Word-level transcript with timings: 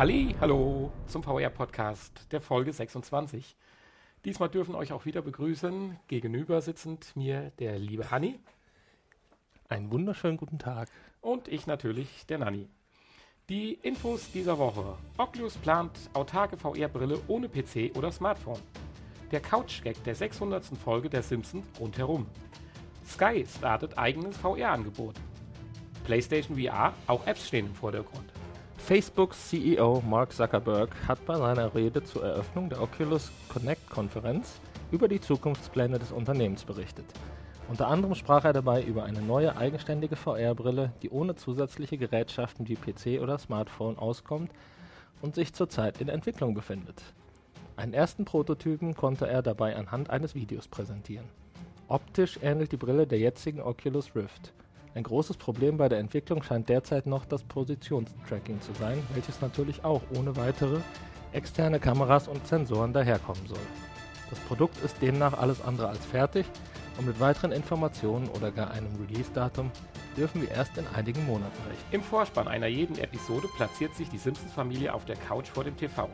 Halli, 0.00 0.34
hallo 0.40 0.90
zum 1.08 1.22
VR-Podcast 1.22 2.32
der 2.32 2.40
Folge 2.40 2.72
26. 2.72 3.54
Diesmal 4.24 4.48
dürfen 4.48 4.74
euch 4.74 4.94
auch 4.94 5.04
wieder 5.04 5.20
begrüßen, 5.20 5.98
gegenüber 6.08 6.62
sitzend 6.62 7.14
mir 7.16 7.52
der 7.58 7.78
liebe 7.78 8.10
Hanni. 8.10 8.40
Einen 9.68 9.92
wunderschönen 9.92 10.38
guten 10.38 10.58
Tag. 10.58 10.88
Und 11.20 11.48
ich 11.48 11.66
natürlich, 11.66 12.24
der 12.24 12.38
Nanni. 12.38 12.66
Die 13.50 13.74
Infos 13.74 14.32
dieser 14.32 14.56
Woche. 14.56 14.96
Oculus 15.18 15.58
plant 15.58 15.92
autarke 16.14 16.56
VR-Brille 16.56 17.20
ohne 17.28 17.50
PC 17.50 17.94
oder 17.94 18.10
Smartphone. 18.10 18.62
Der 19.30 19.40
Couch-Gag 19.40 20.02
der 20.04 20.14
600. 20.14 20.64
Folge 20.82 21.10
der 21.10 21.22
Simpsons 21.22 21.66
rundherum. 21.78 22.26
Sky 23.06 23.44
startet 23.46 23.98
eigenes 23.98 24.38
VR-Angebot. 24.38 25.16
PlayStation 26.04 26.58
VR, 26.58 26.94
auch 27.06 27.26
Apps 27.26 27.48
stehen 27.48 27.66
im 27.66 27.74
Vordergrund. 27.74 28.29
Facebooks 28.86 29.50
CEO 29.50 30.02
Mark 30.08 30.32
Zuckerberg 30.32 30.90
hat 31.06 31.24
bei 31.24 31.36
seiner 31.36 31.74
Rede 31.74 32.02
zur 32.02 32.24
Eröffnung 32.24 32.68
der 32.68 32.82
Oculus 32.82 33.30
Connect 33.48 33.88
Konferenz 33.88 34.60
über 34.90 35.06
die 35.06 35.20
Zukunftspläne 35.20 35.98
des 35.98 36.10
Unternehmens 36.10 36.64
berichtet. 36.64 37.06
Unter 37.68 37.86
anderem 37.86 38.16
sprach 38.16 38.44
er 38.44 38.52
dabei 38.52 38.82
über 38.82 39.04
eine 39.04 39.22
neue 39.22 39.56
eigenständige 39.56 40.16
VR-Brille, 40.16 40.92
die 41.02 41.10
ohne 41.10 41.36
zusätzliche 41.36 41.98
Gerätschaften 41.98 42.66
wie 42.66 42.74
PC 42.74 43.22
oder 43.22 43.38
Smartphone 43.38 43.96
auskommt 43.96 44.50
und 45.22 45.36
sich 45.36 45.52
zurzeit 45.52 46.00
in 46.00 46.08
Entwicklung 46.08 46.54
befindet. 46.54 47.00
Einen 47.76 47.94
ersten 47.94 48.24
Prototypen 48.24 48.96
konnte 48.96 49.28
er 49.28 49.42
dabei 49.42 49.76
anhand 49.76 50.10
eines 50.10 50.34
Videos 50.34 50.66
präsentieren. 50.66 51.28
Optisch 51.86 52.40
ähnelt 52.42 52.72
die 52.72 52.76
Brille 52.76 53.06
der 53.06 53.20
jetzigen 53.20 53.60
Oculus 53.60 54.16
Rift. 54.16 54.52
Ein 54.94 55.04
großes 55.04 55.36
Problem 55.36 55.76
bei 55.76 55.88
der 55.88 56.00
Entwicklung 56.00 56.42
scheint 56.42 56.68
derzeit 56.68 57.06
noch 57.06 57.24
das 57.24 57.44
Positionstracking 57.44 58.60
zu 58.60 58.72
sein, 58.74 59.00
welches 59.14 59.40
natürlich 59.40 59.84
auch 59.84 60.02
ohne 60.18 60.36
weitere 60.36 60.78
externe 61.32 61.78
Kameras 61.78 62.26
und 62.26 62.44
Sensoren 62.46 62.92
daherkommen 62.92 63.46
soll. 63.46 63.58
Das 64.30 64.40
Produkt 64.40 64.82
ist 64.84 65.00
demnach 65.00 65.38
alles 65.38 65.62
andere 65.62 65.88
als 65.88 66.04
fertig 66.04 66.44
und 66.98 67.06
mit 67.06 67.20
weiteren 67.20 67.52
Informationen 67.52 68.28
oder 68.30 68.50
gar 68.50 68.72
einem 68.72 68.88
Release-Datum 69.06 69.70
dürfen 70.16 70.42
wir 70.42 70.50
erst 70.50 70.76
in 70.76 70.86
einigen 70.88 71.24
Monaten 71.24 71.56
rechnen. 71.68 71.92
Im 71.92 72.02
Vorspann 72.02 72.48
einer 72.48 72.66
jeden 72.66 72.98
Episode 72.98 73.46
platziert 73.56 73.94
sich 73.94 74.08
die 74.08 74.18
Simpsons-Familie 74.18 74.92
auf 74.92 75.04
der 75.04 75.16
Couch 75.16 75.48
vor 75.48 75.62
dem 75.62 75.76
TV. 75.76 76.08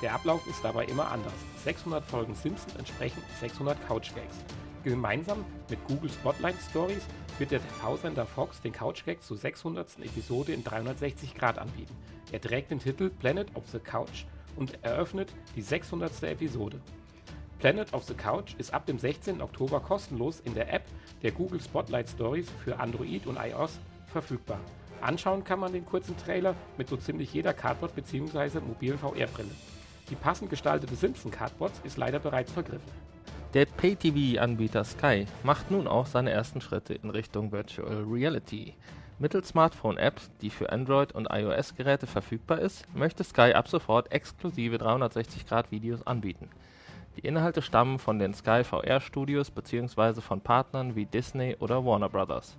Der 0.00 0.14
Ablauf 0.14 0.46
ist 0.46 0.64
dabei 0.64 0.86
immer 0.86 1.10
anders. 1.10 1.34
600 1.64 2.02
Folgen 2.04 2.34
Simpsons 2.34 2.74
entsprechen 2.76 3.22
600 3.40 3.86
Couch-Gags. 3.86 4.63
Gemeinsam 4.84 5.46
mit 5.70 5.82
Google 5.88 6.10
Spotlight 6.10 6.56
Stories 6.70 7.06
wird 7.38 7.52
der 7.52 7.60
TV-Sender 7.60 8.26
Fox 8.26 8.60
den 8.60 8.72
Couch-Gag 8.72 9.22
zur 9.22 9.38
600. 9.38 9.98
Episode 10.02 10.52
in 10.52 10.62
360 10.62 11.34
Grad 11.34 11.58
anbieten. 11.58 11.96
Er 12.30 12.40
trägt 12.40 12.70
den 12.70 12.80
Titel 12.80 13.08
Planet 13.08 13.48
of 13.56 13.64
the 13.72 13.78
Couch 13.78 14.26
und 14.56 14.78
eröffnet 14.84 15.32
die 15.56 15.62
600. 15.62 16.22
Episode. 16.24 16.82
Planet 17.60 17.94
of 17.94 18.04
the 18.04 18.12
Couch 18.12 18.56
ist 18.58 18.74
ab 18.74 18.84
dem 18.84 18.98
16. 18.98 19.40
Oktober 19.40 19.80
kostenlos 19.80 20.40
in 20.40 20.54
der 20.54 20.70
App 20.70 20.84
der 21.22 21.32
Google 21.32 21.62
Spotlight 21.62 22.10
Stories 22.10 22.50
für 22.62 22.78
Android 22.78 23.26
und 23.26 23.38
iOS 23.38 23.78
verfügbar. 24.08 24.60
Anschauen 25.00 25.44
kann 25.44 25.60
man 25.60 25.72
den 25.72 25.86
kurzen 25.86 26.16
Trailer 26.18 26.54
mit 26.76 26.90
so 26.90 26.98
ziemlich 26.98 27.32
jeder 27.32 27.54
Cardboard 27.54 27.94
bzw. 27.94 28.60
mobilen 28.60 28.98
VR-Brille. 28.98 29.50
Die 30.10 30.14
passend 30.14 30.50
gestaltete 30.50 30.94
Simpson 30.94 31.30
Cardboards 31.30 31.80
ist 31.84 31.96
leider 31.96 32.18
bereits 32.18 32.52
vergriffen. 32.52 32.92
Der 33.54 33.66
Pay-TV-Anbieter 33.66 34.82
Sky 34.82 35.26
macht 35.44 35.70
nun 35.70 35.86
auch 35.86 36.06
seine 36.06 36.32
ersten 36.32 36.60
Schritte 36.60 36.94
in 36.94 37.08
Richtung 37.08 37.52
Virtual 37.52 38.02
Reality. 38.02 38.74
Mittels 39.20 39.50
Smartphone-Apps, 39.50 40.28
die 40.42 40.50
für 40.50 40.72
Android- 40.72 41.12
und 41.12 41.28
iOS-Geräte 41.30 42.08
verfügbar 42.08 42.58
ist, 42.58 42.84
möchte 42.96 43.22
Sky 43.22 43.52
ab 43.52 43.68
sofort 43.68 44.10
exklusive 44.10 44.78
360-Grad-Videos 44.78 46.04
anbieten. 46.04 46.48
Die 47.16 47.20
Inhalte 47.20 47.62
stammen 47.62 48.00
von 48.00 48.18
den 48.18 48.34
Sky 48.34 48.64
VR 48.64 49.00
Studios 49.00 49.52
bzw. 49.52 50.20
von 50.20 50.40
Partnern 50.40 50.96
wie 50.96 51.06
Disney 51.06 51.54
oder 51.60 51.84
Warner 51.86 52.08
Bros. 52.08 52.56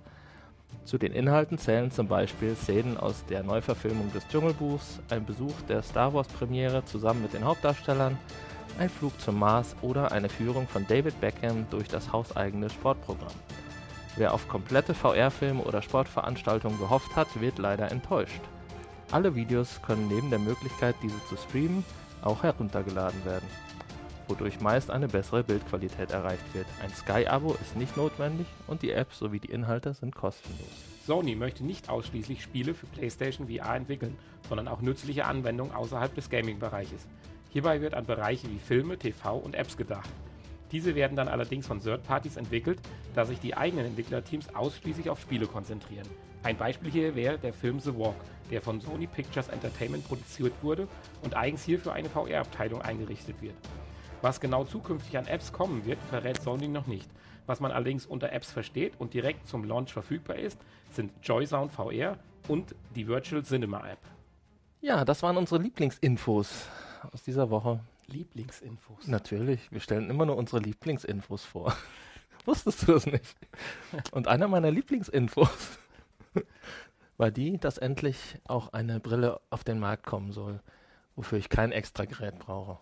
Zu 0.84 0.96
den 0.96 1.12
Inhalten 1.12 1.58
zählen 1.58 1.90
zum 1.90 2.08
Beispiel 2.08 2.56
Szenen 2.56 2.96
aus 2.96 3.22
der 3.26 3.42
Neuverfilmung 3.42 4.10
des 4.14 4.26
Dschungelbuchs, 4.28 5.00
ein 5.10 5.26
Besuch 5.26 5.60
der 5.68 5.82
Star 5.82 6.14
Wars 6.14 6.28
Premiere 6.28 6.86
zusammen 6.86 7.20
mit 7.20 7.34
den 7.34 7.44
Hauptdarstellern, 7.44 8.16
ein 8.78 8.90
Flug 8.90 9.18
zum 9.20 9.38
Mars 9.38 9.76
oder 9.82 10.12
eine 10.12 10.28
Führung 10.28 10.66
von 10.68 10.86
David 10.86 11.20
Beckham 11.20 11.66
durch 11.70 11.88
das 11.88 12.12
hauseigene 12.12 12.70
Sportprogramm. 12.70 13.32
Wer 14.16 14.32
auf 14.32 14.48
komplette 14.48 14.94
VR-Filme 14.94 15.62
oder 15.62 15.82
Sportveranstaltungen 15.82 16.78
gehofft 16.78 17.14
hat, 17.16 17.28
wird 17.40 17.58
leider 17.58 17.90
enttäuscht. 17.90 18.40
Alle 19.12 19.34
Videos 19.34 19.80
können 19.82 20.08
neben 20.08 20.30
der 20.30 20.38
Möglichkeit, 20.38 20.96
diese 21.02 21.24
zu 21.28 21.36
streamen, 21.36 21.84
auch 22.22 22.42
heruntergeladen 22.42 23.24
werden 23.24 23.46
wodurch 24.28 24.60
meist 24.60 24.90
eine 24.90 25.08
bessere 25.08 25.42
Bildqualität 25.42 26.10
erreicht 26.10 26.54
wird. 26.54 26.66
Ein 26.82 26.90
Sky-Abo 26.90 27.54
ist 27.54 27.76
nicht 27.76 27.96
notwendig 27.96 28.46
und 28.66 28.82
die 28.82 28.90
App 28.90 29.12
sowie 29.12 29.40
die 29.40 29.50
Inhalte 29.50 29.94
sind 29.94 30.14
kostenlos. 30.14 30.68
Sony 31.06 31.36
möchte 31.36 31.64
nicht 31.64 31.88
ausschließlich 31.88 32.42
Spiele 32.42 32.74
für 32.74 32.86
PlayStation 32.86 33.48
VR 33.48 33.76
entwickeln, 33.76 34.16
sondern 34.48 34.68
auch 34.68 34.80
nützliche 34.80 35.24
Anwendungen 35.26 35.72
außerhalb 35.74 36.14
des 36.14 36.28
Gaming-Bereiches. 36.30 37.06
Hierbei 37.56 37.80
wird 37.80 37.94
an 37.94 38.04
Bereiche 38.04 38.50
wie 38.50 38.58
Filme, 38.58 38.98
TV 38.98 39.34
und 39.34 39.54
Apps 39.54 39.78
gedacht. 39.78 40.10
Diese 40.72 40.94
werden 40.94 41.16
dann 41.16 41.26
allerdings 41.26 41.66
von 41.66 41.80
Third-Parties 41.80 42.36
entwickelt, 42.36 42.78
da 43.14 43.24
sich 43.24 43.40
die 43.40 43.56
eigenen 43.56 43.86
Entwicklerteams 43.86 44.54
ausschließlich 44.54 45.08
auf 45.08 45.18
Spiele 45.18 45.46
konzentrieren. 45.46 46.06
Ein 46.42 46.58
Beispiel 46.58 46.90
hier 46.90 47.14
wäre 47.14 47.38
der 47.38 47.54
Film 47.54 47.80
The 47.80 47.96
Walk, 47.96 48.16
der 48.50 48.60
von 48.60 48.82
Sony 48.82 49.06
Pictures 49.06 49.48
Entertainment 49.48 50.06
produziert 50.06 50.52
wurde 50.60 50.86
und 51.22 51.34
eigens 51.34 51.64
hierfür 51.64 51.94
eine 51.94 52.10
VR-Abteilung 52.10 52.82
eingerichtet 52.82 53.40
wird. 53.40 53.54
Was 54.20 54.38
genau 54.38 54.64
zukünftig 54.64 55.16
an 55.16 55.26
Apps 55.26 55.50
kommen 55.50 55.86
wird, 55.86 55.98
verrät 56.10 56.42
Sony 56.42 56.68
noch 56.68 56.86
nicht. 56.86 57.08
Was 57.46 57.60
man 57.60 57.72
allerdings 57.72 58.04
unter 58.04 58.34
Apps 58.34 58.52
versteht 58.52 58.92
und 58.98 59.14
direkt 59.14 59.48
zum 59.48 59.64
Launch 59.64 59.94
verfügbar 59.94 60.36
ist, 60.36 60.58
sind 60.92 61.10
JoySound 61.22 61.72
VR 61.72 62.18
und 62.48 62.74
die 62.94 63.08
Virtual 63.08 63.42
Cinema 63.42 63.78
App. 63.88 64.00
Ja, 64.82 65.06
das 65.06 65.22
waren 65.22 65.38
unsere 65.38 65.62
Lieblingsinfos 65.62 66.68
aus 67.12 67.22
dieser 67.22 67.50
Woche. 67.50 67.80
Lieblingsinfos? 68.06 69.06
Natürlich, 69.06 69.70
wir 69.72 69.80
stellen 69.80 70.10
immer 70.10 70.26
nur 70.26 70.36
unsere 70.36 70.60
Lieblingsinfos 70.60 71.44
vor. 71.44 71.76
Wusstest 72.44 72.86
du 72.86 72.92
das 72.92 73.06
nicht? 73.06 73.34
Und 74.12 74.28
einer 74.28 74.46
meiner 74.46 74.70
Lieblingsinfos 74.70 75.78
war 77.16 77.30
die, 77.30 77.58
dass 77.58 77.78
endlich 77.78 78.38
auch 78.44 78.72
eine 78.72 79.00
Brille 79.00 79.40
auf 79.50 79.64
den 79.64 79.80
Markt 79.80 80.06
kommen 80.06 80.30
soll, 80.32 80.60
wofür 81.16 81.38
ich 81.38 81.48
kein 81.48 81.72
extra 81.72 82.04
Gerät 82.04 82.38
brauche. 82.38 82.78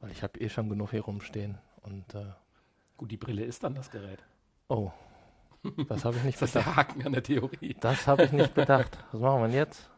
Weil 0.00 0.10
ich 0.10 0.22
habe 0.22 0.38
eh 0.40 0.48
schon 0.50 0.68
genug 0.68 0.90
hier 0.90 1.02
rumstehen. 1.02 1.58
Und, 1.82 2.14
äh, 2.14 2.26
Gut, 2.98 3.10
die 3.10 3.16
Brille 3.16 3.44
ist 3.44 3.64
dann 3.64 3.74
das 3.74 3.90
Gerät. 3.90 4.22
Oh, 4.68 4.90
das 5.88 6.04
habe 6.04 6.16
ich 6.16 6.24
nicht 6.24 6.40
das 6.42 6.52
bedacht. 6.52 6.66
ist 6.66 6.66
der 6.66 6.76
Haken 6.76 7.06
an 7.06 7.12
der 7.12 7.22
Theorie. 7.22 7.76
Das 7.80 8.06
habe 8.06 8.24
ich 8.24 8.32
nicht 8.32 8.54
bedacht. 8.54 8.98
Was 9.12 9.20
machen 9.20 9.40
wir 9.40 9.48
denn 9.48 9.56
jetzt? 9.56 9.88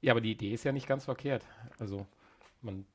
Ja, 0.00 0.12
aber 0.12 0.20
die 0.20 0.32
Idee 0.32 0.52
ist 0.52 0.64
ja 0.64 0.72
nicht 0.72 0.86
ganz 0.86 1.04
verkehrt. 1.04 1.44
Also 1.78 2.06
man 2.62 2.86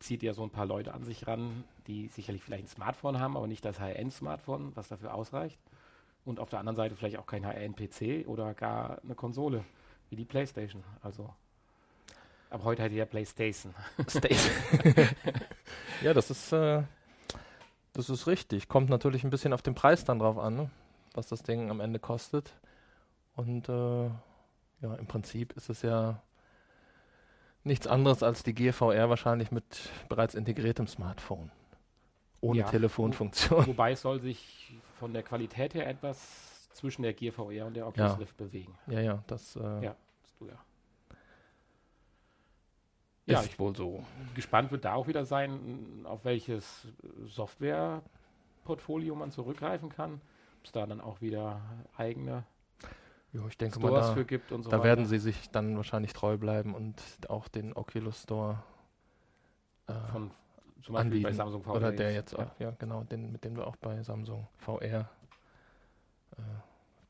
zieht 0.00 0.22
ja 0.22 0.32
so 0.32 0.42
ein 0.42 0.50
paar 0.50 0.66
Leute 0.66 0.94
an 0.94 1.04
sich 1.04 1.26
ran, 1.26 1.64
die 1.86 2.08
sicherlich 2.08 2.42
vielleicht 2.42 2.64
ein 2.64 2.68
Smartphone 2.68 3.20
haben, 3.20 3.36
aber 3.36 3.46
nicht 3.46 3.64
das 3.64 3.78
High-End-Smartphone, 3.78 4.74
was 4.74 4.88
dafür 4.88 5.14
ausreicht. 5.14 5.58
Und 6.24 6.40
auf 6.40 6.50
der 6.50 6.58
anderen 6.58 6.76
Seite 6.76 6.96
vielleicht 6.96 7.18
auch 7.18 7.26
kein 7.26 7.46
High-End-PC 7.46 8.26
oder 8.28 8.54
gar 8.54 9.02
eine 9.02 9.14
Konsole 9.14 9.64
wie 10.08 10.16
die 10.16 10.24
PlayStation. 10.24 10.82
Also 11.02 11.30
aber 12.50 12.64
heute 12.64 12.82
hat 12.82 12.90
ja 12.90 13.04
PlayStation. 13.04 13.72
Station. 14.08 14.52
ja, 16.02 16.12
das 16.12 16.30
ist, 16.30 16.52
äh, 16.52 16.82
das 17.92 18.10
ist 18.10 18.26
richtig. 18.26 18.68
Kommt 18.68 18.90
natürlich 18.90 19.22
ein 19.22 19.30
bisschen 19.30 19.52
auf 19.52 19.62
den 19.62 19.76
Preis 19.76 20.04
dann 20.04 20.18
drauf 20.18 20.36
an, 20.36 20.56
ne? 20.56 20.70
was 21.14 21.28
das 21.28 21.44
Ding 21.44 21.70
am 21.70 21.78
Ende 21.78 22.00
kostet. 22.00 22.52
Und 23.36 23.68
äh, 23.68 24.10
ja, 24.80 24.94
im 24.94 25.06
Prinzip 25.06 25.52
ist 25.54 25.68
es 25.70 25.82
ja 25.82 26.22
nichts 27.64 27.86
anderes 27.86 28.22
als 28.22 28.42
die 28.42 28.54
Gear 28.54 28.72
VR 28.72 29.08
wahrscheinlich 29.10 29.50
mit 29.50 29.90
bereits 30.08 30.34
integriertem 30.34 30.86
Smartphone. 30.86 31.50
Ohne 32.40 32.60
Ja, 32.60 32.68
Telefonfunktion. 32.70 33.66
Wobei 33.66 33.92
es 33.92 34.00
soll 34.00 34.20
sich 34.20 34.74
von 34.98 35.12
der 35.12 35.22
Qualität 35.22 35.74
her 35.74 35.86
etwas 35.86 36.68
zwischen 36.72 37.02
der 37.02 37.12
Gear 37.12 37.32
VR 37.34 37.66
und 37.66 37.74
der 37.74 37.86
Oculus 37.86 38.12
Ja. 38.12 38.16
Rift 38.16 38.36
bewegen. 38.38 38.74
Ja, 38.86 39.00
ja, 39.00 39.22
das 39.26 39.56
äh, 39.56 39.60
Ja, 39.84 39.96
du 40.38 40.46
ja. 40.46 40.52
ist 40.54 40.58
Ja, 43.26 43.42
ich 43.44 43.58
wohl 43.58 43.76
so. 43.76 44.02
gespannt 44.34 44.70
wird 44.70 44.86
da 44.86 44.94
auch 44.94 45.06
wieder 45.06 45.26
sein, 45.26 46.04
auf 46.04 46.24
welches 46.24 46.86
Softwareportfolio 47.26 49.14
man 49.14 49.30
zurückgreifen 49.30 49.90
kann. 49.90 50.14
Ob 50.60 50.64
es 50.66 50.72
da 50.72 50.86
dann 50.86 51.00
auch 51.02 51.20
wieder 51.20 51.60
eigene 51.96 52.44
Ja, 53.32 53.46
ich 53.46 53.56
denke 53.56 53.78
mal, 53.78 53.88
Stores 53.88 54.06
da, 54.08 54.14
für 54.14 54.24
gibt 54.24 54.52
und 54.52 54.64
so 54.64 54.70
da 54.70 54.78
weiter. 54.78 54.84
werden 54.88 55.06
sie 55.06 55.18
sich 55.18 55.50
dann 55.50 55.76
wahrscheinlich 55.76 56.12
treu 56.12 56.36
bleiben 56.36 56.74
und 56.74 57.00
auch 57.28 57.48
den 57.48 57.72
Oculus 57.74 58.22
Store 58.22 58.62
äh, 59.86 59.92
von 60.12 60.30
zum 60.82 60.94
Beispiel 60.94 60.96
anbieten. 60.96 61.22
bei 61.22 61.32
Samsung 61.32 61.62
VR. 61.62 61.74
Oder 61.74 61.92
der 61.92 62.12
jetzt 62.12 62.32
ja. 62.32 62.38
auch, 62.40 62.60
ja 62.60 62.70
genau, 62.72 63.04
den, 63.04 63.30
mit 63.30 63.44
dem 63.44 63.56
wir 63.56 63.66
auch 63.66 63.76
bei 63.76 64.02
Samsung 64.02 64.48
VR 64.56 65.08
äh, 66.36 66.42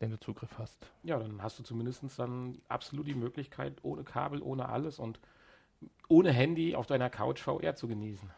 den 0.00 0.10
du 0.10 0.18
Zugriff 0.18 0.58
hast. 0.58 0.86
Ja, 1.02 1.18
dann 1.18 1.42
hast 1.42 1.58
du 1.58 1.62
zumindest 1.62 2.02
dann 2.18 2.60
absolut 2.68 3.06
die 3.06 3.14
Möglichkeit, 3.14 3.76
ohne 3.82 4.02
Kabel, 4.02 4.40
ohne 4.40 4.68
alles 4.68 4.98
und 4.98 5.20
ohne 6.08 6.32
Handy 6.32 6.74
auf 6.74 6.86
deiner 6.86 7.10
Couch 7.10 7.40
VR 7.40 7.74
zu 7.74 7.86
genießen. 7.86 8.30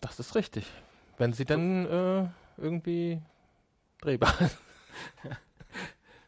Das 0.00 0.18
ist 0.18 0.34
richtig. 0.34 0.70
Wenn 1.18 1.32
sie 1.32 1.44
dann 1.44 1.86
äh, 1.86 2.28
irgendwie 2.56 3.20
drehbar 4.00 4.32
ist. 4.40 4.58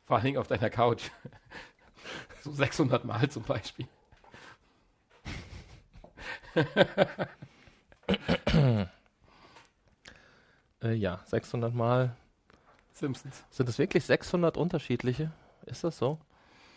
Vor 0.05 0.17
allen 0.17 0.25
Dingen 0.25 0.39
auf 0.39 0.49
deiner 0.49 0.71
Couch. 0.71 1.11
so 2.43 2.53
600 2.53 3.05
Mal 3.05 3.29
zum 3.31 3.43
Beispiel. 3.45 3.87
äh, 10.83 10.93
ja, 10.93 11.21
600 11.27 11.75
Mal. 11.75 12.15
Simpsons. 12.93 13.45
Sind 13.51 13.69
es 13.69 13.79
wirklich 13.79 14.05
600 14.05 14.57
unterschiedliche? 14.57 15.31
Ist 15.67 15.85
das 15.85 15.99
so? 15.99 16.19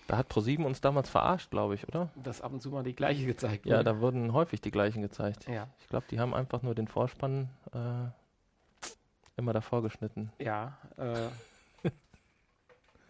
Da 0.07 0.17
hat 0.17 0.29
ProSieben 0.29 0.65
uns 0.65 0.81
damals 0.81 1.09
verarscht, 1.09 1.49
glaube 1.49 1.73
ich, 1.75 1.87
oder? 1.87 2.09
Dass 2.15 2.41
ab 2.41 2.53
und 2.53 2.61
zu 2.61 2.69
mal 2.69 2.83
die 2.83 2.95
gleiche 2.95 3.25
gezeigt 3.25 3.65
Ja, 3.65 3.77
wurde. 3.77 3.83
da 3.85 3.99
wurden 3.99 4.33
häufig 4.33 4.61
die 4.61 4.69
gleichen 4.71 5.01
gezeigt. 5.01 5.47
Ja, 5.47 5.67
Ich 5.79 5.87
glaube, 5.87 6.05
die 6.11 6.19
haben 6.19 6.33
einfach 6.35 6.61
nur 6.61 6.75
den 6.75 6.87
Vorspann 6.87 7.49
äh, 7.73 8.87
immer 9.35 9.53
davor 9.53 9.81
geschnitten. 9.81 10.31
ja. 10.39 10.77
Äh, 10.97 11.27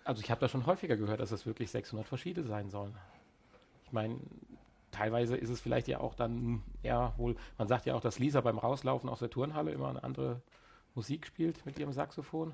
also 0.05 0.21
ich 0.21 0.31
habe 0.31 0.39
da 0.39 0.47
schon 0.47 0.65
häufiger 0.65 0.95
gehört, 0.95 1.19
dass 1.19 1.31
es 1.31 1.45
wirklich 1.45 1.71
600 1.71 2.07
verschiedene 2.07 2.47
sein 2.47 2.69
sollen. 2.69 2.95
Ich 3.85 3.91
meine, 3.91 4.19
teilweise 4.91 5.35
ist 5.35 5.49
es 5.49 5.59
vielleicht 5.59 5.87
ja 5.87 5.99
auch 5.99 6.15
dann 6.15 6.63
eher 6.83 7.13
wohl, 7.17 7.35
man 7.57 7.67
sagt 7.67 7.85
ja 7.85 7.95
auch, 7.95 8.01
dass 8.01 8.19
Lisa 8.19 8.39
beim 8.41 8.57
Rauslaufen 8.57 9.09
aus 9.09 9.19
der 9.19 9.29
Turnhalle 9.29 9.71
immer 9.71 9.89
eine 9.89 10.03
andere 10.03 10.41
Musik 10.93 11.27
spielt 11.27 11.65
mit 11.65 11.77
ihrem 11.77 11.91
Saxophon. 11.91 12.53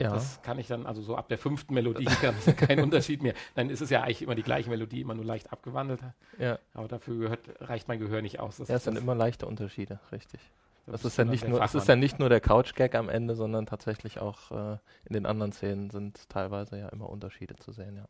Ja, 0.00 0.10
Das 0.10 0.42
kann 0.42 0.58
ich 0.58 0.66
dann, 0.66 0.84
also 0.84 1.00
so 1.00 1.16
ab 1.16 1.28
der 1.28 1.38
fünften 1.38 1.72
Melodie 1.72 2.04
kann 2.20 2.34
es 2.38 2.46
ja 2.46 2.52
kein 2.52 2.80
Unterschied 2.80 3.22
mehr. 3.22 3.34
Dann 3.54 3.70
ist 3.70 3.80
es 3.80 3.88
ja 3.88 4.02
eigentlich 4.02 4.22
immer 4.22 4.34
die 4.34 4.42
gleiche 4.42 4.68
Melodie, 4.68 5.00
immer 5.00 5.14
nur 5.14 5.24
leicht 5.24 5.52
abgewandelt. 5.52 6.00
ja. 6.38 6.58
Aber 6.74 6.88
dafür 6.88 7.16
gehört, 7.16 7.40
reicht 7.60 7.88
mein 7.88 7.98
Gehör 7.98 8.20
nicht 8.20 8.40
aus. 8.40 8.56
Das 8.58 8.68
ja 8.68 8.76
es 8.76 8.84
sind 8.84 8.98
immer 8.98 9.14
leichte 9.14 9.46
Unterschiede, 9.46 10.00
richtig. 10.12 10.40
Da 10.86 10.92
Das 10.92 11.04
ist 11.04 11.18
ja 11.18 11.24
nicht 11.24 11.46
nur, 11.46 11.62
es 11.62 11.74
ist 11.74 11.88
ja 11.88 11.96
nicht 11.96 12.18
nur 12.18 12.28
der 12.28 12.40
Couch-Gag 12.40 12.94
am 12.94 13.08
Ende, 13.08 13.34
sondern 13.34 13.66
tatsächlich 13.66 14.20
auch 14.20 14.50
äh, 14.52 14.78
in 15.04 15.12
den 15.12 15.26
anderen 15.26 15.52
Szenen 15.52 15.90
sind 15.90 16.28
teilweise 16.28 16.78
ja 16.78 16.88
immer 16.88 17.10
Unterschiede 17.10 17.56
zu 17.56 17.72
sehen, 17.72 17.96
ja. 17.96 18.08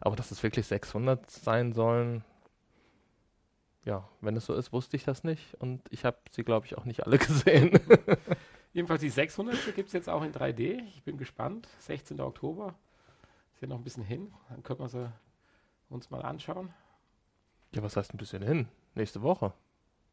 Aber 0.00 0.16
dass 0.16 0.30
es 0.30 0.42
wirklich 0.42 0.66
600 0.66 1.30
sein 1.30 1.72
sollen, 1.72 2.24
ja, 3.84 4.08
wenn 4.20 4.36
es 4.36 4.46
so 4.46 4.54
ist, 4.54 4.72
wusste 4.72 4.96
ich 4.96 5.04
das 5.04 5.24
nicht 5.24 5.54
und 5.54 5.80
ich 5.90 6.04
habe 6.04 6.18
sie, 6.30 6.44
glaube 6.44 6.66
ich, 6.66 6.76
auch 6.76 6.84
nicht 6.84 7.06
alle 7.06 7.18
gesehen. 7.18 7.78
Jedenfalls 8.72 9.00
die 9.00 9.08
600 9.10 9.74
gibt 9.74 9.88
es 9.88 9.92
jetzt 9.92 10.08
auch 10.08 10.22
in 10.22 10.32
3D. 10.32 10.82
Ich 10.94 11.02
bin 11.02 11.16
gespannt. 11.16 11.68
16. 11.80 12.20
Oktober. 12.20 12.74
Ist 13.54 13.62
ja 13.62 13.68
noch 13.68 13.78
ein 13.78 13.84
bisschen 13.84 14.04
hin. 14.04 14.32
Dann 14.50 14.62
können 14.62 14.80
wir 14.80 14.88
sie 14.88 15.10
uns 15.88 16.10
mal 16.10 16.22
anschauen. 16.22 16.72
ja, 17.74 17.82
was 17.82 17.96
heißt 17.96 18.12
ein 18.12 18.18
bisschen 18.18 18.42
hin? 18.42 18.68
Nächste 18.94 19.22
Woche. 19.22 19.52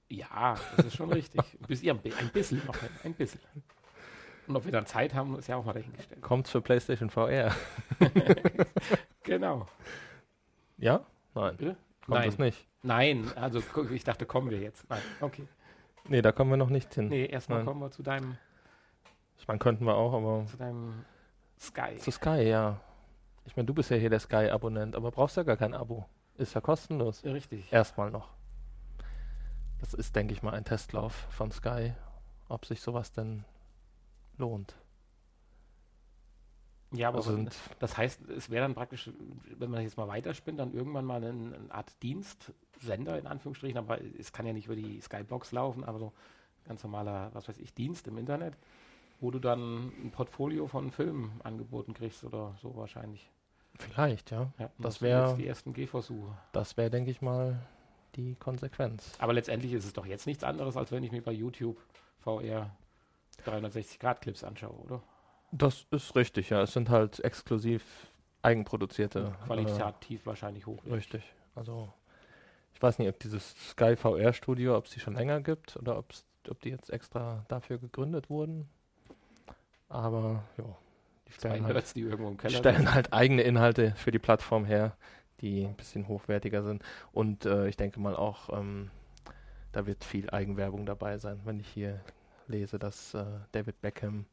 Ja, 0.09 0.55
das 0.77 0.87
ist 0.87 0.95
schon 0.95 1.11
richtig. 1.11 1.41
Ein 1.41 1.67
bisschen, 1.67 1.85
ja, 1.87 1.93
ein 2.19 2.29
bisschen 2.29 2.61
noch, 2.65 2.75
ein 3.03 3.13
bisschen. 3.13 3.39
Und 4.47 4.55
ob 4.55 4.65
wir 4.65 4.71
dann 4.71 4.85
Zeit 4.85 5.13
haben, 5.15 5.35
ist 5.37 5.47
ja 5.47 5.55
auch 5.55 5.65
mal 5.65 5.73
dahingestellt. 5.73 6.21
Kommt 6.21 6.47
für 6.47 6.61
PlayStation 6.61 7.09
VR. 7.09 7.53
Genau. 9.23 9.67
Ja? 10.77 11.03
Nein. 11.33 11.57
Bitte? 11.57 11.75
Kommt 12.05 12.17
Nein. 12.19 12.25
das 12.29 12.37
nicht? 12.37 12.67
Nein, 12.83 13.31
also 13.35 13.59
ich 13.91 14.03
dachte, 14.03 14.27
kommen 14.27 14.51
wir 14.51 14.59
jetzt. 14.59 14.87
Nein, 14.87 15.01
okay. 15.19 15.47
Nee, 16.07 16.21
da 16.21 16.31
kommen 16.31 16.51
wir 16.51 16.57
noch 16.57 16.69
nicht 16.69 16.93
hin. 16.93 17.07
Nee, 17.07 17.25
erstmal 17.25 17.59
Nein. 17.59 17.65
kommen 17.65 17.81
wir 17.81 17.89
zu 17.89 18.03
deinem, 18.03 18.37
Ich 19.39 19.47
meine, 19.47 19.57
könnten 19.57 19.85
wir 19.85 19.95
auch, 19.95 20.13
aber 20.13 20.45
zu 20.45 20.57
deinem 20.57 21.03
Sky. 21.59 21.97
zu 21.97 22.11
Sky, 22.11 22.43
ja. 22.43 22.79
Ich 23.45 23.55
meine, 23.55 23.65
du 23.65 23.73
bist 23.73 23.89
ja 23.89 23.97
hier 23.97 24.11
der 24.11 24.19
Sky-Abonnent, 24.19 24.95
aber 24.95 25.09
brauchst 25.09 25.37
ja 25.37 25.43
gar 25.43 25.57
kein 25.57 25.73
Abo. 25.73 26.05
Ist 26.37 26.53
ja 26.53 26.61
kostenlos. 26.61 27.23
Richtig. 27.23 27.73
Erstmal 27.73 28.11
noch. 28.11 28.29
Das 29.85 29.93
ist, 29.93 30.15
denke 30.15 30.33
ich 30.33 30.41
mal, 30.41 30.53
ein 30.55 30.65
Testlauf 30.65 31.13
von 31.29 31.51
Sky, 31.51 31.93
ob 32.49 32.65
sich 32.65 32.81
sowas 32.81 33.11
denn 33.11 33.45
lohnt. 34.35 34.73
Ja, 36.91 37.09
aber 37.09 37.17
Also 37.17 37.45
das 37.77 37.95
heißt, 37.95 38.27
es 38.29 38.49
wäre 38.49 38.63
dann 38.65 38.73
praktisch, 38.73 39.11
wenn 39.59 39.69
man 39.69 39.83
jetzt 39.83 39.95
mal 39.97 40.07
weiterspinnt, 40.07 40.59
dann 40.59 40.73
irgendwann 40.73 41.05
mal 41.05 41.23
ein- 41.23 41.53
eine 41.53 41.71
Art 41.71 42.01
Dienstsender 42.01 43.19
in 43.19 43.27
Anführungsstrichen, 43.27 43.77
aber 43.77 43.99
es 44.01 44.31
kann 44.33 44.47
ja 44.47 44.53
nicht 44.53 44.65
über 44.65 44.75
die 44.75 44.99
Skybox 45.01 45.51
laufen, 45.51 45.83
aber 45.83 45.99
so 45.99 46.13
ganz 46.63 46.81
normaler, 46.83 47.29
was 47.33 47.47
weiß 47.47 47.59
ich, 47.59 47.71
Dienst 47.75 48.07
im 48.07 48.17
Internet, 48.17 48.57
wo 49.19 49.29
du 49.29 49.37
dann 49.37 49.89
ein 50.03 50.09
Portfolio 50.11 50.65
von 50.65 50.89
Filmen 50.91 51.39
angeboten 51.43 51.93
kriegst 51.93 52.23
oder 52.23 52.55
so 52.59 52.75
wahrscheinlich. 52.75 53.29
vielleicht, 53.77 54.31
ja. 54.31 54.51
Ja, 54.57 54.71
Das 54.79 54.95
sind 54.95 55.09
wär- 55.09 55.27
jetzt 55.27 55.37
die 55.37 55.47
ersten 55.47 55.73
Gehversuche. 55.73 56.35
Das 56.53 56.75
wäre, 56.75 56.89
denke 56.89 57.11
ich 57.11 57.21
mal, 57.21 57.59
die 58.15 58.35
Konsequenz. 58.35 59.11
Aber 59.19 59.33
letztendlich 59.33 59.73
ist 59.73 59.85
es 59.85 59.93
doch 59.93 60.05
jetzt 60.05 60.25
nichts 60.27 60.43
anderes, 60.43 60.77
als 60.77 60.91
wenn 60.91 61.03
ich 61.03 61.11
mir 61.11 61.21
bei 61.21 61.31
YouTube 61.31 61.77
VR 62.21 62.71
360-Grad-Clips 63.45 64.43
anschaue, 64.43 64.75
oder? 64.83 65.03
Das 65.51 65.85
ist 65.91 66.15
richtig, 66.15 66.49
ja. 66.49 66.61
Es 66.61 66.73
sind 66.73 66.89
halt 66.89 67.19
exklusiv 67.23 67.83
eigenproduzierte. 68.41 69.35
Qualitativ 69.45 70.25
wahrscheinlich 70.25 70.63
Äh, 70.63 70.67
hochwertig. 70.67 70.93
richtig. 70.93 71.23
Also, 71.55 71.91
ich 72.73 72.81
weiß 72.81 72.99
nicht, 72.99 73.09
ob 73.09 73.19
dieses 73.19 73.55
Sky 73.69 73.95
VR 73.95 74.33
Studio, 74.33 74.77
ob 74.77 74.85
es 74.85 74.91
die 74.91 74.99
schon 74.99 75.15
länger 75.15 75.41
gibt 75.41 75.77
oder 75.77 75.97
ob 75.97 76.61
die 76.61 76.69
jetzt 76.69 76.89
extra 76.89 77.45
dafür 77.47 77.77
gegründet 77.77 78.29
wurden. 78.29 78.67
Aber, 79.89 80.43
ja. 80.57 80.65
Die 81.27 81.31
stellen 81.31 81.65
halt 81.65 81.95
die 81.95 82.01
irgendwo 82.01 82.29
im 82.29 82.37
Die 82.37 82.49
stellen 82.55 82.93
halt 82.93 83.11
eigene 83.13 83.41
Inhalte 83.41 83.93
für 83.95 84.11
die 84.11 84.19
Plattform 84.19 84.65
her, 84.65 84.95
die 85.41 85.65
ein 85.65 85.75
bisschen 85.75 86.07
hochwertiger 86.07 86.63
sind. 86.63 86.83
Und 87.11 87.45
äh, 87.45 87.67
ich 87.67 87.77
denke 87.77 87.99
mal 87.99 88.15
auch, 88.15 88.49
ähm, 88.57 88.89
da 89.71 89.85
wird 89.85 90.03
viel 90.03 90.29
Eigenwerbung 90.29 90.85
dabei 90.85 91.17
sein, 91.17 91.41
wenn 91.45 91.59
ich 91.59 91.67
hier 91.67 91.99
lese, 92.47 92.79
dass 92.79 93.13
äh, 93.13 93.25
David 93.51 93.81
Beckham 93.81 94.25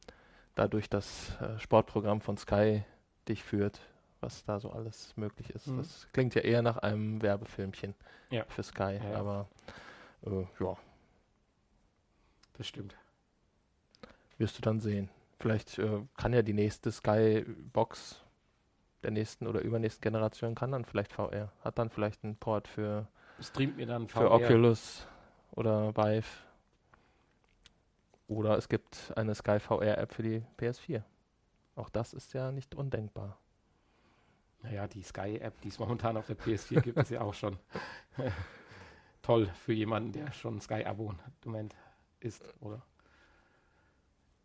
dadurch 0.54 0.88
das 0.90 1.36
äh, 1.40 1.58
Sportprogramm 1.58 2.20
von 2.20 2.36
Sky 2.36 2.84
dich 3.28 3.42
führt, 3.42 3.80
was 4.20 4.44
da 4.44 4.60
so 4.60 4.70
alles 4.70 5.16
möglich 5.16 5.50
ist. 5.50 5.66
Mhm. 5.66 5.78
Das 5.78 6.06
klingt 6.12 6.34
ja 6.34 6.42
eher 6.42 6.62
nach 6.62 6.78
einem 6.78 7.22
Werbefilmchen 7.22 7.94
Ja. 8.30 8.44
für 8.48 8.62
Sky, 8.62 8.98
Ja, 9.02 9.10
ja. 9.12 9.16
aber 9.18 9.48
äh, 10.26 10.44
ja, 10.60 10.76
Das 12.58 12.66
stimmt. 12.68 12.94
wirst 14.38 14.58
du 14.58 14.62
dann 14.62 14.80
sehen. 14.80 15.08
Vielleicht 15.40 15.78
äh, 15.78 16.02
kann 16.16 16.32
ja 16.32 16.42
die 16.42 16.52
nächste 16.52 16.92
Sky-Box 16.92 18.21
der 19.02 19.10
nächsten 19.10 19.46
oder 19.46 19.60
übernächsten 19.60 20.02
Generation 20.02 20.54
kann 20.54 20.72
dann 20.72 20.84
vielleicht 20.84 21.12
VR. 21.12 21.52
Hat 21.62 21.78
dann 21.78 21.90
vielleicht 21.90 22.24
einen 22.24 22.36
Port 22.36 22.68
für, 22.68 23.06
Streamt 23.40 23.76
mir 23.76 23.86
dann 23.86 24.08
für 24.08 24.20
VR. 24.20 24.32
Oculus 24.32 25.06
oder 25.52 25.96
Vive. 25.96 26.26
Oder 28.28 28.56
es 28.56 28.68
gibt 28.68 29.12
eine 29.16 29.34
Sky 29.34 29.60
VR-App 29.60 30.14
für 30.14 30.22
die 30.22 30.42
PS4. 30.58 31.02
Auch 31.74 31.90
das 31.90 32.14
ist 32.14 32.32
ja 32.32 32.52
nicht 32.52 32.74
undenkbar. 32.74 33.38
Naja, 34.62 34.86
die 34.86 35.02
Sky-App, 35.02 35.60
die 35.62 35.68
es 35.68 35.78
momentan 35.78 36.16
auf 36.16 36.26
der 36.26 36.38
PS4 36.38 36.80
gibt, 36.82 36.98
ist 36.98 37.10
ja 37.10 37.20
auch 37.20 37.34
schon 37.34 37.58
toll 39.22 39.46
für 39.46 39.72
jemanden, 39.72 40.12
der 40.12 40.32
schon 40.32 40.60
Sky-Abo-Moment 40.60 41.74
ist, 42.20 42.42
oder? 42.60 42.82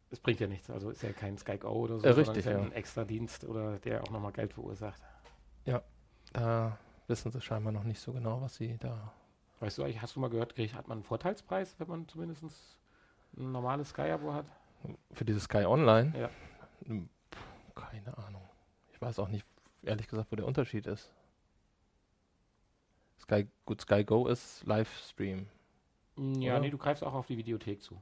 Es 0.09 0.19
bringt 0.21 0.39
ja 0.39 0.47
nichts, 0.47 0.69
also 0.69 0.89
ist 0.89 1.03
ja 1.03 1.11
kein 1.11 1.37
Sky 1.37 1.57
Go 1.57 1.69
oder 1.69 1.99
so, 1.99 2.05
Äh, 2.07 2.13
sondern 2.13 2.35
richtig, 2.35 2.37
ist 2.37 2.45
ja 2.45 2.51
ja. 2.53 2.59
ein 2.63 2.71
extra 2.71 3.03
Dienst 3.03 3.43
oder 3.43 3.77
der 3.79 4.03
auch 4.03 4.09
nochmal 4.09 4.31
Geld 4.31 4.53
verursacht. 4.53 5.01
Da 6.33 6.77
wissen 7.07 7.31
sie 7.31 7.41
scheinbar 7.41 7.71
noch 7.71 7.83
nicht 7.83 7.99
so 8.01 8.11
genau, 8.13 8.41
was 8.41 8.55
sie 8.55 8.77
da. 8.77 9.13
Weißt 9.59 9.77
du 9.77 9.83
eigentlich, 9.83 10.01
hast 10.01 10.15
du 10.15 10.19
mal 10.19 10.29
gehört, 10.29 10.55
kriegt, 10.55 10.73
hat 10.75 10.87
man 10.87 10.97
einen 10.99 11.03
Vorteilspreis, 11.03 11.75
wenn 11.79 11.87
man 11.87 12.07
zumindest 12.07 12.43
ein 13.37 13.51
normales 13.51 13.89
Sky-Abo 13.89 14.33
hat? 14.33 14.45
Für 15.13 15.25
dieses 15.25 15.43
Sky 15.43 15.65
Online? 15.65 16.13
Ja. 16.19 16.29
Hm, 16.85 17.09
Keine 17.75 18.17
Ahnung. 18.17 18.47
Ich 18.91 19.01
weiß 19.01 19.19
auch 19.19 19.29
nicht, 19.29 19.45
ehrlich 19.83 20.07
gesagt, 20.07 20.31
wo 20.31 20.35
der 20.35 20.45
Unterschied 20.45 20.85
ist. 20.85 21.11
Sky, 23.19 23.47
gut, 23.65 23.81
Sky 23.81 24.03
Go 24.03 24.27
ist 24.27 24.63
Livestream. 24.65 25.47
Ja, 26.17 26.53
Oder? 26.53 26.59
nee, 26.61 26.69
du 26.69 26.77
greifst 26.77 27.03
auch 27.03 27.13
auf 27.13 27.27
die 27.27 27.37
Videothek 27.37 27.81
zu. 27.81 28.01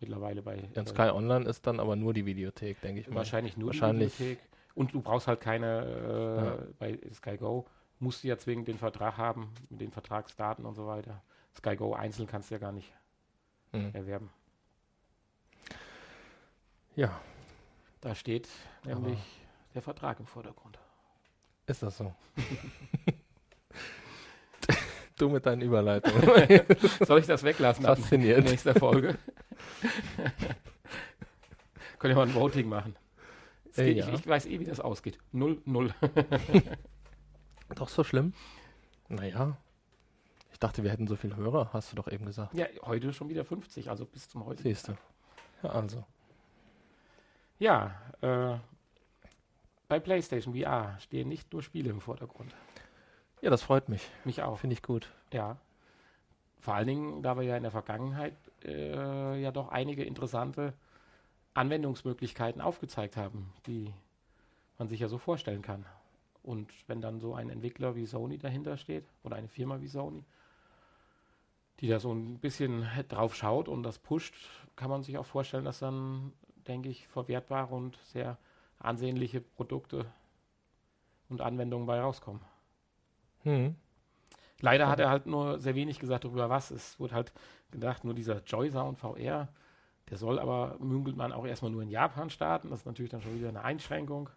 Mittlerweile 0.00 0.42
bei, 0.42 0.56
Ja, 0.74 0.82
bei 0.82 0.86
Sky 0.86 1.10
Online 1.10 1.44
ist 1.46 1.66
dann 1.66 1.78
aber 1.78 1.94
nur 1.94 2.12
die 2.14 2.24
Videothek, 2.26 2.80
denke 2.80 3.00
ich 3.02 3.08
mal. 3.08 3.16
wahrscheinlich 3.16 3.56
nur 3.56 3.68
wahrscheinlich- 3.68 4.16
die 4.16 4.22
Videothek. 4.24 4.44
Und 4.74 4.94
du 4.94 5.00
brauchst 5.02 5.26
halt 5.26 5.40
keine, 5.40 6.66
äh, 6.70 6.72
bei 6.78 6.98
Sky 7.12 7.36
Go 7.36 7.66
musst 7.98 8.24
du 8.24 8.28
ja 8.28 8.38
zwingend 8.38 8.66
den 8.68 8.78
Vertrag 8.78 9.18
haben, 9.18 9.52
mit 9.68 9.80
den 9.80 9.90
Vertragsdaten 9.90 10.64
und 10.64 10.74
so 10.74 10.86
weiter. 10.86 11.22
Sky 11.56 11.76
Go 11.76 11.92
einzeln 11.92 12.26
kannst 12.26 12.50
du 12.50 12.54
ja 12.54 12.58
gar 12.58 12.72
nicht 12.72 12.90
Hm. 13.72 13.90
erwerben. 13.94 14.30
Ja, 16.96 17.20
Da 18.00 18.14
steht 18.14 18.48
nämlich 18.84 19.18
der 19.74 19.82
Vertrag 19.82 20.18
im 20.20 20.26
Vordergrund. 20.26 20.78
ist 21.66 21.82
das 21.82 21.98
so. 21.98 22.14
du 25.20 25.28
mit 25.28 25.46
deinen 25.46 25.62
Überleitungen. 25.62 26.22
Soll 27.06 27.20
ich 27.20 27.26
das 27.26 27.42
weglassen 27.42 27.86
ab 27.86 27.98
Fasziniert. 27.98 28.44
nächster 28.44 28.74
Folge? 28.74 29.18
Können 31.98 32.16
wir 32.16 32.16
mal 32.16 32.28
ein 32.28 32.34
Voting 32.34 32.68
machen. 32.68 32.96
Äh, 33.76 33.84
geht, 33.84 33.96
ja. 33.98 34.08
ich, 34.08 34.20
ich, 34.20 34.26
weiß 34.26 34.46
eh, 34.46 34.58
wie 34.60 34.64
das 34.64 34.80
ausgeht. 34.80 35.18
Null, 35.32 35.60
null. 35.64 35.94
Doch 37.74 37.88
so 37.88 38.02
schlimm? 38.04 38.32
Naja. 39.08 39.56
Ich 40.52 40.58
dachte, 40.58 40.82
wir 40.82 40.90
hätten 40.90 41.06
so 41.06 41.16
viele 41.16 41.36
Hörer, 41.36 41.70
hast 41.72 41.92
du 41.92 41.96
doch 41.96 42.08
eben 42.08 42.26
gesagt. 42.26 42.54
Ja, 42.54 42.66
heute 42.82 43.12
schon 43.14 43.28
wieder 43.30 43.44
50, 43.44 43.88
also 43.88 44.04
bis 44.04 44.28
zum 44.28 44.44
heute. 44.44 44.62
Siehst 44.62 44.88
du. 44.88 44.92
Ja, 45.62 45.70
also. 45.70 46.04
Ja, 47.58 47.94
äh, 48.20 48.58
bei 49.88 50.00
PlayStation 50.00 50.54
VR 50.54 50.98
stehen 51.00 51.28
nicht 51.28 51.52
nur 51.52 51.62
Spiele 51.62 51.90
im 51.90 52.00
Vordergrund. 52.00 52.54
Ja, 53.42 53.48
das 53.48 53.62
freut 53.62 53.88
mich. 53.88 54.06
Mich 54.24 54.42
auch. 54.42 54.58
Finde 54.58 54.74
ich 54.74 54.82
gut. 54.82 55.10
Ja. 55.32 55.56
Vor 56.58 56.74
allen 56.74 56.86
Dingen, 56.86 57.22
da 57.22 57.36
wir 57.36 57.42
ja 57.42 57.56
in 57.56 57.62
der 57.62 57.72
Vergangenheit 57.72 58.34
äh, 58.64 59.40
ja 59.40 59.50
doch 59.50 59.68
einige 59.68 60.04
interessante 60.04 60.74
Anwendungsmöglichkeiten 61.54 62.60
aufgezeigt 62.60 63.16
haben, 63.16 63.52
die 63.66 63.94
man 64.78 64.88
sich 64.88 65.00
ja 65.00 65.08
so 65.08 65.16
vorstellen 65.16 65.62
kann. 65.62 65.86
Und 66.42 66.70
wenn 66.86 67.00
dann 67.00 67.20
so 67.20 67.34
ein 67.34 67.48
Entwickler 67.48 67.96
wie 67.96 68.06
Sony 68.06 68.38
dahinter 68.38 68.76
steht 68.76 69.04
oder 69.22 69.36
eine 69.36 69.48
Firma 69.48 69.80
wie 69.80 69.88
Sony, 69.88 70.24
die 71.80 71.88
da 71.88 71.98
so 71.98 72.12
ein 72.12 72.38
bisschen 72.38 72.86
drauf 73.08 73.34
schaut 73.34 73.68
und 73.68 73.82
das 73.82 73.98
pusht, 73.98 74.34
kann 74.76 74.90
man 74.90 75.02
sich 75.02 75.16
auch 75.16 75.26
vorstellen, 75.26 75.64
dass 75.64 75.78
dann, 75.78 76.32
denke 76.66 76.90
ich, 76.90 77.08
verwertbare 77.08 77.74
und 77.74 77.96
sehr 78.04 78.36
ansehnliche 78.78 79.40
Produkte 79.40 80.06
und 81.30 81.40
Anwendungen 81.40 81.86
bei 81.86 82.00
rauskommen. 82.00 82.42
Hm. 83.44 83.74
Leider 84.60 84.88
hat 84.88 85.00
er 85.00 85.10
halt 85.10 85.26
nur 85.26 85.58
sehr 85.58 85.74
wenig 85.74 85.98
gesagt 85.98 86.24
darüber, 86.24 86.50
was. 86.50 86.70
Es 86.70 87.00
wurde 87.00 87.14
halt 87.14 87.32
gedacht, 87.70 88.04
nur 88.04 88.14
dieser 88.14 88.42
Joy 88.44 88.70
Sound 88.70 88.98
VR, 88.98 89.48
der 90.10 90.18
soll 90.18 90.38
aber, 90.38 90.76
münkelt 90.80 91.16
man 91.16 91.32
auch 91.32 91.46
erstmal 91.46 91.70
nur 91.70 91.82
in 91.82 91.90
Japan 91.90 92.30
starten. 92.30 92.70
Das 92.70 92.80
ist 92.80 92.86
natürlich 92.86 93.10
dann 93.10 93.22
schon 93.22 93.34
wieder 93.36 93.48
eine 93.48 93.64
Einschränkung. 93.64 94.28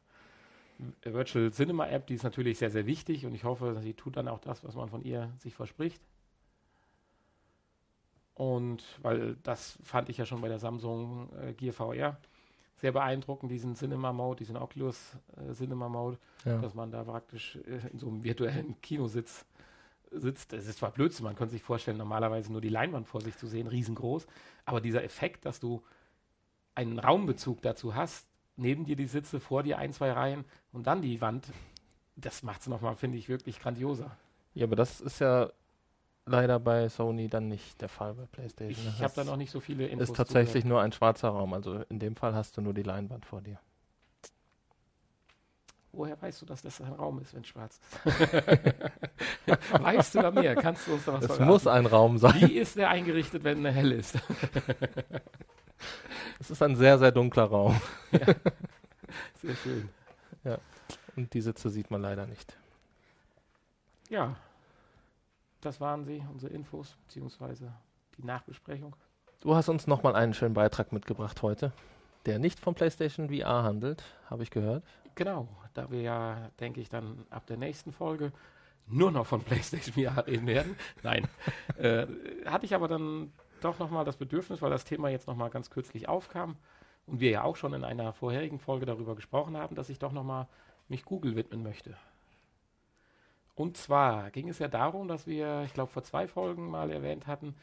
Virtual 1.04 1.52
Cinema 1.52 1.88
App, 1.88 2.08
die 2.08 2.16
ist 2.16 2.24
natürlich 2.24 2.58
sehr, 2.58 2.72
sehr 2.72 2.86
wichtig 2.86 3.26
und 3.26 3.36
ich 3.36 3.44
hoffe, 3.44 3.78
sie 3.82 3.94
tut 3.94 4.18
dann 4.18 4.28
auch 4.28 4.40
das, 4.40 4.64
was 4.64 4.76
man 4.76 4.90
von 4.90 5.04
ihr 5.04 5.32
sich 5.38 5.56
verspricht. 5.56 6.02
Und 8.36 8.84
weil 9.02 9.36
das 9.44 9.78
fand 9.84 10.10
ich 10.10 10.18
ja 10.18 10.26
schon 10.26 10.42
bei 10.42 10.48
der 10.48 10.60
Samsung 10.60 11.30
äh, 11.40 11.54
Gear 11.54 11.74
VR 11.74 12.18
sehr 12.84 12.92
beeindruckend, 12.92 13.50
diesen 13.50 13.76
Cinema 13.76 14.12
Mode, 14.12 14.40
diesen 14.40 14.58
Oculus 14.58 15.16
äh, 15.38 15.54
Cinema 15.54 15.88
Mode, 15.88 16.18
ja. 16.44 16.58
dass 16.58 16.74
man 16.74 16.92
da 16.92 17.06
praktisch 17.06 17.56
äh, 17.66 17.88
in 17.94 17.98
so 17.98 18.10
einem 18.10 18.26
virtuellen 18.26 18.76
Kinositz 18.82 19.46
sitzt. 20.12 20.52
Das 20.52 20.68
ist 20.68 20.80
zwar 20.80 20.92
Blödsinn, 20.92 21.24
man 21.24 21.38
könnte 21.38 21.54
sich 21.54 21.64
vorstellen, 21.64 21.96
normalerweise 21.96 22.52
nur 22.52 22.60
die 22.60 22.68
Leinwand 22.68 23.08
vor 23.08 23.22
sich 23.22 23.38
zu 23.38 23.48
sehen, 23.48 23.68
riesengroß, 23.68 24.28
aber 24.66 24.82
dieser 24.82 25.02
Effekt, 25.02 25.46
dass 25.46 25.62
du 25.62 25.82
einen 26.76 27.00
Raumbezug 27.00 27.62
dazu 27.62 27.96
hast, 27.96 28.28
neben 28.58 28.84
dir 28.84 28.98
die 28.98 29.08
Sitze, 29.08 29.40
vor 29.40 29.64
dir 29.64 29.78
ein, 29.78 29.94
zwei 29.94 30.12
Reihen 30.12 30.44
und 30.74 30.86
dann 30.86 31.02
die 31.02 31.22
Wand, 31.22 31.48
das 32.18 32.44
macht 32.44 32.60
es 32.60 32.68
nochmal, 32.68 32.98
finde 32.98 33.18
ich, 33.18 33.30
wirklich 33.30 33.62
grandioser. 33.62 34.12
Ja, 34.56 34.66
aber 34.66 34.76
das 34.76 35.00
ist 35.00 35.20
ja 35.20 35.54
leider 36.26 36.60
bei 36.60 36.90
Sony 36.90 37.28
dann 37.28 37.48
nicht 37.48 37.82
der 37.82 37.90
Fall 37.90 38.14
bei 38.14 38.26
PlayStation. 38.26 38.88
Ich 38.96 39.04
habe 39.04 39.14
da 39.16 39.24
noch 39.24 39.38
nicht 39.38 39.52
so 39.52 39.60
viele 39.60 39.88
Infos. 39.88 40.10
Ist 40.10 40.16
tatsächlich 40.16 40.66
nur 40.66 40.82
ein 40.82 40.92
schwarzer 40.92 41.30
Raum, 41.30 41.54
also 41.54 41.84
in 41.90 42.00
dem 42.00 42.16
Fall 42.16 42.34
hast 42.36 42.58
du 42.58 42.62
nur 42.62 42.74
die 42.74 42.84
Leinwand 42.84 43.26
vor 43.26 43.42
dir. 43.42 43.60
Woher 45.96 46.20
weißt 46.20 46.42
du, 46.42 46.48
dass 46.48 46.64
das 46.64 46.82
ein 46.82 46.92
Raum 46.94 47.20
ist, 47.20 47.36
wenn 47.36 47.44
schwarz 47.44 47.80
ist? 48.04 48.34
weißt 49.84 50.16
du 50.16 50.22
da 50.22 50.32
mehr? 50.32 50.56
Kannst 50.56 50.88
du 50.88 50.94
uns 50.94 51.06
da 51.06 51.14
was 51.14 51.22
Es 51.22 51.28
verraten? 51.28 51.46
muss 51.46 51.68
ein 51.68 51.86
Raum 51.86 52.18
sein. 52.18 52.34
Wie 52.42 52.58
ist 52.58 52.76
der 52.78 52.90
eingerichtet, 52.90 53.44
wenn 53.44 53.64
er 53.64 53.72
hell 53.74 53.92
ist? 53.92 54.18
es 56.40 56.50
ist 56.50 56.64
ein 56.64 56.76
sehr, 56.76 56.98
sehr 56.98 57.12
dunkler 57.12 57.44
Raum. 57.44 57.80
ja. 58.12 58.20
Sehr 59.44 59.56
schön. 59.58 59.90
Ja. 60.44 60.58
Und 61.16 61.34
die 61.34 61.42
Sitze 61.42 61.70
sieht 61.70 61.92
man 61.92 62.02
leider 62.02 62.26
nicht. 62.26 62.58
Ja, 64.10 64.36
das 65.66 65.80
waren 65.82 66.06
sie, 66.06 66.24
unsere 66.32 66.54
Infos, 66.54 66.96
beziehungsweise 67.06 67.74
die 68.18 68.26
Nachbesprechung. 68.26 68.96
Du 69.40 69.56
hast 69.56 69.70
uns 69.70 69.88
nochmal 69.88 70.16
einen 70.16 70.34
schönen 70.34 70.54
Beitrag 70.54 70.92
mitgebracht 70.92 71.42
heute, 71.42 71.74
der 72.26 72.40
nicht 72.40 72.60
vom 72.60 72.76
PlayStation 72.76 73.30
VR 73.30 73.64
handelt, 73.64 74.04
habe 74.30 74.44
ich 74.44 74.52
gehört. 74.52 74.84
Genau, 75.16 75.48
da 75.74 75.92
wir 75.92 76.02
ja, 76.02 76.50
denke 76.60 76.82
ich, 76.82 76.90
dann 76.90 77.26
ab 77.30 77.46
der 77.48 77.58
nächsten 77.58 77.92
Folge 77.92 78.32
nur 78.88 79.12
noch 79.12 79.26
von 79.26 79.42
PlayStation 79.44 79.94
VR 79.94 80.28
reden 80.28 80.48
werden. 80.48 80.76
Nein, 81.02 81.28
äh, 81.78 82.08
hatte 82.46 82.66
ich 82.66 82.76
aber 82.76 82.88
dann 82.88 83.34
doch 83.62 83.80
nochmal 83.80 84.06
das 84.06 84.18
Bedürfnis, 84.18 84.62
weil 84.62 84.70
das 84.70 84.86
Thema 84.86 85.10
jetzt 85.10 85.28
nochmal 85.28 85.50
ganz 85.50 85.70
kürzlich 85.70 86.08
aufkam 86.08 86.58
und 87.06 87.20
wir 87.20 87.32
ja 87.32 87.44
auch 87.44 87.56
schon 87.56 87.74
in 87.74 87.84
einer 87.84 88.14
vorherigen 88.14 88.60
Folge 88.60 88.86
darüber 88.86 89.16
gesprochen 89.16 89.58
haben, 89.58 89.76
dass 89.76 89.90
ich 89.90 90.00
doch 90.00 90.12
nochmal 90.12 90.48
mich 90.88 91.06
Google 91.06 91.36
widmen 91.36 91.64
möchte. 91.64 91.96
Und 93.56 93.78
zwar 93.78 94.32
ging 94.32 94.50
es 94.50 94.60
ja 94.60 94.68
darum, 94.68 95.08
dass 95.08 95.28
wir, 95.28 95.64
ich 95.66 95.74
glaube, 95.74 95.92
vor 95.92 96.04
zwei 96.04 96.28
Folgen 96.28 96.70
mal 96.70 96.90
erwähnt 96.92 97.28
hatten, 97.28 97.56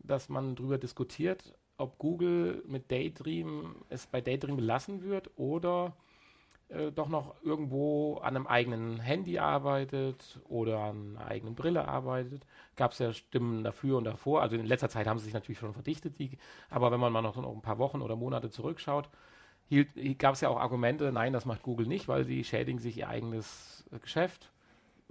dass 0.00 0.28
man 0.28 0.54
darüber 0.56 0.78
diskutiert, 0.78 1.54
ob 1.78 1.98
Google 1.98 2.62
mit 2.66 2.90
Daydream 2.90 3.76
es 3.88 4.06
bei 4.06 4.20
Daydream 4.20 4.56
belassen 4.56 5.02
wird 5.02 5.30
oder 5.36 5.96
äh, 6.68 6.92
doch 6.92 7.08
noch 7.08 7.34
irgendwo 7.42 8.16
an 8.18 8.36
einem 8.36 8.46
eigenen 8.46 9.00
Handy 9.00 9.38
arbeitet 9.38 10.40
oder 10.48 10.80
an 10.80 11.16
einer 11.16 11.26
eigenen 11.26 11.54
Brille 11.54 11.88
arbeitet. 11.88 12.46
Gab 12.76 12.92
es 12.92 12.98
ja 12.98 13.12
Stimmen 13.12 13.64
dafür 13.64 13.98
und 13.98 14.04
davor. 14.04 14.42
Also 14.42 14.56
in 14.56 14.66
letzter 14.66 14.88
Zeit 14.90 15.06
haben 15.06 15.18
sie 15.18 15.24
sich 15.24 15.34
natürlich 15.34 15.58
schon 15.58 15.72
verdichtet, 15.72 16.18
die, 16.18 16.38
aber 16.70 16.90
wenn 16.92 17.00
man 17.00 17.12
mal 17.12 17.22
noch, 17.22 17.36
noch 17.36 17.52
ein 17.54 17.62
paar 17.62 17.78
Wochen 17.78 18.02
oder 18.02 18.16
Monate 18.16 18.50
zurückschaut, 18.50 19.08
gab 20.18 20.34
es 20.34 20.42
ja 20.42 20.50
auch 20.50 20.60
Argumente, 20.60 21.10
nein, 21.12 21.32
das 21.32 21.46
macht 21.46 21.62
Google 21.62 21.86
nicht, 21.86 22.06
weil 22.06 22.24
sie 22.24 22.44
schädigen 22.44 22.78
sich 22.78 22.98
ihr 22.98 23.08
eigenes 23.08 23.84
äh, 23.92 23.98
Geschäft 23.98 24.51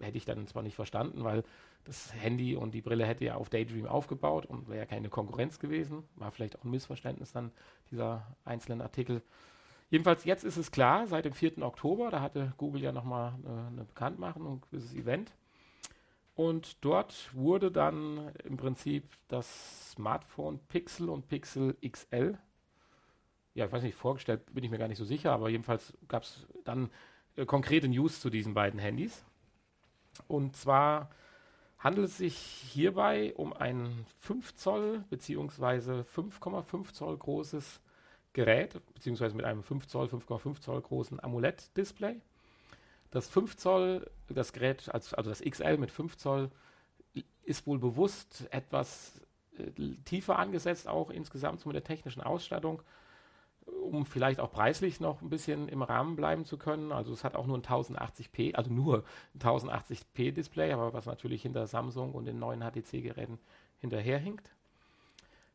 hätte 0.02 0.18
ich 0.18 0.26
dann 0.26 0.48
zwar 0.48 0.64
nicht 0.64 0.76
verstanden, 0.76 1.24
weil 1.24 1.44
das 1.84 2.14
Handy 2.14 2.56
und 2.56 2.74
die 2.74 2.82
Brille 2.82 3.06
hätte 3.06 3.26
ja 3.26 3.36
auf 3.36 3.50
Daydream 3.50 3.86
aufgebaut 3.86 4.46
und 4.46 4.68
wäre 4.68 4.80
ja 4.80 4.86
keine 4.86 5.10
Konkurrenz 5.10 5.60
gewesen. 5.60 6.04
War 6.16 6.32
vielleicht 6.32 6.58
auch 6.58 6.64
ein 6.64 6.72
Missverständnis 6.72 7.32
dann, 7.32 7.52
dieser 7.90 8.36
einzelnen 8.46 8.82
Artikel. 8.82 9.22
Jedenfalls 9.90 10.24
jetzt 10.24 10.44
ist 10.44 10.58
es 10.58 10.72
klar, 10.72 11.08
seit 11.08 11.26
dem 11.26 11.34
4. 11.34 11.62
Oktober, 11.64 12.10
da 12.12 12.22
hatte 12.22 12.54
Google 12.58 12.82
ja 12.82 12.92
nochmal 12.92 13.34
eine, 13.44 13.68
eine 13.68 13.84
Bekanntmachung, 13.84 14.66
dieses 14.72 14.94
Event. 14.94 15.34
Und 16.36 16.84
dort 16.84 17.30
wurde 17.36 17.72
dann 17.72 18.32
im 18.46 18.58
Prinzip 18.58 19.04
das 19.28 19.92
Smartphone 19.92 20.60
Pixel 20.70 21.10
und 21.10 21.28
Pixel 21.28 21.76
XL, 21.86 22.38
ja, 23.54 23.66
ich 23.66 23.72
weiß 23.72 23.84
nicht, 23.84 23.96
vorgestellt 23.96 24.54
bin 24.54 24.64
ich 24.64 24.72
mir 24.72 24.78
gar 24.78 24.88
nicht 24.88 24.98
so 24.98 25.04
sicher, 25.06 25.34
aber 25.34 25.50
jedenfalls 25.50 25.94
gab 26.08 26.24
es 26.24 26.48
dann 26.64 26.90
äh, 27.36 27.46
konkrete 27.46 27.88
News 27.88 28.22
zu 28.22 28.30
diesen 28.30 28.54
beiden 28.54 28.80
Handys. 28.80 29.26
Und 30.28 30.56
zwar 30.56 31.10
handelt 31.80 32.08
es 32.08 32.18
sich 32.18 32.38
hierbei 32.38 33.34
um 33.36 33.54
ein 33.54 34.06
5 34.20 34.56
Zoll 34.56 35.04
bzw. 35.10 36.02
5,5 36.02 36.94
Zoll 36.94 37.18
großes 37.18 37.82
Gerät, 38.34 38.80
beziehungsweise 38.94 39.36
mit 39.36 39.46
einem 39.46 39.64
5 39.64 39.88
Zoll, 39.88 40.08
5,5 40.08 40.62
Zoll 40.62 40.82
großen 40.82 41.20
AMOLED-Display. 41.22 42.22
Das 43.10 43.28
5 43.28 43.58
Zoll, 43.58 44.10
das 44.30 44.54
Gerät, 44.54 44.90
also, 44.94 45.16
also 45.18 45.30
das 45.30 45.42
XL 45.42 45.78
mit 45.78 45.92
5 45.92 46.16
Zoll, 46.18 46.50
ist 47.44 47.68
wohl 47.68 47.80
bewusst 47.80 48.48
etwas 48.52 49.20
äh, 49.58 49.72
tiefer 50.06 50.40
angesetzt, 50.40 50.88
auch 50.88 51.10
insgesamt 51.10 51.66
mit 51.66 51.76
der 51.76 51.84
technischen 51.84 52.22
Ausstattung 52.22 52.82
um 53.80 54.06
vielleicht 54.06 54.40
auch 54.40 54.52
preislich 54.52 55.00
noch 55.00 55.22
ein 55.22 55.30
bisschen 55.30 55.68
im 55.68 55.82
Rahmen 55.82 56.16
bleiben 56.16 56.46
zu 56.46 56.58
können. 56.58 56.92
Also 56.92 57.14
es 57.14 57.24
hat 57.24 57.36
auch 57.36 57.46
nur 57.46 57.58
ein 57.58 57.64
1080p, 57.64 58.56
also 58.56 58.72
nur 58.72 59.04
ein 59.36 59.40
1080p 59.40 60.32
Display, 60.32 60.72
aber 60.72 60.94
was 60.94 61.06
natürlich 61.06 61.42
hinter 61.42 61.68
Samsung 61.68 62.14
und 62.14 62.26
den 62.26 62.40
neuen 62.40 62.62
HTC-Geräten 62.62 63.40
hinterherhinkt. 63.80 64.52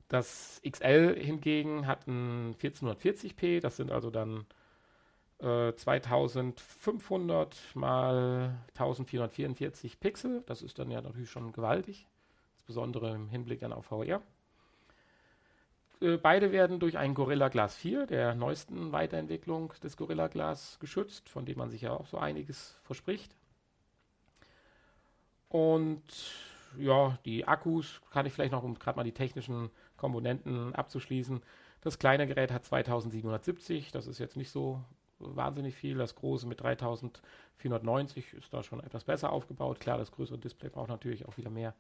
Das 0.09 0.61
XL 0.69 1.17
hingegen 1.19 1.87
hat 1.87 2.07
ein 2.07 2.55
1440p, 2.57 3.61
das 3.61 3.77
sind 3.77 3.91
also 3.91 4.11
dann 4.11 4.47
äh, 5.41 5.73
2500 5.75 7.57
mal 7.75 8.59
1444 8.69 9.99
Pixel. 9.99 10.43
Das 10.47 10.63
ist 10.63 10.79
dann 10.79 10.91
ja 10.91 11.01
natürlich 11.01 11.31
schon 11.31 11.53
gewaltig, 11.53 12.07
insbesondere 12.59 13.15
im 13.15 13.29
Hinblick 13.29 13.61
dann 13.61 13.73
auf 13.73 13.87
VR. 13.87 14.23
Äh, 16.01 16.19
beide 16.19 16.53
werden 16.53 16.79
durch 16.79 16.99
ein 16.99 17.15
Gorilla 17.15 17.49
Glass 17.49 17.75
4, 17.77 18.07
der 18.07 18.35
neuesten 18.35 18.93
Weiterentwicklung 18.93 19.73
des 19.83 19.97
Gorilla 19.97 20.29
Glass, 20.29 20.79
geschützt, 20.81 21.29
von 21.29 21.47
dem 21.47 21.59
man 21.59 21.71
sich 21.71 21.83
ja 21.83 21.93
auch 21.93 22.07
so 22.07 22.19
einiges 22.19 22.79
verspricht. 22.83 23.35
Und 25.49 26.03
ja, 26.79 27.19
die 27.25 27.47
Akkus 27.47 28.01
kann 28.11 28.27
ich 28.27 28.33
vielleicht 28.33 28.53
noch, 28.53 28.63
um 28.63 28.79
gerade 28.79 28.97
mal 28.97 29.05
die 29.05 29.13
technischen 29.13 29.71
Komponenten 29.97 30.75
abzuschließen. 30.75 31.41
Das 31.81 31.99
kleine 31.99 32.27
Gerät 32.27 32.51
hat 32.53 32.65
2770, 32.65 33.93
das 33.93 34.07
ist 34.07 34.19
jetzt 34.19 34.37
nicht 34.37 34.51
so 34.51 34.83
wahnsinnig 35.19 35.75
viel. 35.75 35.97
Das 35.97 36.15
große 36.15 36.47
mit 36.47 36.61
3490 36.61 38.35
ist 38.35 38.53
da 38.53 38.63
schon 38.63 38.81
etwas 38.81 39.05
besser 39.05 39.33
aufgebaut. 39.33 39.81
Klar, 39.81 39.99
das 39.99 40.13
größere 40.13 40.39
Display 40.39 40.69
braucht 40.69 40.89
natürlich 40.89 41.27
auch 41.27 41.37
wieder 41.37 41.51
mehr 41.51 41.75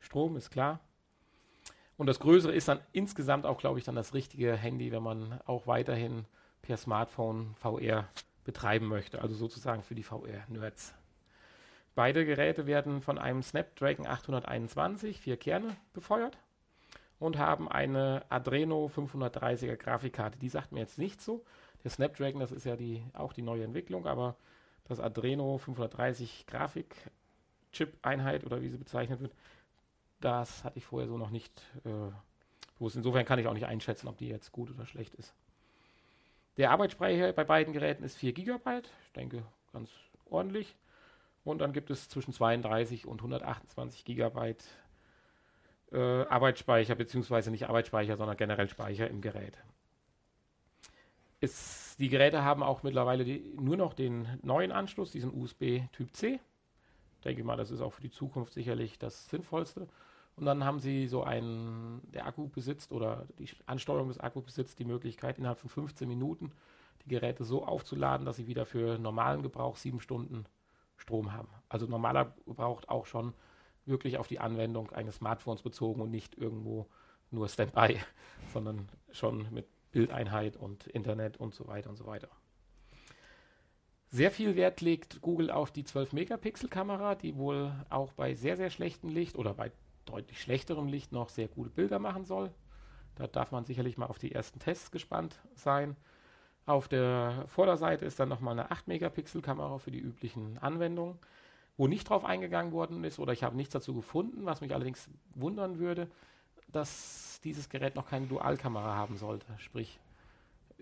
Strom, 0.00 0.36
ist 0.36 0.50
klar. 0.50 0.80
Und 2.02 2.08
das 2.08 2.18
Größere 2.18 2.52
ist 2.52 2.66
dann 2.66 2.80
insgesamt 2.90 3.46
auch, 3.46 3.58
glaube 3.58 3.78
ich, 3.78 3.84
dann 3.84 3.94
das 3.94 4.12
richtige 4.12 4.56
Handy, 4.56 4.90
wenn 4.90 5.04
man 5.04 5.38
auch 5.46 5.68
weiterhin 5.68 6.24
per 6.60 6.76
Smartphone 6.76 7.54
VR 7.60 8.08
betreiben 8.42 8.88
möchte, 8.88 9.22
also 9.22 9.36
sozusagen 9.36 9.84
für 9.84 9.94
die 9.94 10.02
VR-Nerds. 10.02 10.96
Beide 11.94 12.26
Geräte 12.26 12.66
werden 12.66 13.02
von 13.02 13.18
einem 13.18 13.40
Snapdragon 13.44 14.08
821, 14.08 15.20
vier 15.20 15.36
Kerne, 15.36 15.76
befeuert 15.92 16.38
und 17.20 17.38
haben 17.38 17.68
eine 17.68 18.24
Adreno 18.30 18.90
530er 18.92 19.76
Grafikkarte. 19.76 20.40
Die 20.40 20.48
sagt 20.48 20.72
mir 20.72 20.80
jetzt 20.80 20.98
nicht 20.98 21.22
so. 21.22 21.44
Der 21.84 21.92
Snapdragon, 21.92 22.40
das 22.40 22.50
ist 22.50 22.66
ja 22.66 22.74
die, 22.74 23.04
auch 23.12 23.32
die 23.32 23.42
neue 23.42 23.62
Entwicklung, 23.62 24.08
aber 24.08 24.34
das 24.88 24.98
Adreno 24.98 25.56
530 25.56 26.48
Grafik-Chip-Einheit 26.48 28.44
oder 28.44 28.60
wie 28.60 28.70
sie 28.70 28.78
bezeichnet 28.78 29.20
wird, 29.20 29.36
das 30.24 30.64
hatte 30.64 30.78
ich 30.78 30.84
vorher 30.84 31.08
so 31.08 31.18
noch 31.18 31.30
nicht 31.30 31.62
äh, 31.84 32.12
bewusst. 32.78 32.96
Insofern 32.96 33.24
kann 33.24 33.38
ich 33.38 33.46
auch 33.46 33.54
nicht 33.54 33.66
einschätzen, 33.66 34.08
ob 34.08 34.18
die 34.18 34.28
jetzt 34.28 34.52
gut 34.52 34.70
oder 34.70 34.86
schlecht 34.86 35.14
ist. 35.14 35.34
Der 36.56 36.70
Arbeitsspeicher 36.70 37.32
bei 37.32 37.44
beiden 37.44 37.72
Geräten 37.72 38.04
ist 38.04 38.16
4 38.16 38.32
GB, 38.32 38.82
ich 39.04 39.12
denke 39.12 39.42
ganz 39.72 39.90
ordentlich. 40.28 40.74
Und 41.44 41.58
dann 41.58 41.72
gibt 41.72 41.90
es 41.90 42.08
zwischen 42.08 42.32
32 42.32 43.06
und 43.06 43.18
128 43.18 44.04
GB 44.04 44.54
äh, 45.92 45.98
Arbeitsspeicher, 45.98 46.94
beziehungsweise 46.94 47.50
nicht 47.50 47.68
Arbeitsspeicher, 47.68 48.16
sondern 48.16 48.36
generell 48.36 48.68
Speicher 48.68 49.08
im 49.08 49.20
Gerät. 49.20 49.58
Ist, 51.40 51.98
die 51.98 52.08
Geräte 52.08 52.44
haben 52.44 52.62
auch 52.62 52.82
mittlerweile 52.82 53.24
die, 53.24 53.52
nur 53.58 53.76
noch 53.76 53.94
den 53.94 54.28
neuen 54.42 54.70
Anschluss, 54.70 55.10
diesen 55.10 55.34
USB 55.34 55.80
Typ 55.92 56.14
C. 56.14 56.38
Ich 57.16 57.24
denke 57.24 57.44
mal, 57.44 57.56
das 57.56 57.70
ist 57.70 57.80
auch 57.80 57.92
für 57.92 58.02
die 58.02 58.10
Zukunft 58.10 58.52
sicherlich 58.52 58.98
das 58.98 59.28
Sinnvollste. 59.28 59.88
Und 60.42 60.46
dann 60.46 60.64
haben 60.64 60.80
sie 60.80 61.06
so 61.06 61.22
einen, 61.22 62.02
der 62.10 62.26
Akku 62.26 62.48
besitzt 62.48 62.90
oder 62.90 63.28
die 63.38 63.48
Ansteuerung 63.66 64.08
des 64.08 64.18
Akkus 64.18 64.42
besitzt 64.42 64.76
die 64.80 64.84
Möglichkeit, 64.84 65.38
innerhalb 65.38 65.60
von 65.60 65.70
15 65.70 66.08
Minuten 66.08 66.50
die 67.04 67.10
Geräte 67.10 67.44
so 67.44 67.64
aufzuladen, 67.64 68.26
dass 68.26 68.38
sie 68.38 68.48
wieder 68.48 68.66
für 68.66 68.98
normalen 68.98 69.44
Gebrauch 69.44 69.76
sieben 69.76 70.00
Stunden 70.00 70.46
Strom 70.96 71.32
haben. 71.32 71.46
Also 71.68 71.86
normaler 71.86 72.34
braucht 72.44 72.88
auch 72.88 73.06
schon 73.06 73.34
wirklich 73.86 74.18
auf 74.18 74.26
die 74.26 74.40
Anwendung 74.40 74.90
eines 74.90 75.18
Smartphones 75.18 75.62
bezogen 75.62 76.00
und 76.00 76.10
nicht 76.10 76.36
irgendwo 76.36 76.88
nur 77.30 77.48
Standby, 77.48 78.00
sondern 78.52 78.88
schon 79.12 79.46
mit 79.52 79.68
Bildeinheit 79.92 80.56
und 80.56 80.88
Internet 80.88 81.36
und 81.36 81.54
so 81.54 81.68
weiter 81.68 81.88
und 81.88 81.94
so 81.98 82.06
weiter. 82.06 82.30
Sehr 84.08 84.32
viel 84.32 84.56
Wert 84.56 84.80
legt 84.80 85.22
Google 85.22 85.52
auf 85.52 85.70
die 85.70 85.84
12-Megapixel-Kamera, 85.84 87.14
die 87.14 87.36
wohl 87.36 87.72
auch 87.90 88.10
bei 88.14 88.34
sehr, 88.34 88.56
sehr 88.56 88.70
schlechtem 88.70 89.08
Licht 89.08 89.36
oder 89.36 89.54
bei 89.54 89.70
deutlich 90.04 90.40
schlechterem 90.40 90.88
Licht 90.88 91.12
noch 91.12 91.28
sehr 91.28 91.48
gute 91.48 91.70
Bilder 91.70 91.98
machen 91.98 92.24
soll. 92.24 92.50
Da 93.16 93.26
darf 93.26 93.52
man 93.52 93.64
sicherlich 93.64 93.98
mal 93.98 94.06
auf 94.06 94.18
die 94.18 94.32
ersten 94.32 94.58
Tests 94.58 94.90
gespannt 94.90 95.40
sein. 95.54 95.96
Auf 96.64 96.88
der 96.88 97.44
Vorderseite 97.48 98.04
ist 98.04 98.20
dann 98.20 98.28
nochmal 98.28 98.58
eine 98.58 98.70
8-Megapixel-Kamera 98.70 99.78
für 99.78 99.90
die 99.90 99.98
üblichen 99.98 100.58
Anwendungen. 100.58 101.18
Wo 101.76 101.86
nicht 101.88 102.08
drauf 102.08 102.24
eingegangen 102.24 102.72
worden 102.72 103.02
ist, 103.02 103.18
oder 103.18 103.32
ich 103.32 103.42
habe 103.42 103.56
nichts 103.56 103.72
dazu 103.72 103.94
gefunden, 103.94 104.44
was 104.44 104.60
mich 104.60 104.74
allerdings 104.74 105.08
wundern 105.34 105.78
würde, 105.78 106.08
dass 106.68 107.40
dieses 107.44 107.68
Gerät 107.70 107.96
noch 107.96 108.08
keine 108.08 108.26
Dualkamera 108.26 108.94
haben 108.94 109.16
sollte, 109.16 109.46
sprich 109.58 109.98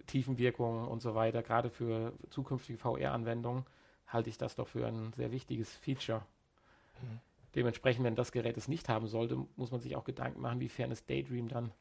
Tiefenwirkung 0.06 0.88
und 0.88 1.00
so 1.00 1.14
weiter. 1.14 1.42
Gerade 1.42 1.70
für 1.70 2.12
zukünftige 2.30 2.78
VR-Anwendungen 2.78 3.64
halte 4.08 4.30
ich 4.30 4.38
das 4.38 4.56
doch 4.56 4.66
für 4.66 4.86
ein 4.86 5.12
sehr 5.12 5.30
wichtiges 5.30 5.74
Feature. 5.76 6.22
Mhm. 7.00 7.20
Dementsprechend, 7.54 8.04
wenn 8.04 8.14
das 8.14 8.32
Gerät 8.32 8.56
es 8.56 8.68
nicht 8.68 8.88
haben 8.88 9.06
sollte, 9.06 9.36
muss 9.56 9.70
man 9.70 9.80
sich 9.80 9.96
auch 9.96 10.04
Gedanken 10.04 10.40
machen, 10.40 10.60
wiefern 10.60 10.90
es 10.92 11.04
Daydream 11.04 11.48
dann 11.48 11.72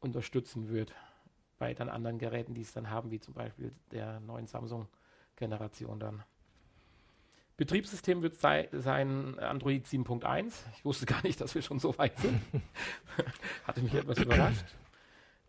unterstützen 0.00 0.68
wird 0.70 0.92
bei 1.58 1.74
dann 1.74 1.88
anderen 1.88 2.18
Geräten, 2.18 2.54
die 2.54 2.62
es 2.62 2.72
dann 2.72 2.90
haben, 2.90 3.10
wie 3.10 3.20
zum 3.20 3.34
Beispiel 3.34 3.72
der 3.92 4.18
neuen 4.20 4.46
Samsung-Generation 4.46 6.00
dann. 6.00 6.24
Betriebssystem 7.58 8.22
wird 8.22 8.36
sei, 8.36 8.70
sein 8.72 9.38
Android 9.38 9.84
7.1. 9.84 10.54
Ich 10.74 10.84
wusste 10.86 11.04
gar 11.04 11.22
nicht, 11.22 11.38
dass 11.42 11.54
wir 11.54 11.60
schon 11.60 11.78
so 11.78 11.96
weit 11.98 12.18
sind. 12.18 12.40
Hatte 13.66 13.82
mich 13.82 13.92
etwas 13.92 14.18
überrascht. 14.18 14.64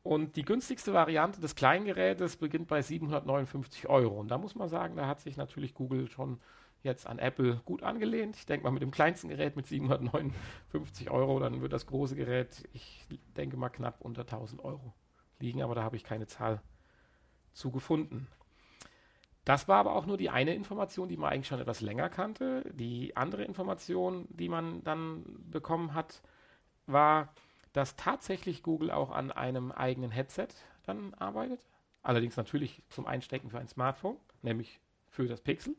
Und 0.04 0.36
die 0.36 0.44
günstigste 0.44 0.94
Variante 0.94 1.40
des 1.40 1.56
Kleingerätes 1.56 2.36
beginnt 2.36 2.68
bei 2.68 2.82
759 2.82 3.88
Euro. 3.88 4.20
Und 4.20 4.28
da 4.28 4.38
muss 4.38 4.56
man 4.56 4.68
sagen, 4.68 4.98
da 4.98 5.08
hat 5.08 5.22
sich 5.22 5.38
natürlich 5.38 5.74
Google 5.74 6.10
schon 6.10 6.40
jetzt 6.84 7.08
an 7.08 7.20
Apple 7.20 7.62
gut 7.66 7.84
angelehnt. 7.84 8.36
Ich 8.36 8.46
denke 8.46 8.64
mal 8.64 8.72
mit 8.72 8.82
dem 8.82 8.92
kleinsten 8.92 9.30
Gerät 9.30 9.56
mit 9.56 9.68
759 9.68 11.10
Euro, 11.12 11.40
dann 11.40 11.62
wird 11.62 11.74
das 11.74 11.86
große 11.86 12.16
Gerät, 12.16 12.68
ich 12.74 13.08
denke 13.38 13.58
mal 13.58 13.70
knapp 13.70 14.02
unter 14.02 14.22
1000 14.22 14.64
Euro 14.64 14.94
liegen, 15.40 15.62
aber 15.62 15.76
da 15.76 15.84
habe 15.84 15.96
ich 15.96 16.04
keine 16.04 16.28
Zahl 16.28 16.62
zu 17.54 17.72
gefunden. 17.72 18.28
Das 19.44 19.68
war 19.68 19.80
aber 19.80 19.96
auch 19.96 20.06
nur 20.06 20.18
die 20.18 20.30
eine 20.30 20.54
Information, 20.54 21.10
die 21.10 21.18
man 21.18 21.32
eigentlich 21.32 21.48
schon 21.48 21.60
etwas 21.60 21.82
länger 21.82 22.10
kannte. 22.10 22.64
Die 22.74 23.18
andere 23.18 23.44
Information, 23.44 24.28
die 24.30 24.50
man 24.50 24.84
dann 24.84 25.24
bekommen 25.50 25.96
hat, 25.96 26.22
war, 26.86 27.34
dass 27.74 27.96
tatsächlich 27.96 28.62
Google 28.62 28.92
auch 28.92 29.10
an 29.10 29.32
einem 29.32 29.72
eigenen 29.72 30.12
Headset 30.12 30.50
dann 30.84 31.14
arbeitet. 31.16 31.66
Allerdings 32.04 32.38
natürlich 32.38 32.84
zum 32.90 33.08
Einstecken 33.08 33.50
für 33.50 33.60
ein 33.60 33.68
Smartphone, 33.68 34.18
nämlich 34.42 34.80
für 35.10 35.28
das 35.28 35.42
Pixel. 35.42 35.76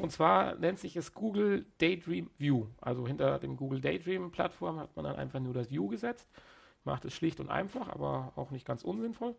Und 0.00 0.10
zwar 0.10 0.56
nennt 0.56 0.78
sich 0.78 0.96
es 0.96 1.14
Google 1.14 1.66
Daydream 1.78 2.30
View. 2.38 2.66
Also 2.80 3.06
hinter 3.06 3.38
dem 3.38 3.56
Google 3.56 3.80
Daydream 3.80 4.30
Plattform 4.30 4.78
hat 4.78 4.94
man 4.96 5.04
dann 5.04 5.16
einfach 5.16 5.40
nur 5.40 5.54
das 5.54 5.70
View 5.70 5.88
gesetzt. 5.88 6.28
Macht 6.84 7.04
es 7.04 7.14
schlicht 7.14 7.40
und 7.40 7.48
einfach, 7.48 7.88
aber 7.88 8.32
auch 8.36 8.50
nicht 8.50 8.66
ganz 8.66 8.82
unsinnvoll. 8.82 9.36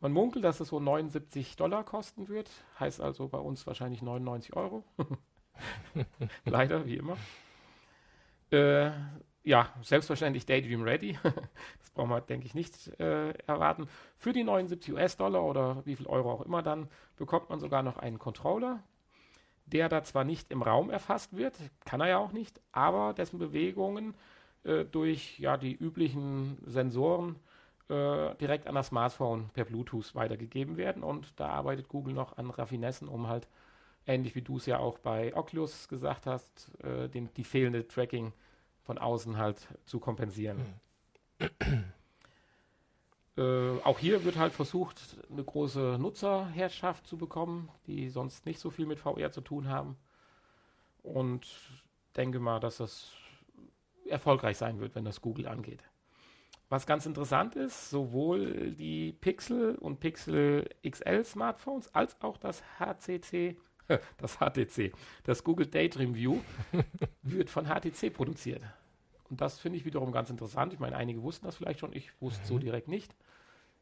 Man 0.00 0.12
munkelt, 0.12 0.44
dass 0.44 0.60
es 0.60 0.68
so 0.68 0.80
79 0.80 1.56
Dollar 1.56 1.84
kosten 1.84 2.28
wird. 2.28 2.50
Heißt 2.78 3.00
also 3.00 3.28
bei 3.28 3.38
uns 3.38 3.66
wahrscheinlich 3.66 4.00
99 4.02 4.56
Euro. 4.56 4.84
Leider, 6.44 6.86
wie 6.86 6.96
immer. 6.96 7.16
Äh, 8.50 8.92
ja, 9.42 9.68
selbstverständlich 9.82 10.46
Daydream 10.46 10.82
Ready. 10.82 11.18
das 11.78 11.90
brauchen 11.94 12.10
wir, 12.10 12.20
denke 12.20 12.46
ich, 12.46 12.54
nicht 12.54 12.98
äh, 13.00 13.30
erwarten. 13.46 13.88
Für 14.16 14.32
die 14.32 14.44
79 14.44 14.94
US-Dollar 14.94 15.42
oder 15.44 15.84
wie 15.86 15.96
viel 15.96 16.06
Euro 16.06 16.32
auch 16.32 16.42
immer 16.42 16.62
dann 16.62 16.88
bekommt 17.16 17.50
man 17.50 17.60
sogar 17.60 17.82
noch 17.82 17.98
einen 17.98 18.18
Controller, 18.18 18.82
der 19.70 19.88
da 19.88 20.02
zwar 20.02 20.24
nicht 20.24 20.50
im 20.50 20.62
Raum 20.62 20.90
erfasst 20.90 21.36
wird, 21.36 21.54
kann 21.84 22.00
er 22.00 22.08
ja 22.08 22.18
auch 22.18 22.32
nicht, 22.32 22.60
aber 22.72 23.14
dessen 23.14 23.38
Bewegungen 23.38 24.14
äh, 24.64 24.84
durch 24.84 25.38
ja, 25.38 25.56
die 25.56 25.74
üblichen 25.74 26.58
Sensoren 26.66 27.36
äh, 27.88 28.34
direkt 28.36 28.66
an 28.66 28.74
das 28.74 28.88
Smartphone 28.88 29.50
per 29.52 29.64
Bluetooth 29.64 30.14
weitergegeben 30.14 30.76
werden. 30.76 31.02
Und 31.02 31.32
da 31.40 31.48
arbeitet 31.48 31.88
Google 31.88 32.14
noch 32.14 32.36
an 32.38 32.50
Raffinessen, 32.50 33.08
um 33.08 33.28
halt, 33.28 33.48
ähnlich 34.06 34.34
wie 34.34 34.42
du 34.42 34.56
es 34.56 34.66
ja 34.66 34.78
auch 34.78 34.98
bei 34.98 35.34
Oculus 35.34 35.88
gesagt 35.88 36.26
hast, 36.26 36.70
äh, 36.84 37.08
den, 37.08 37.32
die 37.34 37.44
fehlende 37.44 37.86
Tracking 37.86 38.32
von 38.82 38.98
außen 38.98 39.38
halt 39.38 39.68
zu 39.86 39.98
kompensieren. 39.98 40.58
Äh, 43.36 43.78
auch 43.84 43.98
hier 43.98 44.24
wird 44.24 44.36
halt 44.36 44.52
versucht, 44.52 45.00
eine 45.30 45.44
große 45.44 45.98
Nutzerherrschaft 46.00 47.06
zu 47.06 47.16
bekommen, 47.16 47.68
die 47.86 48.08
sonst 48.08 48.46
nicht 48.46 48.58
so 48.58 48.70
viel 48.70 48.86
mit 48.86 48.98
VR 48.98 49.30
zu 49.30 49.40
tun 49.40 49.68
haben. 49.68 49.96
Und 51.02 51.46
denke 52.16 52.40
mal, 52.40 52.60
dass 52.60 52.78
das 52.78 53.12
erfolgreich 54.06 54.58
sein 54.58 54.80
wird, 54.80 54.94
wenn 54.94 55.04
das 55.04 55.20
Google 55.20 55.46
angeht. 55.46 55.82
Was 56.68 56.86
ganz 56.86 57.04
interessant 57.06 57.56
ist, 57.56 57.90
sowohl 57.90 58.72
die 58.72 59.12
Pixel 59.12 59.74
und 59.76 59.98
Pixel 59.98 60.68
XL 60.88 61.24
Smartphones 61.24 61.92
als 61.94 62.20
auch 62.20 62.36
das 62.36 62.62
HCC, 62.78 63.56
das 64.18 64.36
HTC, 64.38 64.92
das 65.24 65.42
Google 65.42 65.66
Daydream 65.66 66.14
View, 66.14 66.38
wird 67.22 67.50
von 67.50 67.66
HTC 67.66 68.12
produziert. 68.12 68.62
Und 69.30 69.40
das 69.40 69.58
finde 69.58 69.78
ich 69.78 69.84
wiederum 69.84 70.12
ganz 70.12 70.28
interessant. 70.28 70.72
Ich 70.72 70.80
meine, 70.80 70.96
einige 70.96 71.22
wussten 71.22 71.46
das 71.46 71.56
vielleicht 71.56 71.80
schon, 71.80 71.92
ich 71.92 72.10
wusste 72.20 72.42
mhm. 72.42 72.46
so 72.46 72.58
direkt 72.58 72.88
nicht. 72.88 73.14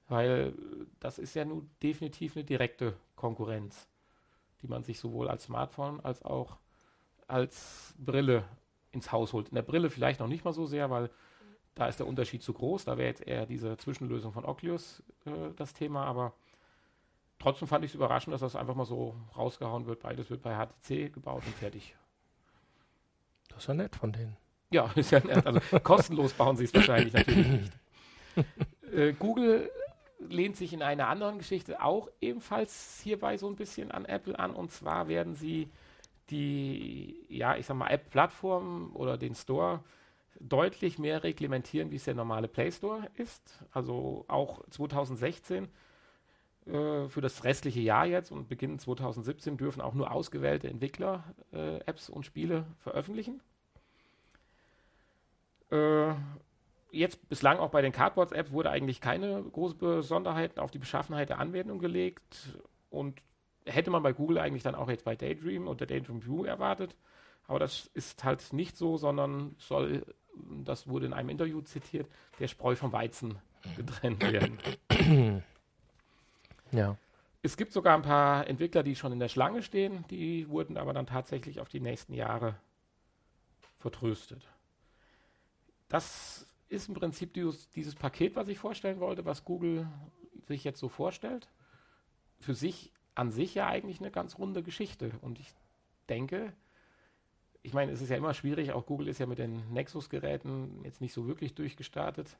Weil 0.08 0.54
das 1.00 1.18
ist 1.18 1.34
ja 1.34 1.44
nun 1.44 1.70
definitiv 1.82 2.36
eine 2.36 2.44
direkte 2.44 2.94
Konkurrenz, 3.16 3.88
die 4.62 4.68
man 4.68 4.82
sich 4.82 4.98
sowohl 5.00 5.28
als 5.28 5.44
Smartphone 5.44 6.00
als 6.00 6.22
auch 6.24 6.56
als 7.26 7.94
Brille 7.98 8.44
ins 8.90 9.12
Haus 9.12 9.34
holt. 9.34 9.48
In 9.50 9.54
der 9.54 9.62
Brille 9.62 9.90
vielleicht 9.90 10.20
noch 10.20 10.28
nicht 10.28 10.44
mal 10.44 10.54
so 10.54 10.66
sehr, 10.66 10.90
weil 10.90 11.10
da 11.74 11.86
ist 11.86 11.98
der 11.98 12.06
Unterschied 12.06 12.42
zu 12.42 12.54
groß. 12.54 12.86
Da 12.86 12.96
wäre 12.96 13.08
jetzt 13.08 13.26
eher 13.26 13.44
diese 13.44 13.76
Zwischenlösung 13.76 14.32
von 14.32 14.46
Oculus 14.46 15.02
äh, 15.26 15.52
das 15.56 15.74
Thema, 15.74 16.04
aber 16.04 16.32
trotzdem 17.38 17.68
fand 17.68 17.84
ich 17.84 17.90
es 17.90 17.94
überraschend, 17.94 18.32
dass 18.32 18.40
das 18.40 18.56
einfach 18.56 18.74
mal 18.74 18.86
so 18.86 19.14
rausgehauen 19.36 19.86
wird. 19.86 20.00
Beides 20.00 20.30
wird 20.30 20.42
bei 20.42 20.54
HTC 20.54 21.12
gebaut 21.12 21.42
und 21.46 21.54
fertig. 21.54 21.94
Das 23.50 23.66
ja 23.66 23.74
nett 23.74 23.94
von 23.94 24.12
denen. 24.12 24.36
Ja, 24.70 24.90
ist 24.96 25.10
ja. 25.12 25.20
Also 25.44 25.60
kostenlos 25.82 26.34
bauen 26.34 26.56
sie 26.56 26.64
es 26.64 26.74
wahrscheinlich 26.74 27.14
natürlich 27.14 27.48
nicht. 27.50 27.72
Äh, 28.92 29.14
Google 29.14 29.70
lehnt 30.18 30.56
sich 30.56 30.72
in 30.72 30.82
einer 30.82 31.08
anderen 31.08 31.38
Geschichte 31.38 31.82
auch 31.82 32.08
ebenfalls 32.20 33.00
hierbei 33.02 33.36
so 33.36 33.48
ein 33.48 33.56
bisschen 33.56 33.90
an 33.90 34.04
Apple 34.04 34.38
an. 34.38 34.54
Und 34.54 34.70
zwar 34.72 35.08
werden 35.08 35.34
sie 35.36 35.70
die, 36.30 37.26
ja, 37.28 37.56
ich 37.56 37.66
sag 37.66 37.76
mal, 37.76 37.88
App-Plattform 37.90 38.94
oder 38.96 39.18
den 39.18 39.34
Store 39.34 39.84
deutlich 40.40 40.98
mehr 40.98 41.24
reglementieren, 41.24 41.90
wie 41.92 41.96
es 41.96 42.04
der 42.04 42.14
normale 42.14 42.48
Play 42.48 42.72
Store 42.72 43.10
ist. 43.16 43.64
Also 43.72 44.24
auch 44.28 44.62
2016 44.70 45.68
Äh, 46.66 47.08
für 47.08 47.20
das 47.22 47.44
restliche 47.44 47.80
Jahr 47.80 48.06
jetzt 48.06 48.30
und 48.32 48.48
beginnend 48.48 48.80
2017 48.82 49.56
dürfen 49.56 49.80
auch 49.82 49.94
nur 49.94 50.12
ausgewählte 50.12 50.68
Entwickler 50.68 51.24
äh, 51.52 51.78
Apps 51.86 52.10
und 52.10 52.26
Spiele 52.26 52.66
veröffentlichen. 52.80 53.40
Äh, 55.70 56.14
jetzt 56.90 57.28
bislang 57.28 57.58
auch 57.58 57.70
bei 57.70 57.82
den 57.82 57.92
Cardboards-Apps 57.92 58.52
wurde 58.52 58.70
eigentlich 58.70 59.00
keine 59.00 59.42
große 59.42 59.74
Besonderheit 59.74 60.58
auf 60.58 60.70
die 60.70 60.78
Beschaffenheit 60.78 61.28
der 61.28 61.38
Anwendung 61.38 61.78
gelegt 61.78 62.58
und 62.90 63.20
hätte 63.66 63.90
man 63.90 64.02
bei 64.02 64.12
Google 64.12 64.38
eigentlich 64.38 64.62
dann 64.62 64.74
auch 64.74 64.88
jetzt 64.88 65.04
bei 65.04 65.14
Daydream 65.14 65.68
und 65.68 65.80
der 65.80 65.86
Daydream 65.86 66.24
View 66.24 66.44
erwartet. 66.44 66.96
Aber 67.46 67.58
das 67.58 67.90
ist 67.94 68.24
halt 68.24 68.52
nicht 68.52 68.76
so, 68.76 68.96
sondern 68.96 69.54
soll, 69.58 70.04
das 70.64 70.88
wurde 70.88 71.06
in 71.06 71.12
einem 71.12 71.30
Interview 71.30 71.60
zitiert, 71.62 72.06
der 72.38 72.48
Spreu 72.48 72.76
vom 72.76 72.92
Weizen 72.92 73.38
getrennt 73.76 74.22
werden. 74.22 74.58
Ja. 76.70 76.98
Es 77.40 77.56
gibt 77.56 77.72
sogar 77.72 77.94
ein 77.94 78.02
paar 78.02 78.46
Entwickler, 78.46 78.82
die 78.82 78.94
schon 78.94 79.12
in 79.12 79.20
der 79.20 79.28
Schlange 79.28 79.62
stehen, 79.62 80.04
die 80.10 80.48
wurden 80.50 80.76
aber 80.76 80.92
dann 80.92 81.06
tatsächlich 81.06 81.60
auf 81.60 81.70
die 81.70 81.80
nächsten 81.80 82.12
Jahre 82.12 82.56
vertröstet. 83.78 84.46
Das 85.88 86.46
ist 86.68 86.88
im 86.88 86.94
Prinzip 86.94 87.32
dieses, 87.34 87.70
dieses 87.70 87.94
Paket, 87.94 88.36
was 88.36 88.48
ich 88.48 88.58
vorstellen 88.58 89.00
wollte, 89.00 89.24
was 89.24 89.44
Google 89.44 89.88
sich 90.46 90.64
jetzt 90.64 90.80
so 90.80 90.88
vorstellt. 90.88 91.48
Für 92.40 92.54
sich 92.54 92.92
an 93.14 93.30
sich 93.30 93.54
ja 93.54 93.66
eigentlich 93.66 94.00
eine 94.00 94.10
ganz 94.10 94.38
runde 94.38 94.62
Geschichte. 94.62 95.12
Und 95.22 95.40
ich 95.40 95.52
denke, 96.08 96.52
ich 97.62 97.72
meine, 97.72 97.92
es 97.92 98.00
ist 98.00 98.10
ja 98.10 98.16
immer 98.16 98.34
schwierig, 98.34 98.72
auch 98.72 98.86
Google 98.86 99.08
ist 99.08 99.18
ja 99.18 99.26
mit 99.26 99.38
den 99.38 99.72
Nexus-Geräten 99.72 100.84
jetzt 100.84 101.00
nicht 101.00 101.12
so 101.12 101.26
wirklich 101.26 101.54
durchgestartet 101.54 102.36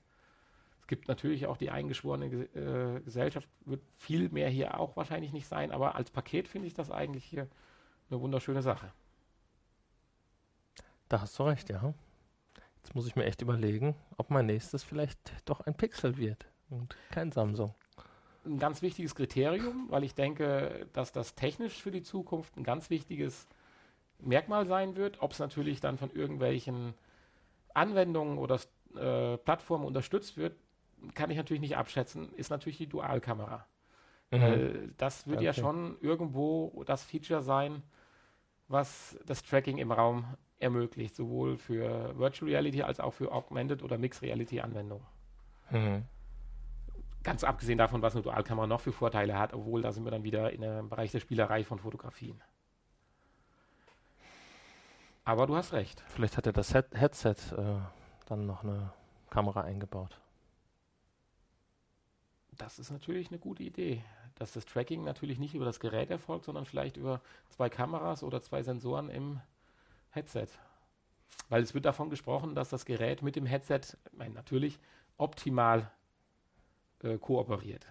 gibt 0.89 1.07
natürlich 1.07 1.47
auch 1.47 1.57
die 1.57 1.71
eingeschworene 1.71 2.27
äh, 2.27 3.01
Gesellschaft, 3.01 3.49
wird 3.65 3.83
viel 3.97 4.29
mehr 4.31 4.49
hier 4.49 4.81
auch 4.81 4.97
wahrscheinlich 4.97 5.33
nicht 5.33 5.47
sein, 5.47 5.71
aber 5.71 5.95
als 5.95 6.11
Paket 6.11 6.49
finde 6.49 6.67
ich 6.67 6.75
das 6.75 6.91
eigentlich 6.91 7.25
hier 7.25 7.47
eine 8.11 8.21
wunderschöne 8.21 8.63
Sache. 8.63 8.91
Da 11.09 11.21
hast 11.21 11.39
du 11.39 11.45
recht, 11.45 11.69
ja. 11.69 11.95
Jetzt 12.79 12.95
muss 12.95 13.07
ich 13.07 13.17
mir 13.17 13.25
echt 13.25 13.43
überlegen, 13.43 13.95
ob 14.17 14.31
mein 14.31 14.47
nächstes 14.47 14.83
vielleicht 14.83 15.19
doch 15.45 15.61
ein 15.61 15.75
Pixel 15.75 16.17
wird 16.17 16.47
und 16.71 16.97
kein 17.11 17.33
Samsung. 17.33 17.75
Ein 18.45 18.59
ganz 18.59 18.83
wichtiges 18.83 19.15
Kriterium, 19.15 19.87
weil 19.91 20.05
ich 20.05 20.15
denke, 20.15 20.87
dass 20.93 21.13
das 21.13 21.35
technisch 21.35 21.83
für 21.83 21.91
die 21.91 22.03
Zukunft 22.03 22.57
ein 22.57 22.65
ganz 22.65 22.89
wichtiges 22.89 23.47
Merkmal 24.21 24.67
sein 24.67 24.97
wird. 24.97 25.21
Ob 25.21 25.33
es 25.33 25.39
natürlich 25.39 25.81
dann 25.81 25.99
von 25.99 26.11
irgendwelchen 26.11 26.95
Anwendungen 27.75 28.39
oder 28.39 28.59
äh, 28.97 29.37
Plattformen 29.39 29.85
unterstützt 29.85 30.37
wird, 30.37 30.57
kann 31.15 31.31
ich 31.31 31.37
natürlich 31.37 31.61
nicht 31.61 31.77
abschätzen, 31.77 32.33
ist 32.35 32.51
natürlich 32.51 32.79
die 32.79 32.89
Dualkamera. 32.89 33.67
Mhm. 34.31 34.95
Das 34.97 35.27
wird 35.27 35.39
okay. 35.39 35.47
ja 35.47 35.53
schon 35.53 35.97
irgendwo 36.01 36.83
das 36.87 37.05
Feature 37.05 37.43
sein, 37.43 37.83
was 38.69 39.19
das 39.25 39.43
Tracking 39.43 39.79
im 39.79 39.93
Raum 39.93 40.27
ermöglicht, 40.59 41.15
sowohl 41.15 41.57
für 41.57 42.19
Virtual 42.19 42.51
Reality 42.51 42.83
als 42.83 43.01
auch 43.01 43.13
für 43.13 43.33
Augmented 43.33 43.83
oder 43.83 43.99
Mixed 43.99 44.23
Reality 44.23 44.61
Anwendungen. 44.61 45.07
Mhm. 45.71 46.05
Ganz 47.23 47.45
abgesehen 47.45 47.79
davon, 47.79 48.03
was 48.03 48.15
eine 48.15 48.23
Dualkamera 48.23 48.67
noch 48.67 48.81
für 48.81 48.93
Vorteile 48.93 49.39
hat, 49.39 49.53
obwohl 49.53 49.83
da 49.83 49.93
sind 49.93 50.05
wir 50.05 50.11
dann 50.11 50.25
wieder 50.25 50.53
in 50.53 50.63
dem 50.63 50.89
Bereich 50.89 51.11
der 51.13 51.21
Spielerei 51.21 51.65
von 51.65 51.79
Fotografien. 51.79 52.41
Aber 55.25 55.47
du 55.47 55.57
hast 55.57 55.73
recht. 55.73 56.03
Vielleicht 56.09 56.37
hat 56.37 56.47
er 56.47 56.53
das 56.53 56.73
Headset 56.73 57.35
äh, 57.57 57.81
dann 58.27 58.47
noch 58.47 58.63
eine 58.63 58.93
Kamera 59.29 59.61
eingebaut 59.61 60.19
das 62.59 62.79
ist 62.79 62.91
natürlich 62.91 63.29
eine 63.31 63.39
gute 63.39 63.63
Idee, 63.63 64.05
dass 64.35 64.53
das 64.53 64.67
Tracking 64.67 65.05
natürlich 65.05 65.39
nicht 65.39 65.55
über 65.55 65.65
das 65.65 65.81
Gerät 65.81 66.11
erfolgt, 66.11 66.45
sondern 66.45 66.67
vielleicht 66.67 66.97
über 66.97 67.21
zwei 67.49 67.69
Kameras 67.69 68.23
oder 68.23 68.43
zwei 68.43 68.63
Sensoren 68.63 69.09
im 69.09 69.41
Headset. 70.19 70.49
Weil 71.49 71.63
es 71.63 71.75
wird 71.75 71.85
davon 71.85 72.11
gesprochen, 72.11 72.55
dass 72.55 72.69
das 72.69 72.85
Gerät 72.85 73.23
mit 73.23 73.37
dem 73.37 73.47
Headset, 73.47 73.81
meine, 74.13 74.35
natürlich 74.35 74.79
optimal 75.17 75.91
äh, 77.03 77.17
kooperiert. 77.19 77.87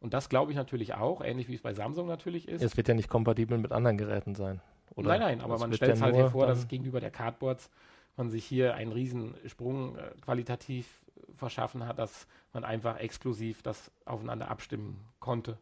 Und 0.00 0.12
das 0.12 0.28
glaube 0.28 0.52
ich 0.52 0.56
natürlich 0.56 0.94
auch, 0.94 1.22
ähnlich 1.22 1.48
wie 1.48 1.54
es 1.54 1.62
bei 1.62 1.72
Samsung 1.72 2.06
natürlich 2.06 2.46
ist. 2.46 2.62
Es 2.62 2.76
wird 2.76 2.88
ja 2.88 2.94
nicht 2.94 3.08
kompatibel 3.08 3.56
mit 3.58 3.72
anderen 3.72 3.96
Geräten 3.96 4.34
sein. 4.34 4.60
Oder? 4.94 5.08
Nein, 5.08 5.20
nein, 5.20 5.40
aber 5.40 5.58
man 5.58 5.72
stellt 5.72 5.94
es 5.94 6.02
halt 6.02 6.14
hier 6.14 6.30
vor, 6.30 6.46
dass 6.46 6.68
gegenüber 6.68 7.00
der 7.00 7.10
Cardboards 7.10 7.70
man 8.16 8.30
sich 8.30 8.44
hier 8.44 8.74
einen 8.74 8.92
riesen 8.92 9.34
Sprung 9.46 9.96
äh, 9.96 10.10
qualitativ 10.20 11.04
verschaffen 11.36 11.86
hat, 11.86 11.98
dass 11.98 12.26
man 12.52 12.64
einfach 12.64 12.98
exklusiv 12.98 13.62
das 13.62 13.90
aufeinander 14.04 14.50
abstimmen 14.50 15.04
konnte. 15.20 15.58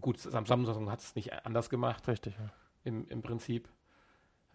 Gut, 0.00 0.18
Samsung 0.18 0.90
hat 0.90 1.00
es 1.00 1.14
nicht 1.14 1.32
anders 1.46 1.70
gemacht. 1.70 2.06
Richtig, 2.08 2.34
ja. 2.38 2.50
Im, 2.84 3.06
im 3.08 3.22
Prinzip. 3.22 3.68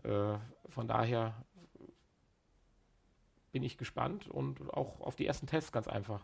Äh, 0.03 0.37
von 0.69 0.87
daher 0.87 1.33
bin 3.51 3.63
ich 3.63 3.77
gespannt 3.77 4.29
und 4.29 4.73
auch 4.73 4.99
auf 5.01 5.15
die 5.15 5.27
ersten 5.27 5.47
Tests 5.47 5.71
ganz 5.71 5.87
einfach. 5.87 6.21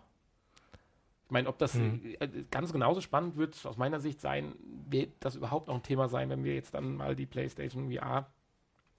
Ich 1.26 1.32
meine, 1.32 1.48
ob 1.48 1.60
das 1.60 1.76
hm. 1.76 2.02
äh, 2.20 2.28
ganz 2.50 2.74
genauso 2.74 3.02
spannend 3.02 3.38
wird 3.38 3.66
aus 3.66 3.78
meiner 3.78 4.00
Sicht 4.00 4.20
sein, 4.20 4.56
wird 4.90 5.14
das 5.20 5.36
überhaupt 5.36 5.68
noch 5.68 5.76
ein 5.76 5.84
Thema 5.84 6.08
sein, 6.10 6.30
wenn 6.30 6.44
wir 6.44 6.56
jetzt 6.56 6.74
dann 6.74 6.96
mal 6.96 7.16
die 7.16 7.28
PlayStation 7.28 7.92
VR 7.92 8.28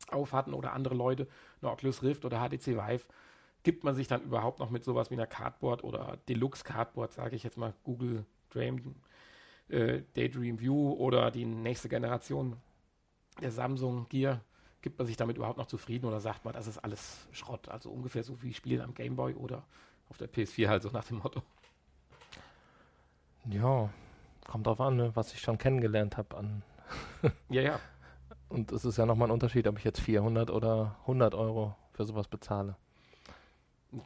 auf 0.09 0.33
hatten 0.33 0.55
oder 0.55 0.73
andere 0.73 0.95
Leute, 0.95 1.27
eine 1.61 1.73
Oculus 1.73 2.03
Rift 2.03 2.25
oder 2.25 2.39
HTC 2.39 2.77
Vive 2.77 3.05
gibt 3.63 3.85
man 3.85 3.95
sich 3.95 4.09
dann 4.09 4.23
überhaupt 4.23 4.59
noch 4.59 4.71
mit 4.71 4.85
sowas 4.85 5.11
wie 5.11 5.15
einer 5.15 5.27
Cardboard 5.27 5.85
oder 5.85 6.19
Deluxe 6.29 6.65
Cardboard, 6.65 7.13
sage 7.13 7.37
ich 7.37 7.43
jetzt 7.43 7.59
mal, 7.59 7.75
Google 7.85 8.25
Dream, 8.51 8.95
äh, 9.69 10.03
Daydream 10.15 10.61
View 10.61 10.93
oder 10.93 11.31
die 11.31 11.45
nächste 11.45 11.89
Generation 11.89 12.57
der 13.41 13.51
Samsung 13.51 14.07
Gear, 14.09 14.41
gibt 14.83 14.99
man 14.99 15.07
sich 15.07 15.17
damit 15.17 15.37
überhaupt 15.37 15.59
noch 15.59 15.67
zufrieden 15.67 16.07
oder 16.07 16.21
sagt 16.21 16.45
man, 16.45 16.55
das 16.55 16.67
ist 16.67 16.79
alles 16.79 17.27
Schrott? 17.33 17.69
Also 17.69 17.91
ungefähr 17.91 18.23
so 18.23 18.43
wie 18.43 18.55
Spielen 18.55 18.81
am 18.81 18.95
Gameboy 18.95 19.35
oder 19.35 19.65
auf 20.09 20.19
der 20.19 20.29
PS4 20.31 20.69
halt 20.69 20.83
so 20.83 20.91
nach 20.91 21.05
dem 21.05 21.19
Motto. 21.19 21.43
Ja, 23.47 23.91
kommt 24.47 24.67
drauf 24.67 24.81
an, 24.81 24.97
ne, 24.97 25.11
was 25.15 25.33
ich 25.33 25.41
schon 25.41 25.59
kennengelernt 25.59 26.17
habe 26.17 26.37
an. 26.37 26.63
ja, 27.49 27.63
ja. 27.63 27.81
Und 28.49 28.73
es 28.73 28.85
ist 28.85 28.97
ja 28.97 29.07
nochmal 29.07 29.29
ein 29.29 29.33
Unterschied, 29.33 29.67
ob 29.69 29.79
ich 29.79 29.85
jetzt 29.85 30.01
400 30.01 30.51
oder 30.51 30.97
100 31.03 31.35
Euro 31.35 31.77
für 31.93 32.05
sowas 32.05 32.27
bezahle. 32.27 32.77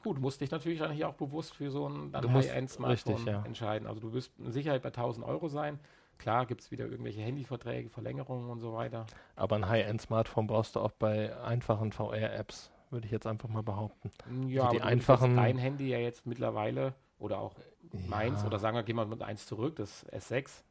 Gut, 0.03 0.19
musst 0.19 0.41
dich 0.41 0.51
natürlich 0.51 0.79
dann 0.79 0.93
hier 0.93 1.09
auch 1.09 1.15
bewusst 1.15 1.55
für 1.55 1.71
so 1.71 1.89
ein 1.89 2.13
High-End-Smartphone 2.15 3.27
ja. 3.27 3.43
entscheiden. 3.45 3.87
Also 3.87 4.01
du 4.01 4.13
wirst 4.13 4.39
mit 4.39 4.53
Sicherheit 4.53 4.83
bei 4.83 4.89
1000 4.89 5.27
Euro 5.27 5.49
sein. 5.49 5.79
Klar 6.19 6.47
gibt 6.47 6.61
es 6.63 6.71
wieder 6.71 6.87
irgendwelche 6.87 7.21
Handyverträge, 7.21 7.91
Verlängerungen 7.91 8.49
und 8.51 8.61
so 8.61 8.73
weiter. 8.73 9.07
Aber 9.37 9.57
ein 9.57 9.69
High-End-Smartphone 9.69 10.47
brauchst 10.47 10.77
du 10.77 10.81
auch 10.81 10.93
bei 10.93 11.37
einfachen 11.43 11.93
VR-Apps, 11.93 12.71
würde 12.91 13.07
ich 13.07 13.13
jetzt 13.13 13.27
einfach 13.27 13.49
mal 13.49 13.63
behaupten. 13.63 14.11
Ja, 14.49 14.65
also 14.65 14.77
die 14.77 14.83
einfachen 14.83 15.37
dein 15.37 15.59
Handy 15.59 15.89
ja 15.89 15.99
jetzt 15.99 16.27
mittlerweile 16.27 16.95
oder 17.19 17.39
auch 17.39 17.55
ja. 17.93 18.01
meins 18.09 18.45
oder 18.45 18.59
sagen 18.59 18.77
wir, 18.77 18.83
gehen 18.83 18.97
wir 18.97 19.07
mit 19.07 19.23
eins 19.23 19.47
zurück, 19.47 19.77
das 19.77 20.07
S6, 20.11 20.63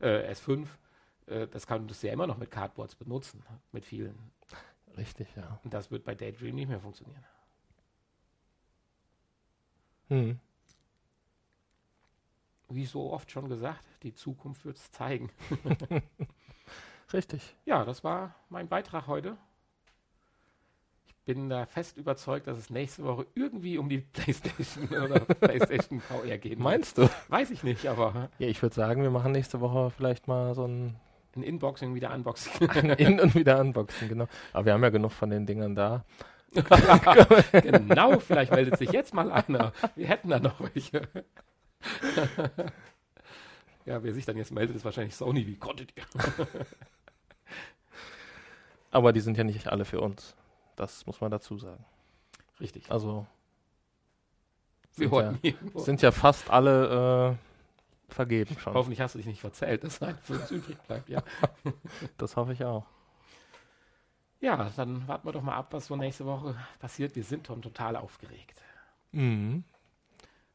äh, 0.00 0.32
S5, 0.32 0.66
äh, 1.26 1.46
das 1.48 1.66
kannst 1.66 2.02
du 2.02 2.06
ja 2.06 2.12
immer 2.12 2.26
noch 2.26 2.38
mit 2.38 2.50
Cardboards 2.50 2.94
benutzen, 2.94 3.42
mit 3.72 3.84
vielen. 3.84 4.32
Richtig, 4.96 5.28
ja. 5.36 5.58
Und 5.64 5.74
das 5.74 5.90
wird 5.90 6.04
bei 6.04 6.14
Daydream 6.14 6.54
nicht 6.54 6.68
mehr 6.68 6.80
funktionieren. 6.80 7.24
Hm. 10.08 10.38
Wie 12.68 12.86
so 12.86 13.12
oft 13.12 13.30
schon 13.30 13.48
gesagt, 13.48 13.84
die 14.02 14.14
Zukunft 14.14 14.64
wird 14.64 14.76
es 14.76 14.90
zeigen. 14.90 15.30
Richtig. 17.12 17.54
Ja, 17.64 17.84
das 17.84 18.02
war 18.02 18.34
mein 18.48 18.68
Beitrag 18.68 19.06
heute. 19.06 19.36
Ich 21.06 21.14
bin 21.24 21.48
da 21.48 21.66
fest 21.66 21.96
überzeugt, 21.96 22.46
dass 22.46 22.58
es 22.58 22.70
nächste 22.70 23.04
Woche 23.04 23.26
irgendwie 23.34 23.78
um 23.78 23.88
die 23.88 23.98
PlayStation 24.12 24.88
oder 24.88 25.20
PlayStation 25.20 26.00
VR 26.00 26.38
geht. 26.38 26.58
Meinst 26.58 26.98
du? 26.98 27.08
Weiß 27.28 27.50
ich 27.50 27.62
nicht, 27.62 27.86
aber. 27.86 28.30
Ja, 28.38 28.48
ich 28.48 28.60
würde 28.62 28.74
sagen, 28.74 29.02
wir 29.02 29.10
machen 29.10 29.32
nächste 29.32 29.60
Woche 29.60 29.90
vielleicht 29.90 30.26
mal 30.28 30.54
so 30.54 30.66
ein. 30.66 30.96
Ein 31.36 31.42
Inboxing, 31.42 31.94
wieder 31.94 32.14
Unboxing. 32.14 32.70
Ein 32.70 32.90
In- 32.90 33.20
und 33.20 33.34
wieder 33.34 33.58
Unboxing, 33.58 34.08
genau. 34.08 34.28
Aber 34.52 34.66
wir 34.66 34.72
haben 34.72 34.84
ja 34.84 34.90
genug 34.90 35.10
von 35.12 35.30
den 35.30 35.46
Dingern 35.46 35.74
da. 35.74 36.04
genau, 37.50 38.20
vielleicht 38.20 38.52
meldet 38.52 38.78
sich 38.78 38.92
jetzt 38.92 39.12
mal 39.14 39.32
einer. 39.32 39.72
Wir 39.96 40.06
hätten 40.06 40.28
da 40.28 40.38
noch 40.38 40.60
welche. 40.60 41.02
ja, 43.84 44.02
wer 44.02 44.14
sich 44.14 44.24
dann 44.24 44.36
jetzt 44.36 44.52
meldet, 44.52 44.76
ist 44.76 44.84
wahrscheinlich 44.84 45.14
Sony. 45.14 45.46
Wie 45.46 45.56
konntet 45.56 45.92
ihr? 45.96 46.04
Aber 48.90 49.12
die 49.12 49.20
sind 49.20 49.36
ja 49.36 49.44
nicht 49.44 49.68
alle 49.68 49.84
für 49.84 50.00
uns. 50.00 50.36
Das 50.76 51.06
muss 51.06 51.20
man 51.20 51.30
dazu 51.30 51.58
sagen. 51.58 51.84
Richtig. 52.60 52.90
Also 52.90 53.26
wir 54.96 55.08
sind, 55.08 55.44
ja, 55.44 55.80
sind 55.80 56.02
ja 56.02 56.12
fast 56.12 56.50
alle 56.50 57.36
äh, 58.08 58.12
vergeben 58.12 58.56
schon. 58.58 58.74
Hoffentlich 58.74 59.00
hast 59.00 59.14
du 59.14 59.18
dich 59.18 59.26
nicht 59.26 59.40
verzählt, 59.40 59.82
dass 59.82 60.00
ein 60.02 60.16
für 60.18 60.34
uns 60.34 60.50
übrig 60.50 60.78
bleibt, 60.82 61.08
ja. 61.08 61.22
das 62.16 62.36
hoffe 62.36 62.52
ich 62.52 62.64
auch. 62.64 62.86
Ja, 64.40 64.70
dann 64.76 65.08
warten 65.08 65.26
wir 65.26 65.32
doch 65.32 65.42
mal 65.42 65.56
ab, 65.56 65.72
was 65.72 65.86
so 65.86 65.96
nächste 65.96 66.26
Woche 66.26 66.54
passiert. 66.78 67.16
Wir 67.16 67.24
sind 67.24 67.46
schon 67.46 67.62
total 67.62 67.96
aufgeregt. 67.96 68.62
Mhm. 69.12 69.64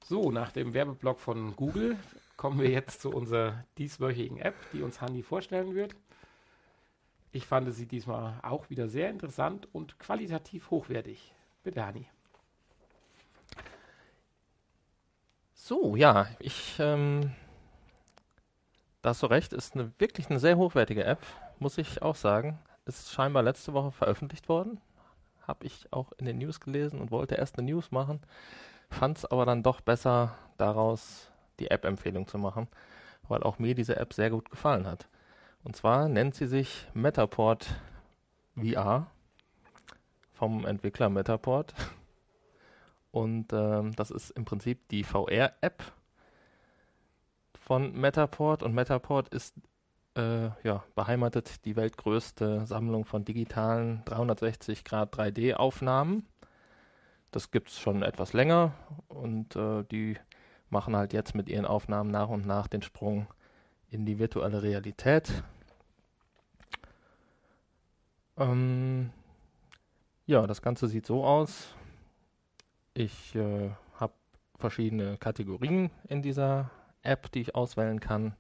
So, 0.09 0.31
nach 0.31 0.51
dem 0.51 0.73
Werbeblock 0.73 1.19
von 1.19 1.55
Google 1.55 1.95
kommen 2.35 2.59
wir 2.59 2.71
jetzt 2.71 2.99
zu 2.99 3.11
unserer 3.11 3.63
dieswöchigen 3.77 4.39
App, 4.39 4.55
die 4.73 4.81
uns 4.81 5.01
Hanni 5.01 5.21
vorstellen 5.21 5.75
wird. 5.75 5.93
Ich 7.31 7.45
fand 7.45 7.71
sie 7.71 7.85
diesmal 7.85 8.39
auch 8.41 8.71
wieder 8.71 8.87
sehr 8.87 9.11
interessant 9.11 9.67
und 9.71 9.99
qualitativ 9.99 10.71
hochwertig. 10.71 11.31
Bitte, 11.61 11.85
Hanni. 11.85 12.07
So, 15.53 15.95
ja, 15.95 16.25
ich, 16.39 16.77
ähm, 16.79 17.31
da 19.03 19.09
hast 19.09 19.21
du 19.21 19.27
recht, 19.27 19.53
ist 19.53 19.75
eine, 19.75 19.91
wirklich 19.99 20.27
eine 20.31 20.39
sehr 20.39 20.57
hochwertige 20.57 21.03
App, 21.03 21.21
muss 21.59 21.77
ich 21.77 22.01
auch 22.01 22.15
sagen. 22.15 22.57
Ist 22.85 23.11
scheinbar 23.11 23.43
letzte 23.43 23.73
Woche 23.73 23.91
veröffentlicht 23.91 24.49
worden. 24.49 24.81
Habe 25.45 25.67
ich 25.67 25.93
auch 25.93 26.13
in 26.13 26.25
den 26.25 26.39
News 26.39 26.59
gelesen 26.59 26.99
und 26.99 27.11
wollte 27.11 27.35
erst 27.35 27.59
eine 27.59 27.71
News 27.71 27.91
machen. 27.91 28.21
Fand 28.89 29.17
es 29.17 29.25
aber 29.25 29.45
dann 29.45 29.63
doch 29.63 29.82
besser, 29.82 30.36
daraus 30.58 31.32
die 31.60 31.71
App-Empfehlung 31.71 32.28
zu 32.28 32.38
machen, 32.38 32.67
weil 33.28 33.43
auch 33.43 33.60
mir 33.60 33.75
diese 33.75 33.97
App 33.97 34.13
sehr 34.13 34.30
gut 34.30 34.49
gefallen 34.49 34.88
hat. 34.88 35.08
Und 35.63 35.75
zwar 35.75 36.08
nennt 36.08 36.36
sie 36.36 36.47
sich 36.47 36.88
Metaport 36.93 37.67
VR 38.56 39.08
vom 40.34 40.65
Entwickler 40.65 41.10
Metaport. 41.10 41.73
Und 43.12 43.52
ähm, 43.54 43.95
das 43.95 44.12
ist 44.12 44.32
im 44.32 44.45
Prinzip 44.45 44.88
die 44.89 45.04
VR-App 45.04 45.84
von 47.54 47.93
Metaport. 47.93 48.63
Und 48.63 48.73
Metaport 48.73 49.30
ist 49.30 49.56
äh, 50.15 50.49
ja, 50.63 50.84
beheimatet 50.95 51.65
die 51.65 51.75
weltgrößte 51.75 52.65
Sammlung 52.65 53.06
von 53.06 53.25
digitalen 53.25 54.04
360 54.06 54.84
Grad 54.84 55.15
3D-Aufnahmen. 55.15 56.25
Das 57.31 57.51
gibt 57.51 57.69
es 57.69 57.79
schon 57.79 58.01
etwas 58.01 58.33
länger 58.33 58.73
und 59.07 59.55
äh, 59.55 59.83
die 59.83 60.17
machen 60.69 60.95
halt 60.95 61.13
jetzt 61.13 61.35
mit 61.35 61.49
ihren 61.49 61.65
Aufnahmen 61.65 62.11
nach 62.11 62.29
und 62.29 62.45
nach 62.45 62.67
den 62.67 62.81
Sprung 62.81 63.27
in 63.89 64.05
die 64.05 64.19
virtuelle 64.19 64.63
Realität. 64.63 65.43
Ähm, 68.37 69.11
ja, 70.25 70.47
das 70.47 70.61
Ganze 70.61 70.87
sieht 70.87 71.05
so 71.05 71.23
aus. 71.25 71.75
Ich 72.93 73.35
äh, 73.35 73.71
habe 73.95 74.13
verschiedene 74.57 75.17
Kategorien 75.17 75.91
in 76.07 76.21
dieser 76.21 76.71
App, 77.01 77.31
die 77.31 77.41
ich 77.41 77.55
auswählen 77.55 77.99
kann. 77.99 78.35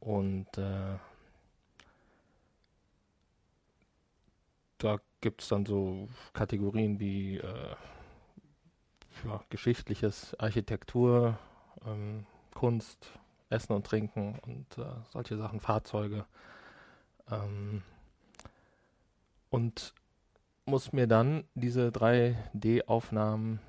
Und 0.00 0.46
äh, 0.58 0.98
da 4.78 4.98
gibt 5.20 5.42
es 5.42 5.48
dann 5.48 5.66
so 5.66 6.08
Kategorien 6.32 7.00
wie 7.00 7.38
äh, 7.38 7.74
ja, 9.24 9.40
geschichtliches, 9.50 10.38
Architektur, 10.38 11.38
ähm, 11.86 12.26
Kunst, 12.54 13.12
Essen 13.50 13.72
und 13.72 13.86
Trinken 13.86 14.38
und 14.46 14.78
äh, 14.78 14.86
solche 15.10 15.36
Sachen, 15.36 15.60
Fahrzeuge. 15.60 16.26
Ähm, 17.30 17.82
und 19.50 19.94
muss 20.66 20.92
mir 20.92 21.06
dann 21.06 21.44
diese 21.54 21.88
3D-Aufnahmen, 21.88 23.60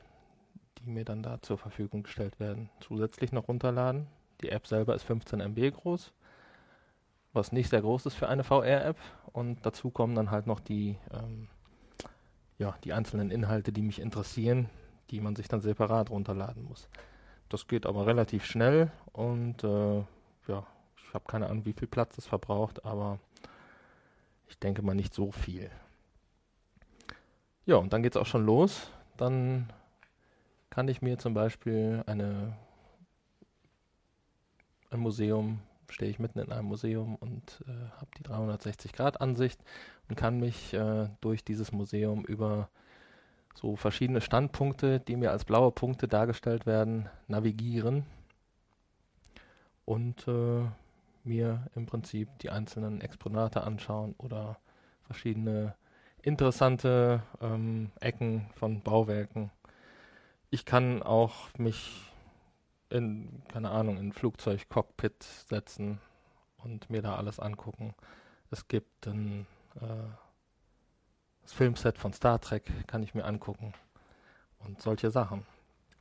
die 0.80 0.90
mir 0.90 1.06
dann 1.06 1.24
da 1.24 1.42
zur 1.42 1.58
Verfügung 1.58 2.04
gestellt 2.04 2.40
werden, 2.40 2.70
zusätzlich 2.82 3.32
noch 3.32 3.48
runterladen. 3.48 4.08
Die 4.42 4.50
App 4.50 4.68
selber 4.68 4.96
ist 4.96 5.04
15 5.04 5.40
MB 5.40 5.72
groß, 5.72 6.14
was 7.34 7.52
nicht 7.52 7.70
sehr 7.70 7.82
groß 7.82 8.06
ist 8.06 8.16
für 8.16 8.30
eine 8.30 8.44
VR-App. 8.44 8.98
Und 9.34 9.66
dazu 9.66 9.92
kommen 9.92 10.16
dann 10.16 10.32
halt 10.32 10.48
noch 10.48 10.60
die, 10.60 10.98
ähm, 11.12 11.48
ja, 12.58 12.76
die 12.84 12.94
einzelnen 12.94 13.32
Inhalte, 13.32 13.72
die 13.72 13.82
mich 13.82 14.00
interessieren, 14.00 14.70
die 15.12 15.22
man 15.22 15.36
sich 15.36 15.48
dann 15.48 15.62
separat 15.62 16.10
runterladen 16.10 16.64
muss. 16.64 16.88
Das 17.50 17.68
geht 17.68 17.86
aber 17.86 18.06
relativ 18.06 18.46
schnell 18.46 18.92
und 19.12 19.64
äh, 19.64 19.98
ja, 20.48 20.66
ich 20.98 21.14
habe 21.14 21.26
keine 21.28 21.48
Ahnung, 21.48 21.66
wie 21.66 21.74
viel 21.74 21.88
Platz 21.88 22.18
es 22.18 22.28
verbraucht, 22.28 22.86
aber 22.86 23.20
ich 24.48 24.60
denke 24.60 24.82
mal 24.84 24.94
nicht 24.94 25.14
so 25.14 25.32
viel. 25.32 25.70
Ja, 27.66 27.78
und 27.78 27.94
dann 27.94 28.04
geht 28.04 28.16
es 28.16 28.22
auch 28.22 28.26
schon 28.26 28.46
los. 28.46 28.90
Dann 29.18 29.72
kann 30.70 30.88
ich 30.88 31.02
mir 31.02 31.18
zum 31.18 31.34
Beispiel 31.34 32.04
eine, 32.06 32.56
ein 34.92 35.00
Museum, 35.00 35.60
stehe 35.90 36.12
ich 36.12 36.20
mitten 36.20 36.40
in 36.40 36.52
einem 36.52 36.68
Museum 36.68 37.16
und 37.16 37.64
äh, 37.68 37.72
habe 37.98 38.10
die 38.18 38.24
360-Grad-Ansicht 38.24 39.60
und 40.08 40.16
kann 40.16 40.40
mich 40.40 40.74
äh, 40.74 41.10
durch 41.22 41.44
dieses 41.44 41.72
Museum 41.72 42.24
über 42.26 42.70
so 43.56 43.76
verschiedene 43.76 44.22
Standpunkte, 44.22 45.00
die 45.00 45.18
mir 45.18 45.32
als 45.32 45.46
blaue 45.46 45.72
Punkte 45.72 46.08
dargestellt 46.08 46.66
werden, 46.66 47.10
navigieren 47.28 48.06
und 49.86 50.28
äh, 50.28 50.66
mir 51.24 51.68
im 51.76 51.86
Prinzip 51.86 52.30
die 52.40 52.50
einzelnen 52.50 53.02
Exponate 53.02 53.64
anschauen 53.64 54.16
oder 54.18 54.58
verschiedene 55.02 55.76
interessante 56.22 57.24
ähm, 57.42 57.92
Ecken 58.00 58.50
von 58.56 58.82
Bauwerken. 58.82 59.52
Ich 60.52 60.66
kann 60.66 61.04
auch 61.04 61.50
mich 61.58 62.09
in, 62.90 63.44
keine 63.48 63.72
Ahnung, 63.72 63.98
in 63.98 64.10
ein 64.10 64.14
Flugzeugcockpit 64.14 65.24
setzen 65.24 66.00
und 66.58 66.90
mir 66.90 67.02
da 67.02 67.16
alles 67.16 67.40
angucken. 67.40 67.94
Es 68.52 68.68
gibt 68.68 69.08
ein 69.08 69.46
äh, 69.76 69.86
das 71.50 71.58
Filmset 71.58 71.98
von 71.98 72.14
Star 72.14 72.40
Trek, 72.40 72.72
kann 72.86 73.02
ich 73.02 73.16
mir 73.16 73.26
angucken. 73.26 73.74
Und 74.60 74.80
solche 74.84 75.10
Sachen. 75.10 75.48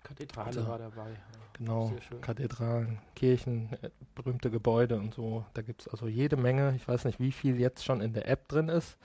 Kathedrale 0.03 0.47
also, 0.47 0.67
war 0.69 0.79
dabei. 0.79 1.17
Genau, 1.55 1.91
Kathedralen, 2.21 2.99
Kirchen, 3.15 3.73
äh, 3.81 3.89
berühmte 4.15 4.51
Gebäude 4.51 4.97
und 4.97 5.15
so. 5.15 5.47
Da 5.55 5.63
gibt 5.63 5.81
es 5.81 5.89
also 5.89 6.07
jede 6.07 6.37
Menge. 6.37 6.75
Ich 6.77 6.87
weiß 6.87 7.07
nicht, 7.07 7.19
wie 7.19 7.33
viel 7.33 7.59
jetzt 7.59 7.83
schon 7.83 8.03
in 8.03 8.13
der 8.13 8.29
App 8.29 8.47
drin 8.49 8.69
ist. 8.69 8.99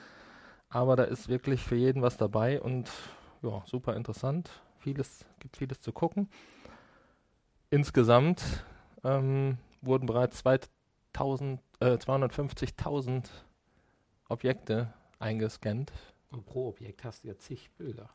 Aber 0.67 0.97
da 0.97 1.03
ist 1.03 1.29
wirklich 1.29 1.63
für 1.63 1.75
jeden 1.75 2.01
was 2.01 2.17
dabei 2.17 2.61
und 2.61 2.91
ja, 3.41 3.63
super 3.65 3.95
interessant. 3.95 4.49
Vieles, 4.79 5.25
gibt 5.39 5.55
vieles 5.55 5.79
zu 5.79 5.93
gucken. 5.93 6.29
Insgesamt 7.73 8.63
ähm, 9.03 9.57
wurden 9.81 10.05
bereits 10.05 10.43
2000, 10.43 11.59
äh, 11.79 11.95
250.000 11.95 13.25
Objekte 14.29 14.93
eingescannt. 15.17 15.91
Und 16.29 16.45
pro 16.45 16.67
Objekt 16.67 17.03
hast 17.03 17.23
du 17.23 17.29
ja 17.29 17.37
zig 17.39 17.71
Bilder. 17.79 18.11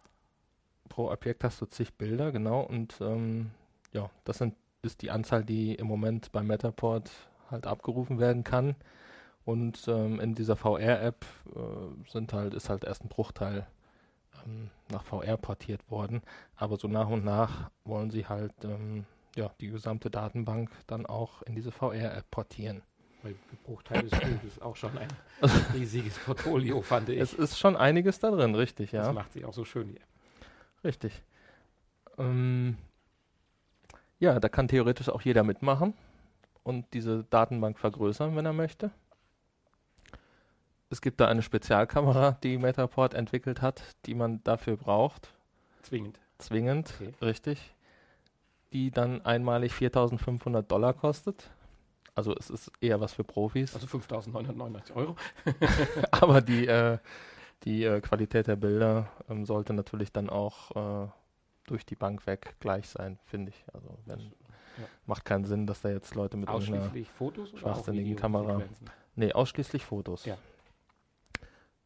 Pro 0.88 1.10
Objekt 1.10 1.42
hast 1.42 1.60
du 1.60 1.66
zig 1.66 1.92
Bilder, 1.94 2.30
genau. 2.30 2.60
Und 2.60 3.00
ähm, 3.00 3.50
ja, 3.92 4.08
das 4.22 4.38
sind, 4.38 4.54
ist 4.82 5.02
die 5.02 5.10
Anzahl, 5.10 5.42
die 5.42 5.74
im 5.74 5.88
Moment 5.88 6.30
beim 6.30 6.46
Metaport 6.46 7.10
halt 7.50 7.66
abgerufen 7.66 8.20
werden 8.20 8.44
kann. 8.44 8.76
Und 9.44 9.88
ähm, 9.88 10.20
in 10.20 10.36
dieser 10.36 10.54
VR-App 10.54 11.26
äh, 11.56 12.10
sind 12.12 12.32
halt, 12.32 12.54
ist 12.54 12.68
halt 12.68 12.84
erst 12.84 13.04
ein 13.04 13.08
Bruchteil 13.08 13.66
ähm, 14.46 14.70
nach 14.88 15.02
VR 15.02 15.36
portiert 15.36 15.90
worden. 15.90 16.22
Aber 16.54 16.76
so 16.76 16.86
nach 16.86 17.08
und 17.08 17.24
nach 17.24 17.72
wollen 17.82 18.12
sie 18.12 18.28
halt 18.28 18.54
ähm, 18.62 19.04
ja, 19.38 19.50
die 19.60 19.68
gesamte 19.68 20.10
Datenbank 20.10 20.70
dann 20.86 21.06
auch 21.06 21.42
in 21.42 21.54
diese 21.54 21.70
VR-App 21.70 22.30
portieren. 22.30 22.82
Weil 23.22 23.34
Bruchteil 23.64 24.02
des 24.02 24.12
ist 24.46 24.62
auch 24.62 24.76
schon 24.76 24.96
ein 24.98 25.08
riesiges 25.74 26.18
Portfolio, 26.18 26.82
fand 26.82 27.08
ich. 27.08 27.18
Es 27.20 27.32
ist 27.32 27.58
schon 27.58 27.76
einiges 27.76 28.18
da 28.18 28.30
drin, 28.30 28.54
richtig, 28.54 28.92
ja. 28.92 29.04
Das 29.04 29.14
macht 29.14 29.32
sich 29.32 29.44
auch 29.44 29.52
so 29.52 29.64
schön, 29.64 29.88
die 29.88 29.96
App. 29.96 30.06
Richtig. 30.84 31.22
Ähm, 32.16 32.76
ja, 34.18 34.38
da 34.38 34.48
kann 34.48 34.68
theoretisch 34.68 35.08
auch 35.08 35.22
jeder 35.22 35.42
mitmachen 35.42 35.94
und 36.62 36.86
diese 36.92 37.24
Datenbank 37.24 37.78
vergrößern, 37.78 38.36
wenn 38.36 38.46
er 38.46 38.52
möchte. 38.52 38.90
Es 40.90 41.00
gibt 41.00 41.20
da 41.20 41.28
eine 41.28 41.42
Spezialkamera, 41.42 42.38
die 42.42 42.56
Metaport 42.56 43.14
entwickelt 43.14 43.62
hat, 43.62 43.82
die 44.06 44.14
man 44.14 44.42
dafür 44.44 44.76
braucht. 44.76 45.32
Zwingend. 45.82 46.18
Zwingend, 46.38 46.94
okay. 47.00 47.14
richtig. 47.20 47.74
Die 48.72 48.90
dann 48.90 49.24
einmalig 49.24 49.72
4500 49.72 50.70
Dollar 50.70 50.92
kostet. 50.94 51.50
Also 52.14 52.34
es 52.34 52.50
ist 52.50 52.72
eher 52.80 53.00
was 53.00 53.12
für 53.12 53.24
Profis. 53.24 53.74
Also 53.74 53.86
5.999 53.86 54.94
Euro. 54.94 55.16
Aber 56.10 56.40
die, 56.40 56.66
äh, 56.66 56.98
die 57.62 57.84
äh, 57.84 58.00
Qualität 58.00 58.48
der 58.48 58.56
Bilder 58.56 59.08
ähm, 59.28 59.44
sollte 59.44 59.72
natürlich 59.72 60.12
dann 60.12 60.28
auch 60.28 61.04
äh, 61.04 61.08
durch 61.66 61.86
die 61.86 61.94
Bank 61.94 62.26
weg 62.26 62.56
gleich 62.60 62.88
sein, 62.88 63.18
finde 63.24 63.50
ich. 63.50 63.64
Also 63.72 63.96
wenn, 64.06 64.18
ja. 64.18 64.84
macht 65.06 65.24
keinen 65.24 65.44
Sinn, 65.44 65.66
dass 65.66 65.80
da 65.80 65.90
jetzt 65.90 66.14
Leute 66.14 66.36
mit 66.36 66.48
ausschließlich 66.48 67.08
Fotos 67.08 67.50
schwachsinnigen 67.50 68.16
Kamera. 68.16 68.62
Nee, 69.14 69.32
ausschließlich 69.32 69.84
Fotos. 69.84 70.24
Ja. 70.24 70.36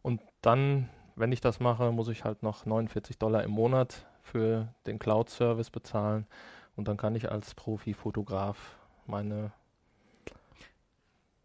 Und 0.03 0.21
dann, 0.41 0.89
wenn 1.15 1.33
ich 1.33 1.41
das 1.41 1.61
mache, 1.61 1.93
muss 1.93 2.09
ich 2.09 2.25
halt 2.25 2.43
noch 2.43 2.67
49 2.67 3.19
Dollar 3.19 3.45
im 3.45 3.51
Monat 3.51 4.07
für 4.23 4.69
den 4.87 4.99
Cloud-Service 4.99 5.71
bezahlen. 5.71 6.27
Und 6.77 6.89
dann 6.89 6.97
kann 6.97 7.15
ich 7.15 7.31
als 7.31 7.55
Profi-Fotograf 7.55 8.77
meine 9.07 9.53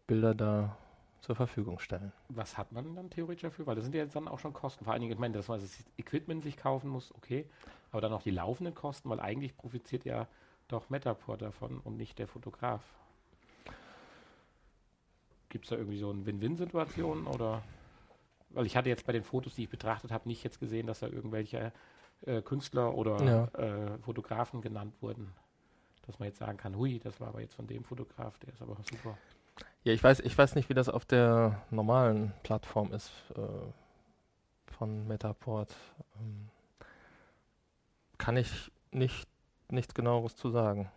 Bilder 0.06 0.34
da 0.34 0.76
zur 1.20 1.36
Verfügung 1.36 1.78
stellen. 1.78 2.12
Was 2.30 2.56
hat 2.56 2.72
man 2.72 2.94
dann 2.94 3.10
theoretisch 3.10 3.42
dafür? 3.42 3.66
Weil 3.66 3.74
das 3.74 3.84
sind 3.84 3.94
ja 3.94 4.02
jetzt 4.02 4.16
dann 4.16 4.28
auch 4.28 4.38
schon 4.38 4.52
Kosten. 4.52 4.84
Vor 4.84 4.92
allen 4.92 5.02
Dingen, 5.02 5.12
ich 5.12 5.18
meine, 5.18 5.34
dass 5.34 5.48
man 5.48 5.60
das 5.60 5.84
Equipment 5.98 6.42
sich 6.42 6.56
kaufen 6.56 6.88
muss, 6.88 7.14
okay. 7.14 7.44
Aber 7.90 8.00
dann 8.00 8.12
auch 8.12 8.22
die 8.22 8.30
laufenden 8.30 8.74
Kosten, 8.74 9.10
weil 9.10 9.20
eigentlich 9.20 9.56
profitiert 9.56 10.04
ja 10.04 10.26
doch 10.68 10.88
Metaport 10.90 11.42
davon 11.42 11.80
und 11.80 11.96
nicht 11.96 12.18
der 12.18 12.28
Fotograf. 12.28 12.82
Gibt 15.50 15.64
es 15.64 15.70
da 15.70 15.76
irgendwie 15.76 15.98
so 15.98 16.10
eine 16.10 16.24
Win-Win-Situation 16.26 17.26
oder? 17.26 17.62
Weil 18.50 18.66
ich 18.66 18.76
hatte 18.76 18.88
jetzt 18.88 19.06
bei 19.06 19.12
den 19.12 19.24
Fotos, 19.24 19.54
die 19.54 19.64
ich 19.64 19.68
betrachtet 19.68 20.10
habe, 20.10 20.28
nicht 20.28 20.44
jetzt 20.44 20.60
gesehen, 20.60 20.86
dass 20.86 21.00
da 21.00 21.08
irgendwelche 21.08 21.72
äh, 22.26 22.42
Künstler 22.42 22.94
oder 22.94 23.22
Ja. 23.22 23.44
äh, 23.58 23.98
Fotografen 23.98 24.60
genannt 24.60 24.94
wurden. 25.00 25.32
Dass 26.06 26.18
man 26.18 26.28
jetzt 26.28 26.38
sagen 26.38 26.56
kann, 26.56 26.76
hui, 26.76 26.98
das 26.98 27.20
war 27.20 27.28
aber 27.28 27.40
jetzt 27.40 27.54
von 27.54 27.66
dem 27.66 27.84
Fotograf, 27.84 28.38
der 28.38 28.52
ist 28.52 28.62
aber 28.62 28.76
super. 28.90 29.16
Ja, 29.84 29.92
ich 29.92 30.02
weiß, 30.02 30.20
ich 30.20 30.36
weiß 30.36 30.54
nicht, 30.54 30.68
wie 30.68 30.74
das 30.74 30.88
auf 30.88 31.04
der 31.04 31.62
normalen 31.70 32.32
Plattform 32.42 32.92
ist 32.92 33.10
äh, 33.36 33.42
von 34.72 35.06
Metaport. 35.06 35.74
Ähm, 36.18 36.48
kann 38.16 38.36
ich 38.36 38.70
nicht 38.90 39.28
nichts 39.70 39.92
genaueres 39.94 40.34
zu 40.34 40.48
sagen. 40.50 40.90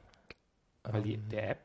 Weil 0.84 1.02
die, 1.02 1.16
Ähm, 1.16 1.30
der 1.30 1.50
App, 1.52 1.60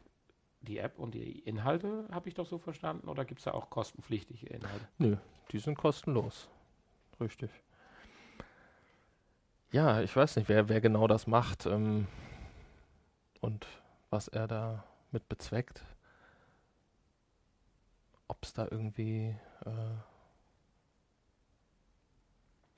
die 0.63 0.79
App 0.79 0.99
und 0.99 1.15
die 1.15 1.39
Inhalte 1.41 2.07
habe 2.11 2.29
ich 2.29 2.35
doch 2.35 2.47
so 2.47 2.59
verstanden, 2.59 3.09
oder 3.09 3.25
gibt 3.25 3.39
es 3.41 3.45
da 3.45 3.53
auch 3.53 3.71
kostenpflichtige 3.71 4.49
Inhalte? 4.49 4.89
Nö, 4.99 5.17
die 5.53 5.59
sind 5.61 5.77
kostenlos. 5.79 6.49
Richtig. 7.21 7.51
Ja, 9.73 10.01
ich 10.01 10.15
weiß 10.15 10.37
nicht, 10.37 10.49
wer, 10.49 10.69
wer 10.69 10.81
genau 10.81 11.07
das 11.07 11.27
macht 11.27 11.67
ähm, 11.67 12.07
und 13.41 13.67
was 14.11 14.29
er 14.29 14.47
da 14.47 14.85
mit 15.11 15.29
bezweckt. 15.29 15.83
Ob 18.29 18.43
es 18.43 18.53
da 18.53 18.67
irgendwie 18.71 19.37
äh, 19.65 19.97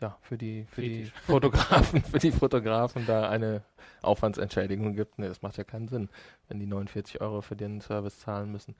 ja, 0.00 0.16
für 0.22 0.38
die, 0.38 0.66
für 0.70 0.82
die. 0.82 1.04
Fotografen, 1.26 2.02
für 2.02 2.18
die 2.18 2.32
Fotografen 2.32 3.06
da 3.06 3.28
eine 3.28 3.62
Aufwandsentschädigung 4.02 4.94
gibt. 4.94 5.18
Nee, 5.18 5.28
das 5.28 5.42
macht 5.42 5.56
ja 5.56 5.64
keinen 5.64 5.88
Sinn, 5.88 6.08
wenn 6.48 6.60
die 6.60 6.66
49 6.66 7.20
Euro 7.20 7.40
für 7.40 7.56
den 7.56 7.80
Service 7.80 8.20
zahlen 8.20 8.52
müssen. 8.52 8.74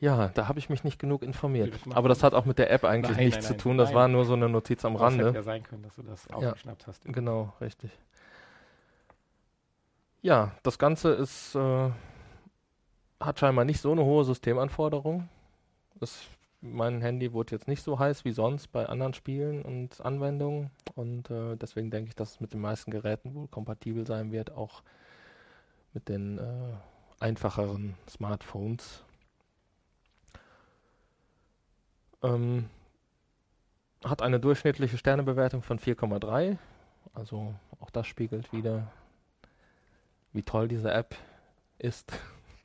Ja, 0.00 0.28
da 0.28 0.46
habe 0.48 0.58
ich 0.58 0.68
mich 0.68 0.84
nicht 0.84 0.98
genug 0.98 1.22
informiert. 1.22 1.74
Das 1.84 1.96
Aber 1.96 2.08
das 2.08 2.22
hat 2.22 2.32
auch 2.32 2.44
mit 2.44 2.58
der 2.58 2.70
App 2.70 2.84
eigentlich 2.84 3.16
Nein, 3.16 3.26
nichts 3.26 3.36
nein, 3.38 3.46
zu 3.46 3.52
nein, 3.54 3.58
tun. 3.58 3.78
Das 3.78 3.92
war 3.92 4.06
nur 4.06 4.24
so 4.24 4.34
eine 4.34 4.48
Notiz 4.48 4.84
am 4.84 4.96
Aber 4.96 5.08
es 5.08 5.14
hätte 5.14 5.24
Rande. 5.24 5.38
ja 5.38 5.42
sein 5.42 5.62
können, 5.64 5.82
dass 5.82 5.96
du 5.96 6.02
das 6.02 6.30
aufgeschnappt 6.30 6.86
hast. 6.86 7.04
Genau, 7.04 7.52
richtig. 7.60 7.90
Ja, 10.22 10.52
das 10.62 10.78
Ganze 10.78 11.10
ist, 11.12 11.54
äh, 11.54 11.90
hat 13.20 13.38
scheinbar 13.40 13.64
nicht 13.64 13.80
so 13.80 13.90
eine 13.92 14.04
hohe 14.04 14.24
Systemanforderung. 14.24 15.28
Das, 15.98 16.20
mein 16.60 17.00
Handy 17.00 17.32
wurde 17.32 17.54
jetzt 17.54 17.66
nicht 17.66 17.82
so 17.82 17.98
heiß 17.98 18.24
wie 18.24 18.32
sonst 18.32 18.68
bei 18.68 18.86
anderen 18.86 19.14
Spielen 19.14 19.62
und 19.62 20.00
Anwendungen. 20.00 20.70
Und 20.94 21.30
äh, 21.30 21.56
deswegen 21.56 21.90
denke 21.90 22.08
ich, 22.08 22.14
dass 22.14 22.32
es 22.32 22.40
mit 22.40 22.52
den 22.52 22.60
meisten 22.60 22.90
Geräten 22.92 23.34
wohl 23.34 23.48
kompatibel 23.48 24.06
sein 24.06 24.30
wird, 24.30 24.52
auch 24.52 24.82
mit 25.92 26.08
den 26.08 26.38
äh, 26.38 26.74
einfacheren 27.20 27.94
Smartphones. 28.08 29.04
Ähm, 32.22 32.68
hat 34.04 34.22
eine 34.22 34.40
durchschnittliche 34.40 34.98
Sternebewertung 34.98 35.62
von 35.62 35.78
4,3. 35.78 36.58
Also 37.14 37.54
auch 37.80 37.90
das 37.90 38.06
spiegelt 38.06 38.52
wieder, 38.52 38.90
wie 40.32 40.42
toll 40.42 40.68
diese 40.68 40.92
App 40.92 41.16
ist. 41.78 42.12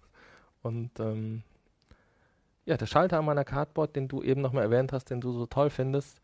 Und 0.62 1.00
ähm, 1.00 1.44
ja, 2.66 2.78
der 2.78 2.86
Schalter 2.86 3.20
an 3.20 3.26
meiner 3.26 3.44
Cardboard, 3.44 3.96
den 3.96 4.08
du 4.08 4.22
eben 4.22 4.42
nochmal 4.42 4.64
erwähnt 4.64 4.94
hast, 4.94 5.10
den 5.10 5.22
du 5.22 5.32
so 5.34 5.46
toll 5.46 5.70
findest, 5.70 6.22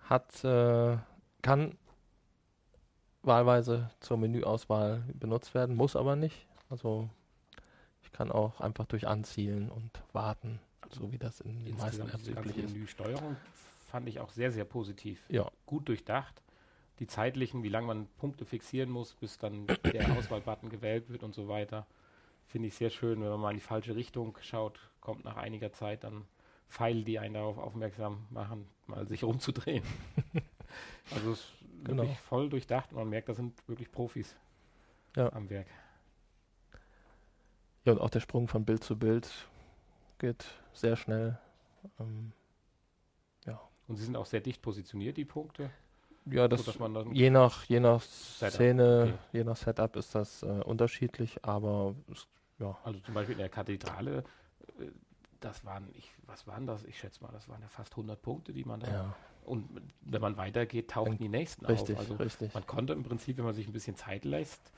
hat, 0.00 0.44
äh, 0.44 0.96
kann 1.42 1.76
wahlweise 3.22 3.90
zur 4.00 4.16
Menüauswahl 4.16 5.04
benutzt 5.12 5.54
werden, 5.54 5.76
muss 5.76 5.96
aber 5.96 6.16
nicht. 6.16 6.46
Also 6.70 7.08
ich 8.02 8.12
kann 8.12 8.32
auch 8.32 8.60
einfach 8.60 8.86
durch 8.86 9.06
Anzielen 9.06 9.70
und 9.70 10.02
warten, 10.12 10.60
so 10.92 11.10
wie 11.12 11.18
das 11.18 11.40
in 11.40 11.64
den 11.64 11.76
meisten 11.76 12.08
Apps 12.08 12.26
üblich 12.28 12.56
ist. 12.58 12.72
Menüsteuerung 12.72 13.36
fand 13.86 14.08
ich 14.08 14.20
auch 14.20 14.30
sehr, 14.30 14.50
sehr 14.52 14.64
positiv. 14.64 15.22
Ja, 15.28 15.50
Gut 15.66 15.88
durchdacht. 15.88 16.42
Die 16.98 17.06
zeitlichen, 17.06 17.62
wie 17.62 17.68
lange 17.68 17.86
man 17.88 18.06
Punkte 18.18 18.44
fixieren 18.46 18.90
muss, 18.90 19.14
bis 19.14 19.38
dann 19.38 19.66
der 19.92 20.10
Auswahlbutton 20.16 20.70
gewählt 20.70 21.08
wird 21.10 21.22
und 21.22 21.34
so 21.34 21.48
weiter. 21.48 21.86
Finde 22.46 22.68
ich 22.68 22.74
sehr 22.74 22.90
schön, 22.90 23.20
wenn 23.20 23.28
man 23.28 23.40
mal 23.40 23.50
in 23.50 23.56
die 23.56 23.62
falsche 23.62 23.94
Richtung 23.96 24.36
schaut, 24.40 24.78
kommt 25.00 25.24
nach 25.24 25.36
einiger 25.36 25.72
Zeit 25.72 26.04
dann 26.04 26.24
Pfeile, 26.68 27.04
die 27.04 27.18
einen 27.18 27.34
darauf 27.34 27.58
aufmerksam 27.58 28.26
machen, 28.30 28.66
mal 28.86 29.06
sich 29.06 29.24
rumzudrehen. 29.24 29.84
also 31.10 31.32
es 31.32 31.40
ist 31.40 31.52
Genau. 31.84 32.02
wirklich 32.02 32.18
voll 32.18 32.48
durchdacht 32.48 32.90
und 32.92 32.98
man 32.98 33.08
merkt, 33.10 33.28
da 33.28 33.34
sind 33.34 33.52
wirklich 33.68 33.92
Profis 33.92 34.34
Ja. 35.16 35.30
am 35.32 35.48
Werk. 35.50 35.68
Ja, 37.84 37.92
und 37.92 38.00
auch 38.00 38.10
der 38.10 38.20
Sprung 38.20 38.48
von 38.48 38.64
Bild 38.64 38.82
zu 38.82 38.98
Bild 38.98 39.30
geht 40.18 40.46
sehr 40.76 40.96
schnell. 40.96 41.38
Ähm, 42.00 42.32
Und 43.88 43.96
sie 43.96 44.04
sind 44.04 44.16
auch 44.16 44.26
sehr 44.26 44.40
dicht 44.40 44.62
positioniert, 44.62 45.16
die 45.16 45.24
Punkte. 45.24 45.70
ja, 46.26 46.48
das 46.48 46.64
dann 46.64 47.12
je 47.12 47.30
nach 47.30 47.64
je 47.64 47.78
nach 47.80 48.02
Setup, 48.02 48.54
Szene, 48.54 49.02
okay. 49.14 49.38
je 49.38 49.44
nach 49.44 49.56
Setup 49.56 49.94
ist 49.96 50.14
das 50.14 50.42
äh, 50.42 50.46
unterschiedlich, 50.46 51.44
aber 51.44 51.94
es, 52.10 52.26
ja, 52.58 52.76
Also 52.82 52.98
zum 53.00 53.14
Beispiel 53.14 53.34
in 53.34 53.38
der 53.38 53.48
Kathedrale, 53.48 54.24
äh, 54.80 54.86
das 55.40 55.64
waren, 55.64 55.88
ich, 55.94 56.10
was 56.26 56.46
waren 56.48 56.66
das? 56.66 56.82
Ich 56.84 56.98
schätze 56.98 57.22
mal, 57.22 57.30
das 57.30 57.48
waren 57.48 57.62
ja 57.62 57.68
fast 57.68 57.92
100 57.92 58.20
Punkte, 58.20 58.52
die 58.52 58.64
man 58.64 58.80
da. 58.80 58.88
ja, 58.88 59.16
Und 59.44 59.68
wenn 60.00 60.20
man 60.20 60.36
weitergeht, 60.36 60.90
tauchen 60.90 61.18
die 61.18 61.28
nächsten 61.28 61.66
richtig, 61.66 61.94
auf. 61.94 62.00
Also 62.00 62.14
richtig. 62.16 62.54
man 62.54 62.66
konnte 62.66 62.92
im 62.92 63.04
Prinzip, 63.04 63.36
wenn 63.36 63.44
man 63.44 63.54
sich 63.54 63.68
ein 63.68 63.72
bisschen 63.72 63.94
Zeit 63.94 64.24
lässt, 64.24 64.72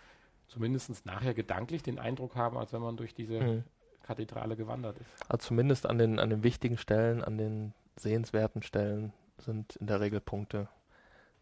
zumindest 0.49 1.07
nachher 1.07 1.33
gedanklich 1.33 1.83
den 1.83 1.99
Eindruck 1.99 2.37
haben, 2.37 2.59
als 2.59 2.73
wenn 2.75 2.83
man 2.83 2.97
durch 2.99 3.15
diese 3.15 3.41
Mhm. 3.41 3.65
Kathedrale 4.09 4.57
gewandert 4.57 4.97
ist. 4.97 5.31
Also 5.31 5.49
zumindest 5.49 5.85
an 5.85 5.99
den 5.99 6.19
an 6.19 6.31
den 6.31 6.43
wichtigen 6.43 6.79
Stellen, 6.79 7.23
an 7.23 7.37
den 7.37 7.75
sehenswerten 7.97 8.63
Stellen 8.63 9.13
sind 9.37 9.77
in 9.77 9.87
der 9.87 10.01
Regel 10.01 10.21
Punkte, 10.21 10.67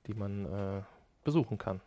die 0.09 0.14
man 0.14 0.46
äh, 0.46 0.83
besuchen 1.22 1.59
kann. 1.59 1.81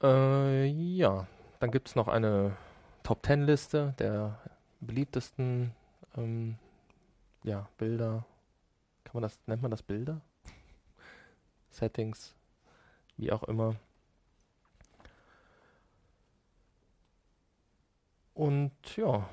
Äh, 0.00 0.66
ja, 0.66 1.26
dann 1.58 1.72
gibt 1.72 1.88
es 1.88 1.96
noch 1.96 2.06
eine 2.06 2.56
Top 3.02 3.26
10 3.26 3.42
Liste 3.42 3.94
der 3.98 4.38
beliebtesten 4.80 5.72
ähm, 6.16 6.56
ja, 7.42 7.68
Bilder. 7.78 8.24
Kann 9.02 9.14
man 9.14 9.22
das, 9.22 9.40
nennt 9.46 9.62
man 9.62 9.72
das 9.72 9.82
Bilder? 9.82 10.20
Settings, 11.70 12.32
wie 13.16 13.32
auch 13.32 13.42
immer. 13.42 13.74
Und 18.36 18.70
ja, 18.98 19.26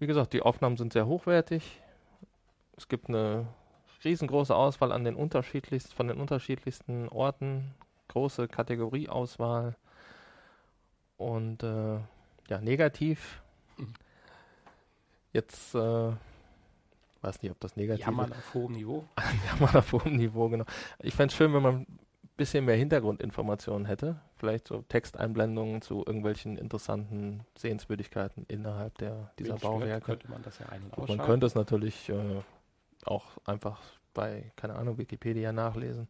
wie 0.00 0.08
gesagt, 0.08 0.32
die 0.32 0.42
Aufnahmen 0.42 0.76
sind 0.76 0.92
sehr 0.92 1.06
hochwertig. 1.06 1.80
Es 2.76 2.88
gibt 2.88 3.08
eine 3.08 3.46
riesengroße 4.02 4.54
Auswahl 4.54 4.90
an 4.90 5.04
den 5.04 5.14
unterschiedlichsten, 5.14 5.94
von 5.94 6.08
den 6.08 6.20
unterschiedlichsten 6.20 7.08
Orten, 7.08 7.72
große 8.08 8.48
Kategorieauswahl 8.48 9.76
und 11.18 11.62
äh, 11.62 12.00
ja, 12.48 12.60
negativ. 12.60 13.40
Mhm. 13.76 13.94
Jetzt 15.32 15.76
äh, 15.76 16.12
weiß 17.22 17.42
nicht, 17.42 17.52
ob 17.52 17.60
das 17.60 17.76
negativ 17.76 18.06
Jammern 18.06 18.32
auf 18.32 18.54
hohem 18.54 18.72
Niveau. 18.72 19.04
Jammern 19.46 19.76
auf 19.76 19.92
hohem 19.92 20.16
Niveau, 20.16 20.48
genau. 20.48 20.64
Ich 20.98 21.14
fände 21.14 21.30
es 21.30 21.36
schön, 21.36 21.54
wenn 21.54 21.62
man 21.62 21.74
ein 21.82 21.98
bisschen 22.36 22.64
mehr 22.64 22.76
Hintergrundinformationen 22.76 23.86
hätte. 23.86 24.20
Vielleicht 24.44 24.68
so 24.68 24.82
Texteinblendungen 24.82 25.80
zu 25.80 26.04
irgendwelchen 26.04 26.58
interessanten 26.58 27.46
Sehenswürdigkeiten 27.56 28.44
innerhalb 28.46 28.98
der, 28.98 29.30
dieser 29.38 29.56
Bauwerke. 29.56 30.04
könnte 30.04 30.30
man 30.30 30.42
das 30.42 30.58
ja 30.58 30.66
ein- 30.66 30.90
und 30.94 31.08
man 31.08 31.16
könnte 31.16 31.46
es 31.46 31.54
natürlich 31.54 32.10
äh, 32.10 32.42
auch 33.06 33.24
einfach 33.46 33.80
bei, 34.12 34.52
keine 34.56 34.74
Ahnung, 34.74 34.98
Wikipedia 34.98 35.50
nachlesen 35.50 36.08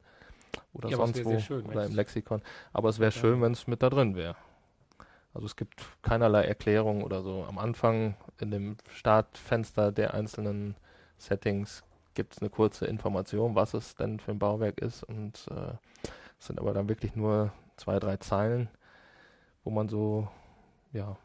oder 0.73 0.89
Ja, 0.89 0.97
sonst 0.97 1.25
wo 1.25 1.39
schön, 1.39 1.65
oder 1.65 1.85
im 1.85 1.95
Lexikon. 1.95 2.43
Aber 2.73 2.89
es 2.89 2.99
wäre 2.99 3.13
Ja. 3.13 3.21
schön, 3.21 3.41
wenn 3.41 3.53
es 3.53 3.69
mit 3.69 3.85
da 3.85 3.89
drin 3.89 4.17
wäre. 4.17 4.35
Also 5.33 5.47
es 5.47 5.55
gibt 5.55 5.81
keinerlei 6.03 6.43
Erklärung 6.43 7.05
oder 7.05 7.23
so. 7.23 7.45
Am 7.49 7.59
Anfang 7.59 8.17
in 8.41 8.51
dem 8.51 8.77
Startfenster 8.93 9.93
der 9.93 10.13
einzelnen 10.13 10.75
Settings 11.19 11.85
gibt 12.15 12.33
es 12.35 12.41
eine 12.41 12.51
kurze 12.51 12.87
Information, 12.87 13.55
was 13.55 13.75
es 13.75 13.95
denn 13.95 14.19
für 14.19 14.33
ein 14.33 14.41
Bauwerk 14.41 14.81
ist 14.81 15.05
und 15.05 15.47
äh, 15.53 15.75
es 16.41 16.49
sind 16.49 16.59
aber 16.59 16.75
dann 16.75 16.89
wirklich 16.89 17.15
nur 17.15 17.53
zwei, 17.77 17.99
drei 17.99 18.17
Zeilen, 18.19 18.69
wo 19.65 19.71
man 19.71 19.89
so 19.89 20.29
ja 20.93 21.17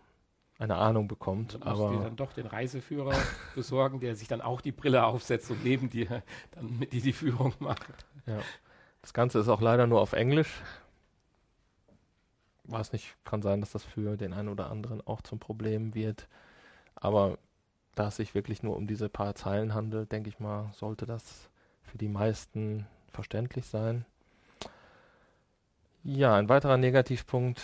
eine 0.59 0.75
Ahnung 0.75 1.07
bekommt. 1.07 1.53
Du 1.53 1.59
musst 1.59 1.81
dir 1.81 1.87
aber 1.87 2.03
dann 2.03 2.15
doch 2.17 2.33
den 2.33 2.45
Reiseführer 2.45 3.15
besorgen, 3.55 3.99
der 3.99 4.15
sich 4.15 4.27
dann 4.27 4.41
auch 4.41 4.61
die 4.61 4.73
Brille 4.73 5.05
aufsetzt 5.05 5.49
und 5.49 5.63
neben 5.63 5.89
dir 5.89 6.21
dann 6.51 6.77
mit 6.77 6.91
dir 6.91 7.01
die 7.01 7.13
Führung 7.13 7.53
macht. 7.59 8.05
Das 9.01 9.13
Ganze 9.13 9.39
ist 9.39 9.47
auch 9.47 9.61
leider 9.61 9.87
nur 9.87 10.01
auf 10.01 10.13
Englisch. 10.13 10.61
Weiß 12.65 12.91
nicht, 12.91 13.15
kann 13.23 13.41
sein, 13.41 13.61
dass 13.61 13.71
das 13.71 13.83
für 13.83 14.17
den 14.17 14.33
einen 14.33 14.49
oder 14.49 14.69
anderen 14.69 15.01
auch 15.01 15.21
zum 15.21 15.39
Problem 15.39 15.95
wird. 15.95 16.27
Aber 16.95 17.39
da 17.95 18.09
es 18.09 18.17
sich 18.17 18.35
wirklich 18.35 18.61
nur 18.61 18.75
um 18.75 18.85
diese 18.85 19.09
paar 19.09 19.35
Zeilen 19.35 19.73
handelt, 19.73 20.11
denke 20.11 20.29
ich 20.29 20.39
mal, 20.39 20.71
sollte 20.73 21.05
das 21.05 21.49
für 21.81 21.97
die 21.97 22.09
meisten 22.09 22.85
verständlich 23.11 23.65
sein. 23.65 24.05
Ja, 26.03 26.35
ein 26.35 26.49
weiterer 26.49 26.77
Negativpunkt 26.77 27.61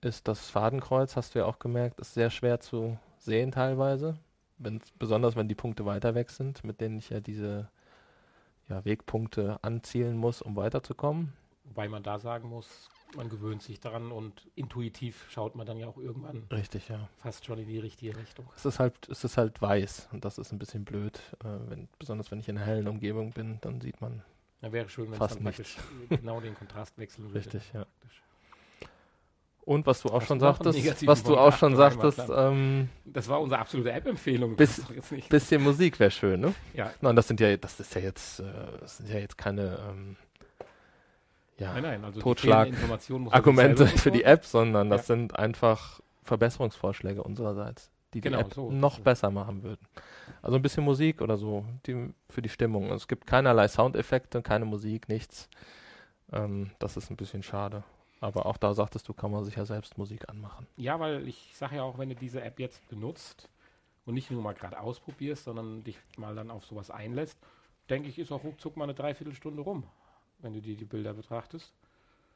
ist 0.00 0.28
das 0.28 0.48
Fadenkreuz, 0.50 1.16
hast 1.16 1.34
du 1.34 1.40
ja 1.40 1.44
auch 1.44 1.58
gemerkt, 1.58 2.00
ist 2.00 2.14
sehr 2.14 2.30
schwer 2.30 2.60
zu 2.60 2.98
sehen 3.18 3.52
teilweise. 3.52 4.18
Wenn's, 4.58 4.90
besonders 4.98 5.36
wenn 5.36 5.48
die 5.48 5.54
Punkte 5.54 5.86
weiter 5.86 6.14
weg 6.14 6.30
sind, 6.30 6.64
mit 6.64 6.80
denen 6.80 6.98
ich 6.98 7.10
ja 7.10 7.20
diese 7.20 7.70
ja, 8.68 8.84
Wegpunkte 8.84 9.58
anzielen 9.62 10.16
muss, 10.16 10.42
um 10.42 10.56
weiterzukommen. 10.56 11.32
Wobei 11.64 11.88
man 11.88 12.02
da 12.02 12.18
sagen 12.18 12.48
muss, 12.48 12.88
man 13.16 13.28
gewöhnt 13.28 13.62
sich 13.62 13.80
daran 13.80 14.12
und 14.12 14.48
intuitiv 14.54 15.26
schaut 15.30 15.54
man 15.54 15.66
dann 15.66 15.76
ja 15.76 15.86
auch 15.86 15.98
irgendwann 15.98 16.44
Richtig, 16.50 16.88
ja. 16.88 17.08
fast 17.18 17.44
schon 17.44 17.58
in 17.58 17.66
die 17.66 17.78
richtige 17.78 18.16
Richtung. 18.16 18.48
Es 18.56 18.64
ist 18.64 18.78
halt, 18.78 19.08
es 19.08 19.24
ist 19.24 19.36
halt 19.36 19.60
weiß 19.60 20.08
und 20.12 20.24
das 20.24 20.38
ist 20.38 20.52
ein 20.52 20.58
bisschen 20.58 20.84
blöd. 20.84 21.20
Äh, 21.44 21.58
wenn, 21.68 21.88
besonders 21.98 22.30
wenn 22.30 22.40
ich 22.40 22.48
in 22.48 22.56
einer 22.56 22.66
hellen 22.66 22.88
Umgebung 22.88 23.30
bin, 23.30 23.58
dann 23.60 23.80
sieht 23.80 24.00
man 24.00 24.22
Ja, 24.62 24.72
wäre 24.72 24.88
schön, 24.88 25.06
wenn 25.06 25.12
es 25.14 25.18
Fast 25.18 25.36
dann 25.36 25.44
praktisch 25.44 25.76
genau 26.10 26.40
den 26.40 26.54
Kontrast 26.54 26.96
wechseln 26.98 27.24
würde. 27.24 27.38
richtig, 27.38 27.62
ja. 27.72 27.84
Praktisch. 27.84 28.22
Und 29.64 29.86
was 29.86 30.02
du 30.02 30.08
auch 30.08 30.20
Hast 30.20 30.26
schon 30.28 30.38
du 30.38 30.44
sagtest, 30.46 31.06
was 31.06 31.22
du 31.22 31.36
auch 31.36 31.56
schon 31.56 31.76
sagtest, 31.76 32.20
ähm, 32.34 32.88
Das 33.04 33.28
war 33.28 33.40
unsere 33.40 33.60
absolute 33.60 33.92
App-Empfehlung. 33.92 34.56
Bis- 34.56 34.82
bisschen 35.28 35.62
Musik 35.62 36.00
wäre 36.00 36.10
schön, 36.10 36.40
ne? 36.40 36.54
Ja, 36.74 36.90
Nein, 37.00 37.14
das 37.14 37.28
sind 37.28 37.40
ja, 37.40 37.56
das 37.56 37.78
ist 37.78 37.94
ja 37.94 38.00
jetzt, 38.00 38.40
äh, 38.40 38.44
das 38.80 38.96
sind 38.96 39.08
ja 39.10 39.18
jetzt 39.18 39.38
keine, 39.38 39.78
ähm, 39.88 40.16
ja, 41.58 41.74
nein, 41.74 41.82
nein. 41.82 42.04
Also 42.04 42.20
Totschlag- 42.20 42.72
Argumente 43.30 43.86
für 43.86 44.10
die. 44.10 44.24
App, 44.24 44.44
sondern 44.46 44.88
das 44.90 45.02
Ja. 45.02 45.14
sind 45.14 45.38
einfach 45.38 46.00
Verbesserungsvorschläge 46.24 47.22
unsererseits, 47.22 47.90
die 48.14 48.20
die 48.20 48.28
Genau, 48.28 48.40
App 48.40 48.54
so, 48.54 48.70
noch 48.70 48.96
so. 48.96 49.02
besser 49.02 49.30
machen 49.30 49.62
würden. 49.62 49.86
Also 50.42 50.56
ein 50.56 50.62
bisschen 50.62 50.84
Musik 50.84 51.20
oder 51.20 51.36
so, 51.36 51.64
die, 51.86 52.12
für 52.28 52.42
die 52.42 52.48
Stimmung. 52.48 52.84
Also 52.84 52.96
es 52.96 53.08
gibt 53.08 53.26
keinerlei 53.26 53.68
Soundeffekte, 53.68 54.42
keine 54.42 54.64
Musik, 54.64 55.08
nichts. 55.08 55.48
Ähm, 56.32 56.70
das 56.78 56.96
ist 56.96 57.10
ein 57.10 57.16
bisschen 57.16 57.42
schade. 57.42 57.84
Aber 58.20 58.46
auch 58.46 58.58
da 58.58 58.74
sagtest 58.74 59.08
du, 59.08 59.14
kann 59.14 59.30
man 59.30 59.44
sich 59.44 59.56
ja 59.56 59.64
selbst 59.64 59.96
Musik 59.96 60.28
anmachen. 60.28 60.66
Ja, 60.76 61.00
weil 61.00 61.26
ich 61.26 61.52
sage 61.54 61.76
ja 61.76 61.82
auch, 61.82 61.98
wenn 61.98 62.10
du 62.10 62.14
diese 62.14 62.42
App 62.42 62.60
jetzt 62.60 62.86
benutzt 62.88 63.48
und 64.04 64.14
nicht 64.14 64.30
nur 64.30 64.42
mal 64.42 64.54
gerade 64.54 64.78
ausprobierst, 64.78 65.44
sondern 65.44 65.84
dich 65.84 65.98
mal 66.16 66.34
dann 66.34 66.50
auf 66.50 66.66
sowas 66.66 66.90
einlässt, 66.90 67.38
denke 67.88 68.08
ich, 68.08 68.18
ist 68.18 68.30
auch 68.30 68.44
ruckzuck 68.44 68.76
mal 68.76 68.84
eine 68.84 68.94
Dreiviertelstunde 68.94 69.62
rum, 69.62 69.84
wenn 70.40 70.52
du 70.52 70.60
dir 70.60 70.76
die 70.76 70.84
Bilder 70.84 71.14
betrachtest. 71.14 71.72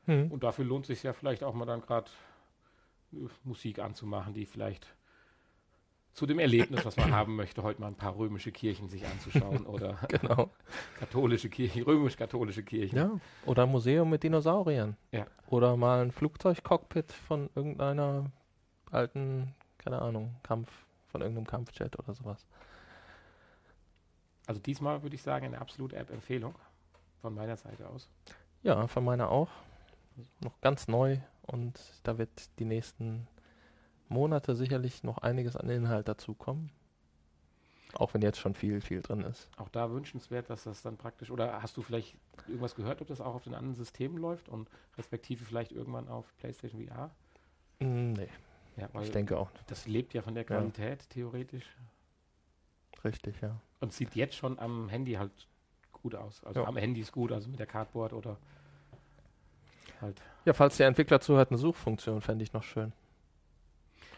Hm. 0.06 0.30
Und 0.30 0.42
dafür 0.42 0.64
lohnt 0.64 0.84
es 0.84 0.88
sich 0.88 1.02
ja 1.02 1.12
vielleicht 1.12 1.42
auch 1.42 1.54
mal 1.54 1.66
dann 1.66 1.82
gerade 1.82 2.10
äh, 3.12 3.28
Musik 3.44 3.78
anzumachen, 3.78 4.34
die 4.34 4.46
vielleicht 4.46 4.86
zu 6.14 6.26
dem 6.26 6.38
Erlebnis, 6.38 6.84
was 6.84 6.96
man 6.96 7.12
haben 7.12 7.34
möchte, 7.36 7.62
heute 7.62 7.80
mal 7.80 7.88
ein 7.88 7.96
paar 7.96 8.16
römische 8.16 8.52
Kirchen 8.52 8.88
sich 8.88 9.04
anzuschauen 9.06 9.66
oder 9.66 9.98
Genau. 10.08 10.50
katholische 10.98 11.48
Kirchen, 11.50 11.82
römisch-katholische 11.82 12.62
Kirchen. 12.62 12.96
Ja. 12.96 13.10
Oder 13.46 13.64
ein 13.64 13.70
Museum 13.70 14.08
mit 14.08 14.22
Dinosauriern. 14.22 14.96
Ja. 15.10 15.26
Oder 15.48 15.76
mal 15.76 16.02
ein 16.02 16.12
Flugzeugcockpit 16.12 17.12
von 17.12 17.50
irgendeiner 17.54 18.30
alten, 18.90 19.54
keine 19.78 20.00
Ahnung, 20.00 20.36
Kampf, 20.44 20.70
von 21.08 21.20
irgendeinem 21.20 21.46
Kampfjet 21.48 21.98
oder 21.98 22.14
sowas. 22.14 22.46
Also 24.46 24.60
diesmal 24.60 25.02
würde 25.02 25.16
ich 25.16 25.22
sagen, 25.22 25.46
eine 25.46 25.60
absolute 25.60 25.96
App-Empfehlung 25.96 26.54
von 27.20 27.34
meiner 27.34 27.56
Seite 27.56 27.88
aus. 27.88 28.08
Ja, 28.62 28.86
von 28.86 29.04
meiner 29.04 29.30
auch. 29.30 29.48
Noch 30.40 30.60
ganz 30.60 30.86
neu 30.86 31.18
und 31.42 31.80
da 32.04 32.18
wird 32.18 32.30
die 32.60 32.64
nächsten 32.64 33.26
Monate 34.08 34.54
sicherlich 34.54 35.02
noch 35.02 35.18
einiges 35.18 35.56
an 35.56 35.68
Inhalt 35.70 36.08
dazukommen. 36.08 36.70
Auch 37.94 38.12
wenn 38.12 38.22
jetzt 38.22 38.38
schon 38.38 38.54
viel, 38.54 38.80
viel 38.80 39.02
drin 39.02 39.20
ist. 39.22 39.48
Auch 39.56 39.68
da 39.68 39.90
wünschenswert, 39.90 40.50
dass 40.50 40.64
das 40.64 40.82
dann 40.82 40.96
praktisch, 40.96 41.30
oder 41.30 41.62
hast 41.62 41.76
du 41.76 41.82
vielleicht 41.82 42.16
irgendwas 42.48 42.74
gehört, 42.74 43.00
ob 43.00 43.08
das 43.08 43.20
auch 43.20 43.34
auf 43.34 43.44
den 43.44 43.54
anderen 43.54 43.76
Systemen 43.76 44.18
läuft 44.18 44.48
und 44.48 44.68
respektive 44.98 45.44
vielleicht 45.44 45.70
irgendwann 45.72 46.08
auf 46.08 46.26
PlayStation 46.38 46.84
VR? 46.86 47.10
Mm, 47.80 48.12
Nee, 48.14 48.28
Ja, 48.76 48.88
ich 49.00 49.12
denke 49.12 49.38
auch. 49.38 49.48
das 49.68 49.86
lebt 49.86 50.12
ja 50.14 50.22
von 50.22 50.34
der 50.34 50.42
Ja. 50.44 50.48
Qualität 50.58 51.08
theoretisch 51.10 51.64
Richtig, 53.04 53.40
ja. 53.40 53.60
und 53.80 53.92
sieht 53.92 54.14
jetzt 54.16 54.34
schon 54.34 54.58
am 54.58 54.88
Handy 54.88 55.12
halt 55.12 55.30
gut 55.92 56.14
aus. 56.16 56.42
Also 56.44 56.60
Ja. 56.62 56.66
am 56.66 56.76
Handy 56.76 57.00
ist 57.00 57.12
gut, 57.12 57.30
also 57.32 57.48
mit 57.48 57.60
der 57.60 57.66
Cardboard 57.66 58.12
oder 58.12 58.38
halt. 60.00 60.20
Ja, 60.44 60.52
falls 60.52 60.76
der 60.78 60.88
Entwickler 60.88 61.20
zuhört, 61.20 61.50
eine 61.50 61.58
Suchfunktion 61.58 62.20
fände 62.20 62.42
ich 62.42 62.52
noch 62.52 62.62
schön. 62.64 62.92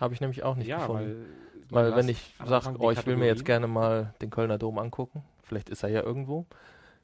Habe 0.01 0.15
ich 0.15 0.21
nämlich 0.21 0.43
auch 0.43 0.55
nicht 0.57 0.67
ja, 0.69 0.79
gefunden. 0.79 1.27
weil, 1.71 1.93
Weil 1.93 1.97
wenn 1.97 2.09
ich 2.09 2.35
sage, 2.45 2.77
oh, 2.79 2.91
ich 2.91 3.07
will 3.07 3.17
mir 3.17 3.27
jetzt 3.27 3.45
gerne 3.45 3.67
mal 3.67 4.15
den 4.21 4.31
Kölner 4.31 4.59
Dom 4.59 4.79
angucken, 4.79 5.23
vielleicht 5.43 5.69
ist 5.71 5.83
er 5.83 5.89
ja 5.89 6.03
irgendwo, 6.03 6.47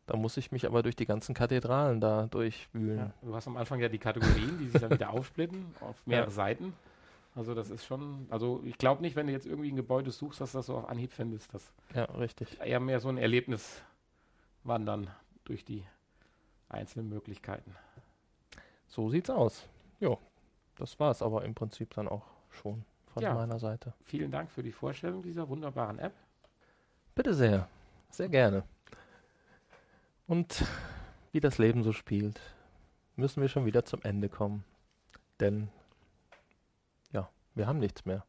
dann 0.07 0.21
muss 0.21 0.37
ich 0.37 0.53
mich 0.53 0.67
aber 0.67 0.83
durch 0.83 0.97
die 0.97 1.07
ganzen 1.07 1.35
Kathedralen 1.35 2.01
da 2.01 2.27
durchwühlen. 2.27 2.99
Ja, 2.99 3.13
du 3.23 3.35
hast 3.35 3.47
am 3.47 3.57
Anfang 3.57 3.81
ja 3.81 3.89
die 3.89 3.99
Kategorien, 3.99 4.59
die 4.59 4.69
sich 4.69 4.81
dann 4.81 4.91
wieder 4.91 5.11
aufsplitten 5.15 5.65
auf 5.81 5.97
mehrere 6.07 6.27
Ja. 6.27 6.31
Seiten. 6.31 6.75
Also 7.35 7.55
das 7.55 7.71
ist 7.71 7.87
schon, 7.87 8.27
also 8.29 8.61
ich 8.65 8.77
glaube 8.77 9.01
nicht, 9.01 9.17
wenn 9.17 9.27
du 9.27 9.33
jetzt 9.33 9.47
irgendwie 9.47 9.73
ein 9.73 9.77
Gebäude 9.77 10.11
suchst, 10.11 10.41
dass 10.41 10.53
du 10.53 10.59
das 10.59 10.67
so 10.67 10.77
auf 10.77 10.89
Anhieb 10.89 11.13
findest. 11.13 11.55
Das 11.55 11.73
Ja, 11.95 12.05
richtig. 12.05 12.61
eher 12.61 12.79
mehr 12.81 13.01
so 13.01 13.09
ein 13.09 13.17
Erlebnis 13.17 13.81
wandern 14.65 15.09
durch 15.45 15.65
die 15.65 15.83
einzelnen 16.69 17.09
Möglichkeiten. 17.09 17.75
So 18.87 19.09
sieht's 19.09 19.31
aus. 19.31 19.67
Jo, 19.99 20.19
das 20.77 21.01
war's 21.01 21.23
aber 21.23 21.45
im 21.45 21.55
Prinzip 21.55 21.95
dann 21.95 22.07
auch 22.07 22.27
schon 22.55 22.85
von 23.13 23.23
Ja. 23.23 23.35
meiner 23.35 23.59
Seite. 23.59 23.93
Vielen 24.05 24.31
Dank 24.31 24.51
für 24.51 24.63
die 24.63 24.73
Vorstellung 24.73 25.23
dieser 25.23 25.49
wunderbaren 25.49 25.99
App. 25.99 26.15
Bitte 27.15 27.35
sehr, 27.35 27.69
sehr 28.11 28.29
gerne. 28.29 28.65
Und 30.27 30.65
wie 31.33 31.41
das 31.41 31.59
Leben 31.59 31.83
so 31.83 31.93
spielt, 31.93 32.41
müssen 33.17 33.41
wir 33.43 33.49
schon 33.49 33.67
wieder 33.67 33.85
zum 33.85 34.01
Ende 34.03 34.29
kommen. 34.29 34.65
Denn, 35.41 35.69
ja, 37.13 37.29
wir 37.55 37.67
haben 37.67 37.79
nichts 37.79 38.05
mehr. 38.05 38.25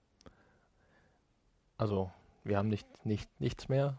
Also, 1.78 2.12
wir 2.44 2.58
haben 2.58 2.68
nicht, 2.70 2.88
nicht, 3.06 3.30
nichts 3.40 3.70
mehr. 3.70 3.98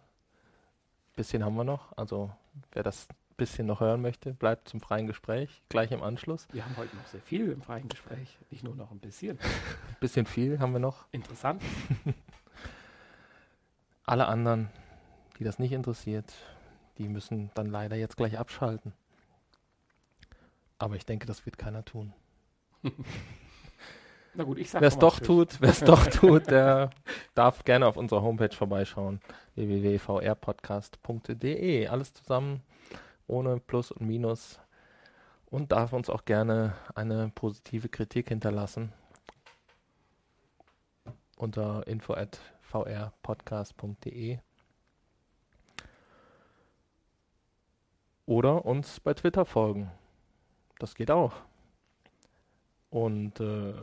Bisschen 1.17 1.45
haben 1.45 1.55
wir 1.57 1.65
noch. 1.65 1.97
Also, 1.97 2.31
wer 2.73 2.83
das 2.83 3.09
bisschen 3.37 3.67
noch 3.67 3.81
hören 3.81 4.03
möchte, 4.03 4.33
bleibt 4.33 4.69
zum 4.69 4.81
freien 4.81 5.07
Gespräch, 5.07 5.63
gleich 5.69 5.91
im 5.91 6.03
Anschluss. 6.03 6.47
Wir 6.53 6.65
haben 6.65 6.77
heute 6.77 6.97
noch 6.97 7.07
sehr 7.07 7.21
viel 7.21 7.51
im 7.51 7.63
freien 7.63 7.89
Gespräch, 7.89 8.39
nicht 8.51 8.65
nur 8.65 8.75
noch 8.75 8.91
ein 8.91 9.01
bisschen. 9.01 9.39
Bisschen 10.01 10.27
viel 10.27 10.59
haben 10.59 10.73
wir 10.73 10.81
noch. 10.81 11.07
Interessant. 11.13 11.63
Alle 14.05 14.27
anderen, 14.27 14.69
die 15.39 15.45
das 15.45 15.59
nicht 15.59 15.73
interessiert, 15.73 16.33
die 16.99 17.09
müssen 17.09 17.51
dann 17.55 17.67
leider 17.67 17.97
jetzt 17.97 18.17
gleich 18.17 18.39
abschalten. 18.39 18.93
Aber 20.79 20.97
ich 20.97 21.07
denke, 21.07 21.27
das 21.27 21.47
wird 21.47 21.57
keiner 21.59 21.85
tun. 21.85 22.13
Na 24.35 24.45
gut, 24.45 24.59
ich 24.59 24.71
sag 24.71 24.81
Wer 24.81 24.89
es 24.89 24.99
doch 24.99 25.21
tut, 25.21 25.61
wer 25.61 25.71
es 25.71 25.81
doch 25.81 26.07
tut, 26.09 26.51
der 26.51 26.91
darf 27.35 27.65
gerne 27.65 27.87
auf 27.87 27.97
unserer 27.97 28.23
Homepage 28.23 28.55
vorbeischauen. 28.55 29.21
www.vrpodcast.de. 29.55 31.87
Alles 31.87 32.13
zusammen, 32.15 32.63
ohne 33.27 33.61
Plus 33.61 33.91
und 33.91 34.07
Minus. 34.07 34.61
Und 35.47 35.73
darf 35.73 35.93
uns 35.93 36.09
auch 36.11 36.25
gerne 36.25 36.75
eine 36.95 37.31
positive 37.35 37.89
Kritik 37.89 38.29
hinterlassen. 38.29 38.93
Unter 41.37 41.87
info.vrpodcast.de. 41.87 44.39
Oder 48.27 48.65
uns 48.65 49.01
bei 49.01 49.15
Twitter 49.15 49.45
folgen. 49.45 49.91
Das 50.79 50.95
geht 50.95 51.11
auch. 51.11 51.35
Und 52.91 53.41
äh, 53.41 53.75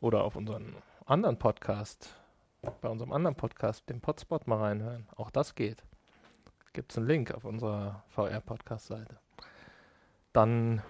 oder 0.00 0.24
auf 0.24 0.36
unseren 0.36 0.76
anderen 1.06 1.38
Podcast, 1.38 2.16
bei 2.80 2.88
unserem 2.88 3.12
anderen 3.12 3.36
Podcast, 3.36 3.88
dem 3.88 4.00
Podspot 4.00 4.46
mal 4.46 4.58
reinhören. 4.58 5.06
Auch 5.16 5.30
das 5.30 5.54
geht. 5.54 5.84
Gibt 6.72 6.92
es 6.92 6.98
einen 6.98 7.06
Link 7.06 7.32
auf 7.32 7.44
unserer 7.44 8.02
VR-Podcast-Seite. 8.08 9.18
Dann 10.32 10.82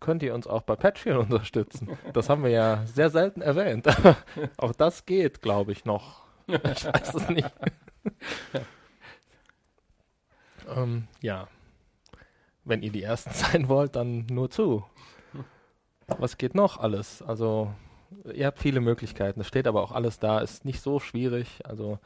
könnt 0.00 0.24
ihr 0.24 0.34
uns 0.34 0.46
auch 0.48 0.62
bei 0.62 0.74
Patreon 0.74 1.18
unterstützen. 1.30 1.96
Das 2.12 2.28
haben 2.28 2.42
wir 2.42 2.50
ja 2.50 2.84
sehr 2.86 3.10
selten 3.10 3.40
erwähnt. 3.40 3.86
auch 4.56 4.72
das 4.72 5.06
geht, 5.06 5.40
glaube 5.40 5.72
ich, 5.72 5.84
noch. 5.84 6.24
Ich 6.46 6.84
weiß 6.84 7.14
es 7.14 7.28
nicht. 7.30 7.50
ähm, 10.68 11.08
ja. 11.22 11.48
Wenn 12.64 12.82
ihr 12.82 12.92
die 12.92 13.02
Ersten 13.02 13.32
sein 13.32 13.68
wollt, 13.68 13.96
dann 13.96 14.26
nur 14.26 14.50
zu. 14.50 14.84
Was 16.06 16.36
geht 16.36 16.54
noch 16.54 16.76
alles? 16.78 17.22
Also, 17.22 17.72
ihr 18.34 18.46
habt 18.46 18.58
viele 18.58 18.80
Möglichkeiten. 18.80 19.40
Es 19.40 19.46
steht 19.46 19.66
aber 19.66 19.82
auch 19.82 19.92
alles 19.92 20.18
da. 20.18 20.40
Ist 20.40 20.66
nicht 20.66 20.82
so 20.82 21.00
schwierig. 21.00 21.62
Also, 21.64 21.98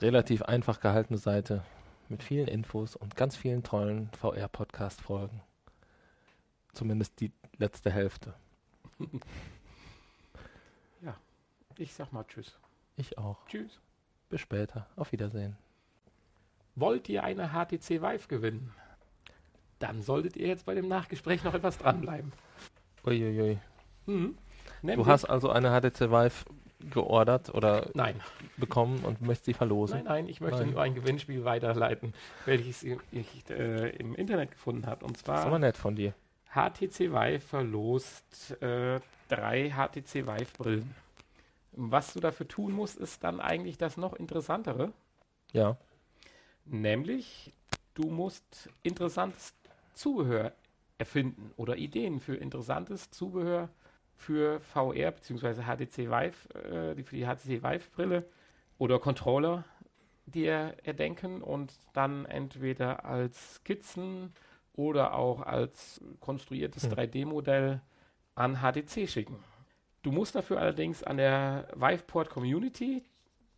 relativ 0.00 0.42
einfach 0.42 0.80
gehaltene 0.80 1.18
Seite 1.18 1.64
mit 2.10 2.22
vielen 2.22 2.48
Infos 2.48 2.96
und 2.96 3.16
ganz 3.16 3.36
vielen 3.36 3.62
tollen 3.62 4.10
VR-Podcast-Folgen. 4.18 5.40
Zumindest 6.72 7.20
die 7.20 7.32
letzte 7.58 7.90
Hälfte. 7.90 8.34
Ich 11.76 11.92
sag 11.92 12.12
mal 12.12 12.24
Tschüss. 12.24 12.56
Ich 12.96 13.18
auch. 13.18 13.44
Tschüss. 13.48 13.80
Bis 14.28 14.40
später. 14.40 14.86
Auf 14.94 15.10
Wiedersehen. 15.10 15.56
Wollt 16.76 17.08
ihr 17.08 17.24
eine 17.24 17.48
HTC 17.48 18.00
Vive 18.00 18.28
gewinnen? 18.28 18.72
dann 19.84 20.00
solltet 20.02 20.36
ihr 20.36 20.46
jetzt 20.46 20.64
bei 20.64 20.74
dem 20.74 20.88
Nachgespräch 20.88 21.44
noch 21.44 21.52
etwas 21.52 21.76
dranbleiben. 21.76 22.32
Uiuiui. 23.04 23.58
Mhm. 24.06 24.38
Du 24.82 25.06
hast 25.06 25.26
also 25.26 25.50
eine 25.50 25.68
HTC 25.68 26.10
Vive 26.10 26.44
geordert 26.90 27.54
oder 27.54 27.90
Nein, 27.94 28.20
bekommen 28.56 29.04
und 29.04 29.20
möchtest 29.20 29.46
sie 29.46 29.54
verlosen. 29.54 29.98
nein, 29.98 30.04
nein, 30.04 30.28
ich 30.28 30.40
möchte 30.40 30.60
Nein. 30.60 30.70
nur 30.72 30.82
ein 30.82 30.94
Gewinnspiel 30.94 31.44
weiterleiten, 31.44 32.14
welches 32.44 32.82
ich, 32.82 32.98
ich 33.12 33.50
äh, 33.50 33.90
im 33.96 34.14
Internet 34.14 34.52
gefunden 34.52 34.86
habe. 34.86 35.04
Und 35.04 35.16
Das 35.16 35.22
ist 35.22 35.28
aber 35.28 35.50
zwar 35.50 35.58
nett 35.58 35.76
von 35.76 35.96
dir. 35.96 36.14
HTC 36.52 37.10
Vive 37.12 37.40
verlost 37.40 38.60
äh, 38.62 39.00
drei 39.28 39.70
HTC 39.70 40.26
Vive 40.26 40.52
Brillen. 40.56 40.94
Was 41.72 42.12
du 42.12 42.20
dafür 42.20 42.46
tun 42.46 42.72
musst, 42.72 42.96
ist 42.96 43.24
dann 43.24 43.40
eigentlich 43.40 43.78
das 43.78 43.96
noch 43.96 44.12
interessantere. 44.14 44.92
Ja. 45.52 45.76
Nämlich, 46.64 47.52
du 47.94 48.08
musst 48.10 48.68
interessantes 48.82 49.54
Zubehör 49.94 50.52
erfinden 50.98 51.50
oder 51.56 51.76
Ideen 51.76 52.20
für 52.20 52.36
interessantes 52.36 53.10
Zubehör 53.10 53.68
für 54.16 54.60
VR 54.60 55.10
bzw. 55.12 55.62
HTC 55.62 56.10
Vive, 56.10 56.54
äh, 56.54 56.94
die 56.94 57.02
für 57.02 57.16
die 57.16 57.24
HTC 57.24 57.62
Vive 57.62 57.90
Brille 57.94 58.24
oder 58.78 58.98
Controller 58.98 59.64
dir 60.26 60.74
erdenken 60.82 61.42
und 61.42 61.72
dann 61.92 62.24
entweder 62.26 63.04
als 63.04 63.56
Skizzen 63.56 64.32
oder 64.72 65.14
auch 65.14 65.42
als 65.42 66.00
konstruiertes 66.20 66.84
Hm. 66.84 66.92
3D-Modell 66.92 67.80
an 68.34 68.56
HTC 68.60 69.08
schicken. 69.08 69.36
Du 70.02 70.12
musst 70.12 70.34
dafür 70.34 70.58
allerdings 70.58 71.02
an 71.02 71.16
der 71.16 71.68
Viveport 71.74 72.28
Community 72.30 73.02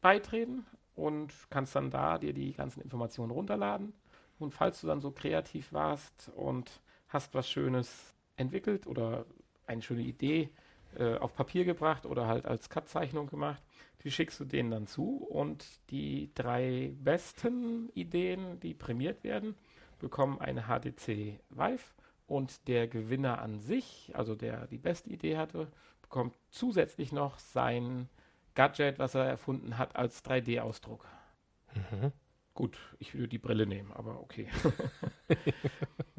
beitreten 0.01 0.67
und 0.95 1.33
kannst 1.51 1.75
dann 1.75 1.91
da 1.91 2.19
dir 2.19 2.33
die 2.33 2.53
ganzen 2.53 2.81
Informationen 2.81 3.33
runterladen. 3.33 3.95
Und 4.39 4.53
falls 4.53 4.81
du 4.81 4.87
dann 4.87 5.01
so 5.01 5.11
kreativ 5.11 5.73
warst 5.73 6.31
und 6.37 6.83
hast 7.09 7.35
was 7.35 7.49
Schönes 7.49 8.15
entwickelt 8.37 8.87
oder 8.87 9.25
eine 9.67 9.83
schöne 9.83 10.03
Idee 10.03 10.51
äh, 10.99 11.17
auf 11.17 11.35
Papier 11.35 11.65
gebracht 11.65 12.07
oder 12.07 12.27
halt 12.27 12.47
als 12.47 12.71
Cut-Zeichnung 12.71 13.27
gemacht, 13.27 13.63
die 14.03 14.11
schickst 14.11 14.39
du 14.41 14.45
denen 14.45 14.71
dann 14.71 14.87
zu 14.87 15.17
und 15.17 15.65
die 15.91 16.31
drei 16.35 16.93
besten 17.03 17.91
Ideen, 17.95 18.61
die 18.61 18.75
prämiert 18.75 19.25
werden, 19.25 19.55
bekommen 19.99 20.41
eine 20.41 20.63
HTC 20.63 21.41
Vive 21.51 21.85
und 22.27 22.69
der 22.69 22.89
Gewinner 22.89 23.41
an 23.41 23.61
sich, 23.61 24.13
also 24.15 24.35
der 24.35 24.67
die 24.69 24.79
beste 24.79 25.11
Idee 25.11 25.37
hatte, 25.37 25.69
bekommt 26.03 26.37
zusätzlich 26.51 27.13
noch 27.13 27.39
sein 27.39 28.09
Gadget, 28.55 28.99
was 28.99 29.15
er 29.15 29.25
erfunden 29.25 29.77
hat, 29.79 29.97
als 29.97 30.25
3D-Ausdruck. 30.25 31.07
Mhm. 31.75 32.13
Gut, 32.55 32.79
ich 32.99 33.15
würde 33.15 33.29
die 33.29 33.39
Brille 33.39 33.67
nehmen, 33.67 33.93
aber 33.93 34.21
okay. 34.21 34.49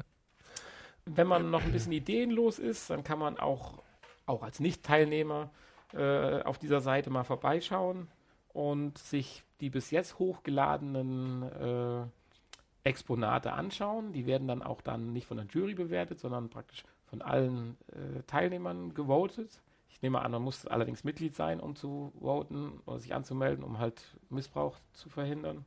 Wenn 1.14 1.26
man 1.26 1.50
noch 1.50 1.62
ein 1.64 1.72
bisschen 1.72 1.92
ideenlos 1.92 2.58
ist, 2.58 2.90
dann 2.90 3.04
kann 3.04 3.18
man 3.18 3.38
auch, 3.38 3.82
auch 4.26 4.42
als 4.42 4.60
Nicht-Teilnehmer 4.60 5.50
äh, 5.94 6.42
auf 6.42 6.58
dieser 6.58 6.80
Seite 6.80 7.10
mal 7.10 7.24
vorbeischauen 7.24 8.08
und 8.52 8.98
sich 8.98 9.42
die 9.60 9.70
bis 9.70 9.90
jetzt 9.90 10.18
hochgeladenen 10.18 11.42
äh, 11.42 12.88
Exponate 12.88 13.52
anschauen. 13.52 14.12
Die 14.12 14.26
werden 14.26 14.48
dann 14.48 14.62
auch 14.62 14.80
dann 14.80 15.12
nicht 15.12 15.26
von 15.26 15.36
der 15.36 15.46
Jury 15.46 15.74
bewertet, 15.74 16.20
sondern 16.20 16.50
praktisch 16.50 16.84
von 17.06 17.22
allen 17.22 17.76
äh, 17.92 18.22
Teilnehmern 18.26 18.94
gewotet. 18.94 19.60
Ich 19.88 20.02
nehme 20.02 20.20
an, 20.20 20.30
man 20.30 20.42
muss 20.42 20.66
allerdings 20.66 21.04
Mitglied 21.04 21.34
sein, 21.34 21.58
um 21.58 21.74
zu 21.74 22.12
voten 22.20 22.80
oder 22.86 22.98
sich 22.98 23.14
anzumelden, 23.14 23.64
um 23.64 23.78
halt 23.78 24.16
Missbrauch 24.28 24.78
zu 24.92 25.08
verhindern. 25.08 25.64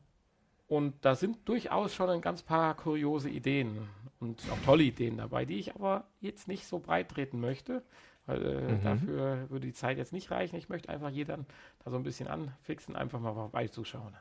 Und 0.67 0.93
da 1.03 1.15
sind 1.15 1.49
durchaus 1.49 1.93
schon 1.93 2.09
ein 2.09 2.21
ganz 2.21 2.43
paar 2.43 2.75
kuriose 2.75 3.29
Ideen 3.29 3.89
und 4.21 4.41
auch 4.51 4.63
tolle 4.65 4.83
Ideen 4.83 5.17
dabei, 5.17 5.45
die 5.45 5.59
ich 5.59 5.75
aber 5.75 6.05
jetzt 6.21 6.47
nicht 6.47 6.65
so 6.67 6.79
breit 6.79 7.09
treten 7.09 7.39
möchte, 7.41 7.83
weil 8.27 8.45
äh, 8.45 8.71
Mhm. 8.73 8.83
dafür 8.83 9.49
würde 9.49 9.65
die 9.67 9.73
Zeit 9.73 9.97
jetzt 9.97 10.13
nicht 10.13 10.31
reichen. 10.31 10.55
Ich 10.55 10.69
möchte 10.69 10.89
einfach 10.89 11.09
jeden 11.09 11.45
da 11.83 11.91
so 11.91 11.97
ein 11.97 12.03
bisschen 12.03 12.27
anfixen, 12.27 12.95
einfach 12.95 13.19
mal 13.19 13.33
vorbeizuschauen. 13.33 14.15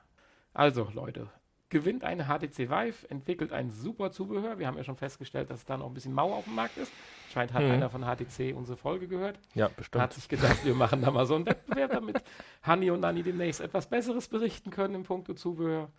Also, 0.54 0.88
Leute, 0.94 1.28
gewinnt 1.68 2.02
eine 2.02 2.24
HTC 2.24 2.68
Vive, 2.70 3.08
entwickelt 3.10 3.52
ein 3.52 3.70
super 3.70 4.10
Zubehör. 4.10 4.58
Wir 4.58 4.66
haben 4.66 4.76
ja 4.76 4.82
schon 4.82 4.96
festgestellt, 4.96 5.50
dass 5.50 5.64
da 5.64 5.76
noch 5.76 5.86
ein 5.86 5.94
bisschen 5.94 6.12
Mau 6.14 6.32
auf 6.34 6.44
dem 6.44 6.54
Markt 6.56 6.76
ist. 6.78 6.90
Scheint 7.32 7.52
hat 7.52 7.62
Mhm. 7.62 7.70
einer 7.70 7.90
von 7.90 8.02
HTC 8.04 8.54
unsere 8.54 8.76
Folge 8.76 9.06
gehört. 9.06 9.38
Ja, 9.54 9.66
Hat 9.66 9.76
bestimmt. 9.76 10.12
sich 10.14 10.28
gedacht, 10.28 10.64
wir 10.64 10.74
machen 10.74 11.02
da 11.02 11.10
mal 11.12 11.26
so 11.26 11.36
einen 11.36 11.46
Wettbewerb, 11.46 11.92
damit 11.92 12.22
Hanni 12.62 12.90
und 12.90 13.00
Nanni 13.00 13.22
demnächst 13.22 13.60
etwas 13.60 13.86
Besseres 13.88 14.26
berichten 14.28 14.70
können 14.70 14.94
im 14.96 15.02
Punkto 15.04 15.34
Zubehör. 15.34 15.90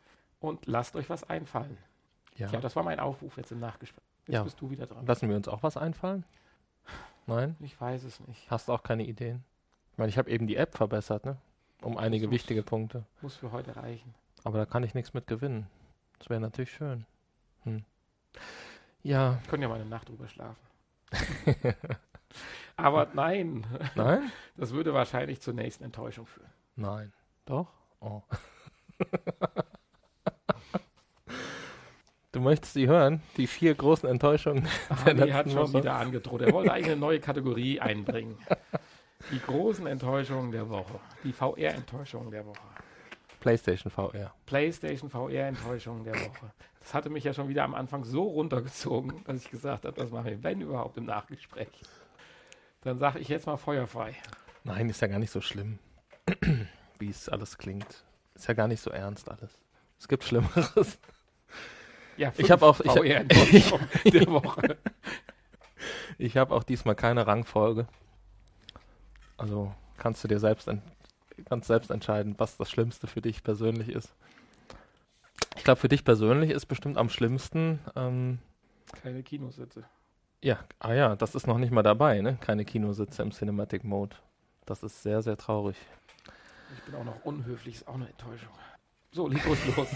Und 0.41 0.65
lasst 0.65 0.95
euch 0.97 1.09
was 1.09 1.23
einfallen. 1.29 1.77
Ja. 2.41 2.49
Ja, 2.51 2.59
das 2.59 2.75
war 2.75 2.83
mein 2.83 2.99
Aufruf 2.99 3.37
jetzt 3.37 3.51
im 3.51 3.59
Nachgespräch. 3.59 4.03
Jetzt 4.27 4.33
Ja. 4.35 4.43
bist 4.43 4.59
du 4.61 4.69
wieder 4.69 4.85
dran. 4.87 5.05
Lassen 5.05 5.29
wir 5.29 5.35
uns 5.35 5.47
auch 5.47 5.61
was 5.63 5.77
einfallen? 5.77 6.23
Nein? 7.27 7.55
Ich 7.59 7.79
weiß 7.79 8.03
es 8.03 8.19
nicht. 8.27 8.49
Hast 8.49 8.67
du 8.67 8.73
auch 8.73 8.83
keine 8.83 9.03
Ideen? 9.05 9.43
Ich 9.91 9.97
meine, 9.97 10.09
ich 10.09 10.17
habe 10.17 10.29
eben 10.31 10.47
die 10.47 10.55
App 10.55 10.75
verbessert, 10.75 11.25
ne? 11.25 11.37
Um 11.81 11.97
einige 11.97 12.27
muss- 12.27 12.33
wichtige 12.33 12.63
Punkte. 12.63 13.05
Muss 13.21 13.35
für 13.35 13.51
heute 13.51 13.75
reichen. 13.75 14.13
Aber 14.43 14.57
da 14.57 14.65
kann 14.65 14.83
ich 14.83 14.93
nichts 14.95 15.13
mit 15.13 15.27
gewinnen. 15.27 15.67
Das 16.17 16.29
wäre 16.29 16.39
natürlich 16.39 16.71
schön. 16.71 17.05
Hm. 17.63 17.83
Ja, 19.03 19.39
Können 19.49 19.63
ja 19.63 19.69
mal 19.69 19.75
eine 19.79 19.85
Nacht 19.89 20.09
drüber 20.09 20.27
schlafen. 20.27 20.59
Aber 22.77 23.07
nein, 23.13 23.65
nein? 23.95 24.31
das 24.57 24.71
würde 24.71 24.93
wahrscheinlich 24.93 25.41
zur 25.41 25.53
nächsten 25.53 25.83
Enttäuschung 25.83 26.25
führen. 26.25 26.49
Nein. 26.75 27.11
Doch? 27.45 27.67
Oh. 27.99 28.21
Du 32.31 32.39
möchtest 32.39 32.73
sie 32.73 32.87
hören? 32.87 33.21
Die 33.35 33.45
vier 33.45 33.75
großen 33.75 34.07
Enttäuschungen. 34.07 34.63
Der 35.05 35.05
Hanni 35.05 35.31
hat 35.31 35.51
schon 35.51 35.73
Woche. 35.73 35.79
wieder 35.79 35.95
angedroht. 35.95 36.41
Er 36.41 36.53
wollte 36.53 36.71
eigentlich 36.71 36.91
eine 36.91 36.95
neue 36.99 37.19
Kategorie 37.19 37.79
einbringen. 37.79 38.37
Die 39.31 39.39
großen 39.39 39.85
Enttäuschungen 39.85 40.51
der 40.51 40.69
Woche. 40.69 40.99
Die 41.23 41.33
VR-Enttäuschungen 41.33 42.31
der 42.31 42.45
Woche. 42.45 42.61
PlayStation 43.41 43.91
VR. 43.91 44.33
PlayStation 44.45 45.09
VR-Enttäuschung 45.09 46.03
der 46.05 46.15
Woche. 46.15 46.51
Das 46.79 46.93
hatte 46.93 47.09
mich 47.09 47.23
ja 47.25 47.33
schon 47.33 47.49
wieder 47.49 47.63
am 47.63 47.75
Anfang 47.75 48.05
so 48.05 48.23
runtergezogen, 48.23 49.23
dass 49.25 49.43
ich 49.43 49.51
gesagt 49.51 49.85
habe, 49.85 49.99
das 49.99 50.11
machen 50.11 50.27
wir, 50.27 50.43
wenn 50.43 50.61
überhaupt, 50.61 50.97
im 50.97 51.05
Nachgespräch. 51.05 51.67
Dann 52.81 52.97
sage 52.97 53.19
ich 53.19 53.27
jetzt 53.27 53.45
mal 53.45 53.57
feuerfrei. 53.57 54.15
Nein, 54.63 54.89
ist 54.89 55.01
ja 55.01 55.07
gar 55.07 55.19
nicht 55.19 55.31
so 55.31 55.41
schlimm, 55.41 55.79
wie 56.99 57.09
es 57.09 57.29
alles 57.29 57.57
klingt. 57.57 58.05
Ist 58.35 58.47
ja 58.47 58.53
gar 58.53 58.67
nicht 58.67 58.81
so 58.81 58.89
ernst 58.89 59.29
alles. 59.29 59.59
Es 59.99 60.07
gibt 60.07 60.23
Schlimmeres. 60.23 60.97
Ja, 62.21 62.29
Ich 62.29 62.35
fünf 62.35 62.49
hab 62.51 62.61
auch- 62.61 62.79
ich 62.79 62.93
der 64.13 64.27
Woche. 64.27 64.77
Ich 66.19 66.37
habe 66.37 66.53
auch 66.53 66.63
diesmal 66.63 66.93
keine 66.93 67.25
Rangfolge. 67.25 67.87
Also 69.37 69.73
kannst 69.97 70.23
du 70.23 70.27
dir 70.27 70.39
selbst, 70.39 70.69
kannst 71.45 71.67
selbst 71.67 71.89
entscheiden, 71.89 72.35
was 72.37 72.57
das 72.57 72.69
Schlimmste 72.69 73.07
für 73.07 73.21
dich 73.21 73.43
persönlich 73.43 73.89
ist. 73.89 74.13
Ich 75.57 75.63
glaube, 75.63 75.79
für 75.79 75.87
dich 75.89 76.05
persönlich 76.05 76.51
ist 76.51 76.67
bestimmt 76.67 76.97
am 76.99 77.09
schlimmsten, 77.09 77.79
ähm, 77.95 78.37
Keine 79.01 79.23
Kinositze. 79.23 79.83
ja, 80.43 80.59
ah 80.77 80.93
ja, 80.93 81.15
das 81.15 81.33
ist 81.33 81.47
noch 81.47 81.57
nicht 81.57 81.71
mal 81.71 81.81
dabei, 81.81 82.21
ne? 82.21 82.37
Keine 82.39 82.65
Kinositze 82.65 83.23
im 83.23 83.31
Cinematic 83.31 83.83
Mode. 83.83 84.15
Das 84.67 84.83
ist 84.83 85.01
sehr, 85.01 85.23
sehr 85.23 85.37
traurig. 85.37 85.75
Ich 86.77 86.83
bin 86.83 86.93
auch 86.93 87.03
noch 87.03 87.25
unhöflich, 87.25 87.75
ist 87.77 87.87
auch 87.87 87.95
eine 87.95 88.07
Enttäuschung. 88.07 88.51
So, 89.11 89.27
leg 89.27 89.43
ruhig 89.47 89.75
los. 89.75 89.87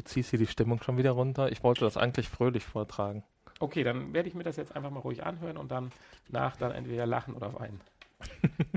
Du 0.00 0.04
ziehst 0.04 0.30
hier 0.30 0.38
die 0.38 0.46
Stimmung 0.46 0.82
schon 0.82 0.96
wieder 0.96 1.10
runter. 1.10 1.52
Ich 1.52 1.62
wollte 1.62 1.84
das 1.84 1.98
eigentlich 1.98 2.26
fröhlich 2.26 2.64
vortragen. 2.64 3.22
Okay, 3.58 3.84
dann 3.84 4.14
werde 4.14 4.30
ich 4.30 4.34
mir 4.34 4.44
das 4.44 4.56
jetzt 4.56 4.74
einfach 4.74 4.88
mal 4.90 5.00
ruhig 5.00 5.26
anhören 5.26 5.58
und 5.58 5.70
dann 5.70 5.92
nach 6.30 6.56
dann 6.56 6.72
entweder 6.72 7.04
lachen 7.04 7.34
oder 7.34 7.52
weinen. 7.60 7.80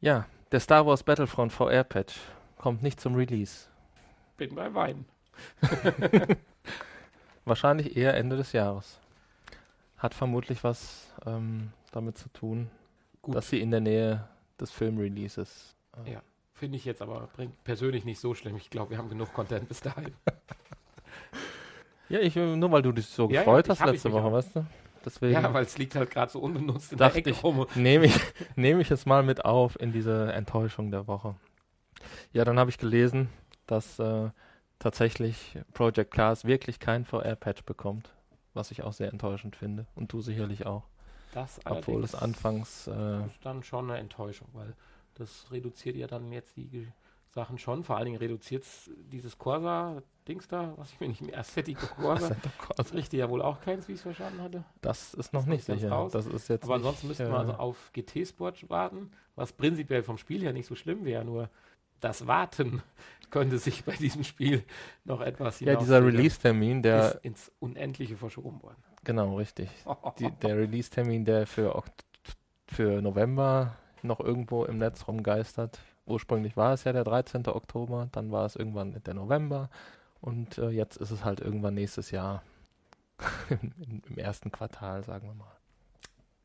Ja, 0.00 0.26
der 0.52 0.60
Star 0.60 0.86
Wars 0.86 1.02
Battlefront 1.02 1.50
VR 1.50 1.82
Patch 1.82 2.14
kommt 2.58 2.82
nicht 2.82 3.00
zum 3.00 3.14
Release. 3.14 3.68
Bin 4.36 4.54
bei 4.54 4.72
Weinen. 4.74 5.06
Wahrscheinlich 7.46 7.96
eher 7.96 8.14
Ende 8.14 8.36
des 8.36 8.52
Jahres. 8.52 9.00
Hat 9.96 10.12
vermutlich 10.14 10.62
was 10.62 11.12
ähm, 11.24 11.72
damit 11.90 12.18
zu 12.18 12.28
tun, 12.28 12.70
Gut. 13.22 13.34
dass 13.34 13.48
sie 13.48 13.60
in 13.60 13.70
der 13.70 13.80
Nähe 13.80 14.28
des 14.60 14.70
Filmreleases. 14.70 15.74
Äh, 16.04 16.12
Ja. 16.12 16.22
Finde 16.54 16.76
ich 16.76 16.84
jetzt 16.84 17.02
aber 17.02 17.28
bringt 17.34 17.62
persönlich 17.64 18.04
nicht 18.04 18.20
so 18.20 18.34
schlimm. 18.34 18.56
Ich 18.56 18.70
glaube, 18.70 18.90
wir 18.90 18.98
haben 18.98 19.08
genug 19.08 19.32
Content 19.32 19.68
bis 19.68 19.80
dahin. 19.80 20.14
ja, 22.08 22.20
ich, 22.20 22.36
äh, 22.36 22.56
nur 22.56 22.70
weil 22.70 22.82
du 22.82 22.92
dich 22.92 23.06
so 23.06 23.24
Ja, 23.28 23.34
ja, 23.34 23.40
gefreut 23.40 23.66
ich 23.66 23.70
hast 23.80 23.84
letzte 23.84 24.12
Woche, 24.12 24.24
auch. 24.24 24.32
weißt 24.32 24.56
du? 24.56 24.66
Deswegen 25.04 25.34
Ja, 25.34 25.52
weil 25.52 25.64
es 25.64 25.76
liegt 25.76 25.96
halt 25.96 26.10
gerade 26.10 26.30
so 26.32 26.38
unbenutzt 26.40 26.92
in 26.92 26.98
Dachte 26.98 27.20
der 27.20 27.20
Ecke 27.20 27.30
ich. 27.30 27.42
rum. 27.44 27.66
nehme 27.74 28.06
ich, 28.06 28.18
nehme 28.56 28.80
ich 28.80 28.90
es 28.90 29.04
mal 29.04 29.22
mit 29.22 29.44
auf 29.44 29.78
in 29.80 29.92
diese 29.92 30.32
Enttäuschung 30.32 30.90
der 30.90 31.06
Woche. 31.06 31.34
Ja, 32.32 32.44
dann 32.44 32.58
habe 32.58 32.70
ich 32.70 32.78
gelesen, 32.78 33.28
dass 33.66 33.98
äh, 33.98 34.30
tatsächlich 34.78 35.58
Project 35.72 36.12
Cars 36.14 36.44
wirklich 36.44 36.78
kein 36.78 37.04
VR-Patch 37.04 37.64
bekommt, 37.64 38.14
was 38.54 38.70
ich 38.70 38.82
auch 38.82 38.92
sehr 38.92 39.10
enttäuschend 39.10 39.56
finde. 39.56 39.86
Und 39.94 40.12
du 40.12 40.20
sicherlich 40.20 40.66
auch. 40.66 40.84
Das 41.32 41.60
Obwohl 41.64 42.04
es 42.04 42.14
allerdings 42.14 42.36
anfangs 42.36 42.86
äh, 42.86 43.26
ist 43.26 43.44
dann 43.44 43.62
schon 43.64 43.90
eine 43.90 43.98
Enttäuschung, 43.98 44.48
weil 44.52 44.74
das 45.14 45.50
reduziert 45.50 45.96
ja 45.96 46.06
dann 46.06 46.32
jetzt 46.32 46.56
die 46.56 46.88
Sachen 47.30 47.58
schon. 47.58 47.82
Vor 47.84 47.96
allen 47.96 48.06
Dingen 48.06 48.18
reduziert 48.18 48.64
dieses 49.12 49.38
Corsa-Dings 49.38 50.46
da, 50.48 50.74
was 50.76 50.92
ich 50.92 51.00
mir 51.00 51.08
nicht 51.08 51.22
mehr 51.22 51.38
Assettico 51.38 51.86
Corsa. 51.86 52.26
Assetto 52.26 52.48
Corsa. 52.58 53.16
Ja 53.16 53.28
wohl 53.28 53.42
auch 53.42 53.60
keins, 53.60 53.88
wie 53.88 53.92
ich 53.92 53.98
es 53.98 54.02
verstanden 54.02 54.40
hatte. 54.40 54.64
Das 54.80 55.14
ist 55.14 55.32
noch 55.32 55.40
Das 55.42 55.48
nicht 55.48 55.64
sicher. 55.64 55.90
raus. 55.90 56.12
Das 56.12 56.26
ist 56.26 56.48
jetzt 56.48 56.64
Aber 56.64 56.74
nicht, 56.76 56.84
ansonsten 56.86 57.08
müssten 57.08 57.24
äh, 57.24 57.30
wir 57.30 57.38
also 57.38 57.52
auf 57.54 57.90
GT-Sport 57.92 58.68
warten, 58.70 59.10
was 59.34 59.52
prinzipiell 59.52 60.02
vom 60.02 60.16
Spiel 60.18 60.42
her 60.42 60.52
nicht 60.52 60.66
so 60.66 60.74
schlimm 60.76 61.04
wäre, 61.04 61.24
nur 61.24 61.50
das 62.00 62.26
Warten 62.26 62.82
könnte 63.30 63.58
sich 63.58 63.84
bei 63.84 63.96
diesem 63.96 64.22
Spiel 64.22 64.64
noch 65.04 65.20
etwas 65.20 65.58
Ja, 65.60 65.74
dieser. 65.76 66.04
Release-Termin, 66.04 66.82
der, 66.82 67.14
ist 67.16 67.24
ins 67.24 67.52
Unendliche 67.58 68.16
verschoben 68.16 68.62
worden. 68.62 68.82
genau, 69.02 69.36
richtig. 69.36 69.70
Die, 70.18 70.30
der 70.30 70.56
Release-Termin, 70.56 71.24
der 71.24 71.46
für, 71.48 71.82
für 72.68 73.02
November 73.02 73.76
noch 74.04 74.20
irgendwo 74.20 74.64
im 74.64 74.78
Netz 74.78 75.08
rumgeistert. 75.08 75.80
Ursprünglich 76.06 76.56
war 76.56 76.74
es 76.74 76.84
ja 76.84 76.92
der 76.92 77.04
13. 77.04 77.46
Oktober, 77.46 78.08
dann 78.12 78.30
war 78.30 78.44
es 78.44 78.56
irgendwann 78.56 79.02
der 79.02 79.14
November 79.14 79.70
und 80.20 80.58
äh, 80.58 80.70
jetzt 80.70 80.96
ist 80.96 81.10
es 81.10 81.24
halt 81.24 81.40
irgendwann 81.40 81.74
nächstes 81.74 82.10
Jahr. 82.10 82.42
Im, 83.48 84.02
Im 84.08 84.18
ersten 84.18 84.50
Quartal, 84.50 85.02
sagen 85.04 85.28
wir 85.28 85.34
mal. 85.34 85.56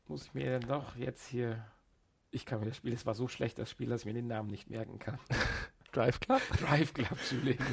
Muss 0.06 0.26
ich 0.26 0.34
mir 0.34 0.58
denn 0.58 0.68
doch 0.68 0.96
jetzt 0.96 1.26
hier. 1.26 1.64
Ich 2.30 2.46
kann 2.46 2.60
mir 2.60 2.66
das 2.66 2.76
Spiel, 2.76 2.92
es 2.92 3.06
war 3.06 3.14
so 3.14 3.28
schlecht, 3.28 3.58
das 3.58 3.70
Spiel, 3.70 3.88
dass 3.88 4.02
ich 4.02 4.06
mir 4.06 4.14
den 4.14 4.28
Namen 4.28 4.50
nicht 4.50 4.70
merken 4.70 4.98
kann. 4.98 5.18
Drive 5.92 6.20
Club? 6.20 6.40
Drive 6.68 6.92
Club 6.94 7.18
zulegen. 7.24 7.64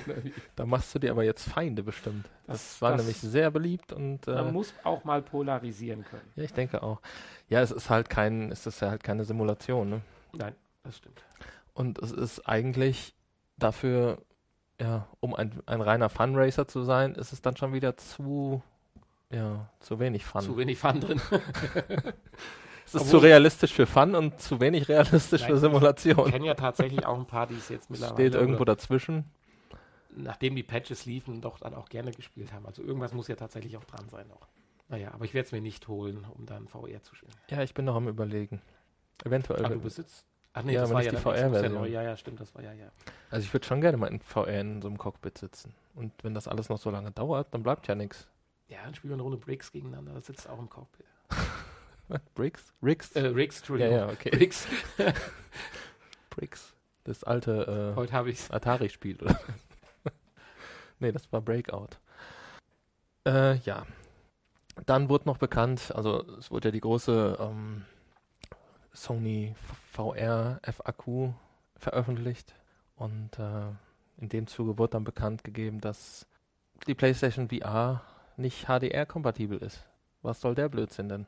Da 0.55 0.65
machst 0.65 0.93
du 0.95 0.99
dir 0.99 1.11
aber 1.11 1.23
jetzt 1.23 1.47
Feinde 1.47 1.83
bestimmt. 1.83 2.25
Das, 2.45 2.57
Das- 2.73 2.81
war 2.81 2.91
das- 2.91 3.01
nämlich 3.01 3.17
sehr 3.17 3.51
beliebt 3.51 3.93
und 3.93 4.27
äh, 4.27 4.31
Man 4.35 4.53
muss 4.53 4.73
auch 4.83 5.03
mal 5.03 5.21
polarisieren 5.21 6.03
können. 6.05 6.29
ja, 6.35 6.43
ich 6.43 6.53
denke 6.53 6.81
auch. 6.83 7.01
Ja, 7.49 7.61
es 7.61 7.71
ist 7.71 7.89
halt 7.89 8.09
kein, 8.09 8.51
es 8.51 8.65
ist 8.65 8.81
ja 8.81 8.89
halt 8.89 9.03
keine 9.03 9.23
Simulation, 9.25 9.89
ne? 9.89 10.01
Nein, 10.33 10.55
das 10.83 10.97
stimmt. 10.97 11.21
Und 11.73 11.99
es 11.99 12.11
ist 12.11 12.47
eigentlich 12.47 13.13
dafür, 13.57 14.21
ja, 14.81 15.07
um 15.19 15.33
ein, 15.35 15.61
ein 15.65 15.81
reiner 15.81 16.09
Funracer 16.09 16.67
zu 16.67 16.83
sein, 16.83 17.15
ist 17.15 17.31
es 17.33 17.41
dann 17.41 17.55
schon 17.57 17.73
wieder 17.73 17.97
zu, 17.97 18.61
ja, 19.29 19.69
zu 19.79 19.99
wenig 19.99 20.25
Fun. 20.25 20.41
Zu 20.41 20.57
wenig 20.57 20.77
Fun 20.79 20.99
drin. 21.01 21.21
es 22.87 22.95
ist 22.95 23.09
zu 23.09 23.17
realistisch 23.17 23.73
für 23.73 23.85
Fun 23.85 24.15
und 24.15 24.39
zu 24.41 24.59
wenig 24.59 24.87
realistisch 24.89 25.41
Nein, 25.41 25.49
für 25.51 25.55
Ich 25.55 25.61
Simulation. 25.61 26.31
kenne 26.31 26.45
ja 26.47 26.53
tatsächlich 26.55 27.05
auch 27.05 27.17
ein 27.17 27.25
paar, 27.27 27.47
die 27.47 27.55
es 27.55 27.69
jetzt 27.69 27.89
mittlerweile. 27.89 28.15
Steht 28.15 28.35
irgendwo 28.35 28.61
oder, 28.61 28.75
dazwischen. 28.75 29.25
nachdem 30.15 30.55
die 30.55 30.63
Patches 30.63 31.05
liefen, 31.05 31.41
doch 31.41 31.59
dann 31.59 31.73
auch 31.75 31.89
gerne 31.89 32.11
gespielt 32.11 32.53
haben. 32.53 32.65
Also 32.65 32.81
irgendwas 32.81 33.13
muss 33.13 33.27
ja 33.27 33.35
tatsächlich 33.35 33.77
auch 33.77 33.83
dran 33.85 34.07
sein 34.09 34.27
noch. 34.27 34.47
Naja, 34.89 35.11
aber 35.13 35.25
ich 35.25 35.33
werde 35.33 35.45
es 35.47 35.51
mir 35.51 35.61
nicht 35.61 35.87
holen, 35.87 36.25
um 36.33 36.45
dann 36.45 36.67
VR 36.67 37.01
zu 37.03 37.13
spielen. 37.13 37.33
Ja, 37.49 37.61
ich 37.61 37.73
bin 37.73 37.85
noch 37.85 37.95
am 37.95 38.07
überlegen. 38.07 38.61
Eventuell. 39.25 39.65
Ah, 39.65 39.69
du 39.69 39.79
besitzt. 39.79 40.25
Ach 40.53 40.63
nee, 40.63 40.73
Ja, 40.73 40.81
das 40.81 40.93
war 40.93 41.03
ja 41.03 41.11
die 41.11 41.17
VR-Version. 41.17 41.73
neue. 41.73 41.91
Ja, 41.91 42.01
ja, 42.03 42.15
stimmt, 42.17 42.39
das 42.39 42.55
war 42.55 42.63
ja, 42.63 42.71
ja. 42.73 42.87
Also 43.29 43.45
ich 43.45 43.53
würde 43.53 43.65
schon 43.67 43.81
gerne 43.81 43.97
mal 43.97 44.07
in 44.07 44.21
VR 44.21 44.47
in 44.61 44.81
so 44.81 44.87
einem 44.87 44.97
Cockpit 44.97 45.37
sitzen. 45.37 45.75
Und 45.93 46.13
wenn 46.23 46.33
das 46.33 46.47
alles 46.47 46.69
noch 46.69 46.77
so 46.79 46.89
lange 46.89 47.11
dauert, 47.11 47.53
dann 47.53 47.63
bleibt 47.63 47.87
ja 47.87 47.95
nichts. 47.95 48.27
Ja, 48.69 48.77
dann 48.85 48.95
spielen 48.95 49.11
wir 49.11 49.15
eine 49.15 49.23
Runde 49.23 49.37
Bricks 49.37 49.71
gegeneinander. 49.71 50.13
Das 50.13 50.25
sitzt 50.25 50.49
auch 50.49 50.57
im 50.59 50.69
Cockpit. 50.69 51.05
Bricks? 52.35 52.73
Riggs? 52.81 53.11
Äh, 53.13 53.27
Riggs, 53.27 53.55
ja, 53.55 53.59
Entschuldigung. 53.59 53.93
ja, 53.93 54.09
okay. 54.09 54.29
Bricks. 54.29 54.67
Bricks. 56.29 56.73
Das 57.03 57.23
alte 57.23 57.93
äh, 57.93 57.95
Heute 57.95 58.13
habe. 58.13 58.33
Atari-Spiel, 58.49 59.21
oder? 59.21 59.39
nee, 60.99 61.11
das 61.11 61.31
war 61.31 61.41
Breakout. 61.41 61.97
Äh, 63.25 63.55
ja. 63.59 63.85
Dann 64.85 65.09
wurde 65.09 65.25
noch 65.25 65.37
bekannt, 65.37 65.91
also 65.95 66.23
es 66.37 66.51
wurde 66.51 66.67
ja 66.67 66.71
die 66.71 66.81
große 66.81 67.37
ähm, 67.39 67.85
Sony 68.93 69.55
VR 69.91 70.59
FAQ 70.63 71.33
veröffentlicht 71.77 72.53
und 72.95 73.39
äh, 73.39 73.71
in 74.17 74.29
dem 74.29 74.47
Zuge 74.47 74.77
wurde 74.77 74.91
dann 74.91 75.03
bekannt 75.03 75.43
gegeben, 75.43 75.81
dass 75.81 76.27
die 76.87 76.93
PlayStation 76.93 77.49
VR 77.49 78.03
nicht 78.35 78.67
HDR-kompatibel 78.67 79.57
ist. 79.57 79.83
Was 80.21 80.41
soll 80.41 80.55
der 80.55 80.69
Blödsinn 80.69 81.09
denn? 81.09 81.27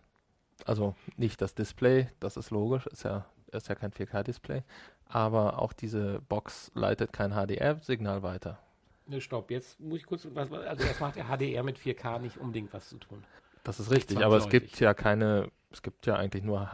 Also 0.65 0.95
nicht 1.17 1.41
das 1.41 1.55
Display, 1.55 2.09
das 2.19 2.37
ist 2.37 2.51
logisch, 2.51 2.87
ist 2.87 3.03
ja, 3.03 3.25
ist 3.51 3.69
ja 3.69 3.75
kein 3.75 3.91
4K-Display, 3.91 4.63
aber 5.05 5.59
auch 5.59 5.73
diese 5.73 6.21
Box 6.29 6.71
leitet 6.75 7.13
kein 7.13 7.31
HDR-Signal 7.31 8.23
weiter. 8.23 8.59
Ne, 9.07 9.21
stopp, 9.21 9.49
jetzt 9.49 9.79
muss 9.79 9.99
ich 9.99 10.05
kurz. 10.05 10.27
Was, 10.33 10.51
also, 10.51 10.85
das 10.85 10.99
macht 10.99 11.15
ja 11.15 11.25
HDR 11.25 11.63
mit 11.63 11.79
4K 11.79 12.19
nicht 12.19 12.37
unbedingt 12.37 12.71
was 12.73 12.89
zu 12.89 12.97
tun. 12.97 13.23
Das 13.63 13.79
ist 13.79 13.91
richtig, 13.91 14.23
aber 14.23 14.37
es 14.37 14.49
gibt 14.49 14.79
ja 14.79 14.93
keine, 14.93 15.51
es 15.71 15.81
gibt 15.81 16.05
ja 16.05 16.15
eigentlich 16.15 16.43
nur 16.43 16.69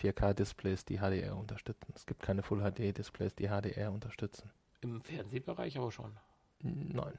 4K-Displays, 0.00 0.84
die 0.84 0.98
HDR 0.98 1.36
unterstützen. 1.36 1.92
Es 1.94 2.06
gibt 2.06 2.22
keine 2.22 2.42
Full-HD-Displays, 2.42 3.34
die 3.34 3.48
HDR 3.48 3.92
unterstützen. 3.92 4.50
Im 4.80 5.00
Fernsehbereich 5.02 5.76
aber 5.76 5.90
schon. 5.90 6.16
Nein, 6.60 7.18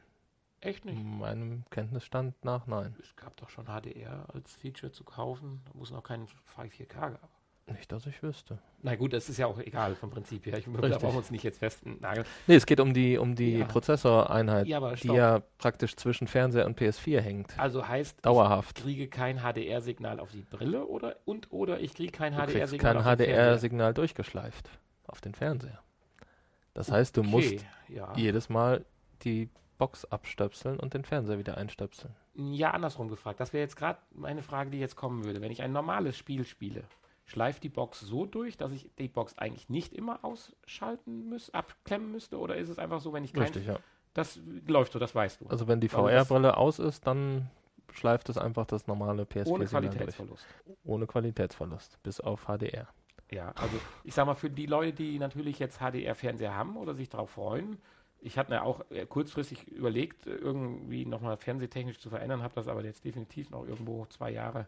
Echt 0.63 0.85
nicht? 0.85 1.01
meinem 1.03 1.63
Kenntnisstand 1.69 2.43
nach 2.43 2.67
nein. 2.67 2.95
Es 3.01 3.15
gab 3.15 3.35
doch 3.37 3.49
schon 3.49 3.65
HDR 3.65 4.25
als 4.33 4.55
Feature 4.55 4.91
zu 4.91 5.03
kaufen, 5.03 5.61
wo 5.73 5.83
es 5.83 5.91
noch 5.91 6.03
keinen 6.03 6.27
4K 6.55 6.87
gab. 7.11 7.29
Nicht, 7.65 7.93
dass 7.93 8.05
ich 8.05 8.21
wüsste. 8.21 8.59
Na 8.81 8.95
gut, 8.95 9.13
das 9.13 9.29
ist 9.29 9.37
ja 9.37 9.47
auch 9.47 9.57
egal 9.57 9.95
vom 9.95 10.09
Prinzip 10.09 10.45
her. 10.45 10.57
Ich, 10.57 10.65
da 10.65 10.71
brauchen 10.71 11.01
wir 11.13 11.17
uns 11.17 11.31
nicht 11.31 11.43
jetzt 11.43 11.59
festnageln. 11.59 12.25
Nee, 12.45 12.55
es 12.55 12.65
geht 12.65 12.81
um 12.81 12.93
die, 12.93 13.17
um 13.17 13.35
die 13.35 13.59
Ja. 13.59 13.65
Prozessoreinheit, 13.65 14.67
Ja, 14.67 14.93
die 14.95 15.07
ja 15.07 15.41
praktisch 15.57 15.95
zwischen 15.95 16.27
Fernseher 16.27 16.65
und 16.65 16.77
PS4 16.77 17.21
hängt. 17.21 17.57
Also 17.57 17.87
heißt, 17.87 18.25
Dauerhaft. 18.25 18.79
ich 18.79 18.83
kriege 18.83 19.07
kein 19.07 19.37
HDR-Signal 19.39 20.19
auf 20.19 20.31
die 20.31 20.41
Brille 20.41 20.85
oder 20.85 21.15
und 21.23 21.53
oder 21.53 21.79
ich 21.79 21.93
kriege 21.93 22.11
kein 22.11 22.33
HDR-Signal 22.33 22.95
kein 22.95 22.97
auf 22.97 23.03
den 23.05 23.17
Fernseher. 23.17 23.35
HDR-Signal 23.35 23.93
durchgeschleift 23.93 24.69
auf 25.07 25.21
den 25.21 25.33
Fernseher. 25.33 25.79
Das 26.73 26.91
heißt, 26.91 27.15
du 27.15 27.23
musst 27.23 27.53
Okay, 27.53 27.61
ja. 27.87 28.11
jedes 28.17 28.49
Mal 28.49 28.83
die 29.23 29.49
Box 29.83 30.05
abstöpseln 30.05 30.79
und 30.79 30.93
den 30.93 31.03
Fernseher 31.03 31.37
wieder 31.37 31.57
einstöpseln. 31.57 32.15
Ja, 32.35 32.71
andersrum 32.71 33.09
gefragt. 33.09 33.41
Das 33.41 33.51
wäre 33.51 33.63
jetzt 33.63 33.75
gerade 33.75 33.99
meine 34.11 34.41
Frage, 34.41 34.69
die 34.69 34.79
jetzt 34.79 34.95
kommen 34.95 35.25
würde. 35.25 35.41
Wenn 35.41 35.51
ich 35.51 35.61
ein 35.61 35.73
normales 35.73 36.15
Spiel 36.15 36.45
spiele, 36.45 36.85
schleift 37.25 37.63
die 37.63 37.69
Box 37.69 37.99
so 37.99 38.25
durch, 38.25 38.55
dass 38.55 38.71
ich 38.71 38.89
die 38.97 39.09
Box 39.09 39.37
eigentlich 39.37 39.67
nicht 39.67 39.91
immer 39.91 40.23
ausschalten 40.23 41.27
muss, 41.27 41.49
abklemmen 41.49 42.13
müsste? 42.13 42.39
Oder 42.39 42.55
ist 42.55 42.69
es 42.69 42.79
einfach 42.79 43.01
so, 43.01 43.11
wenn 43.11 43.25
ich 43.25 43.33
kein... 43.33 43.43
Richtig, 43.43 43.67
ja. 43.67 43.77
Das 44.13 44.39
läuft 44.65 44.93
so, 44.93 44.99
das 44.99 45.13
weißt 45.13 45.41
du. 45.41 45.47
Also 45.47 45.67
wenn 45.67 45.81
die 45.81 45.89
das- 45.89 45.99
VR-Brille 45.99 46.55
aus 46.55 46.79
ist, 46.79 47.05
dann 47.05 47.49
schleift 47.91 48.29
es 48.29 48.37
einfach 48.37 48.65
das 48.65 48.87
normale 48.87 49.23
PS4 49.23 49.47
ohne 49.47 49.67
Signal 49.67 49.81
durch. 49.81 49.95
Qualitätsverlust. 49.95 50.45
Ohne 50.85 51.07
Qualitätsverlust, 51.07 52.01
bis 52.03 52.21
auf 52.21 52.45
HDR. 52.45 52.87
Ja, 53.31 53.51
also 53.55 53.77
ich 54.05 54.13
sag 54.13 54.27
mal, 54.27 54.35
für 54.35 54.49
die 54.49 54.65
Leute, 54.65 54.93
die 54.93 55.19
natürlich 55.19 55.59
jetzt 55.59 55.79
HDR-Fernseher 55.79 56.55
haben 56.55 56.77
oder 56.77 56.93
sich 56.93 57.09
darauf 57.09 57.31
freuen, 57.31 57.81
ich 58.23 58.37
hatte 58.37 58.51
mir 58.51 58.63
auch 58.63 58.81
äh, 58.89 59.05
kurzfristig 59.05 59.67
überlegt, 59.67 60.25
äh, 60.27 60.35
irgendwie 60.35 61.05
nochmal 61.05 61.37
fernsehtechnisch 61.37 61.99
zu 61.99 62.09
verändern, 62.09 62.41
habe 62.41 62.55
das 62.55 62.67
aber 62.67 62.83
jetzt 62.83 63.03
definitiv 63.05 63.49
noch 63.49 63.67
irgendwo 63.67 64.05
zwei 64.07 64.31
Jahre, 64.31 64.67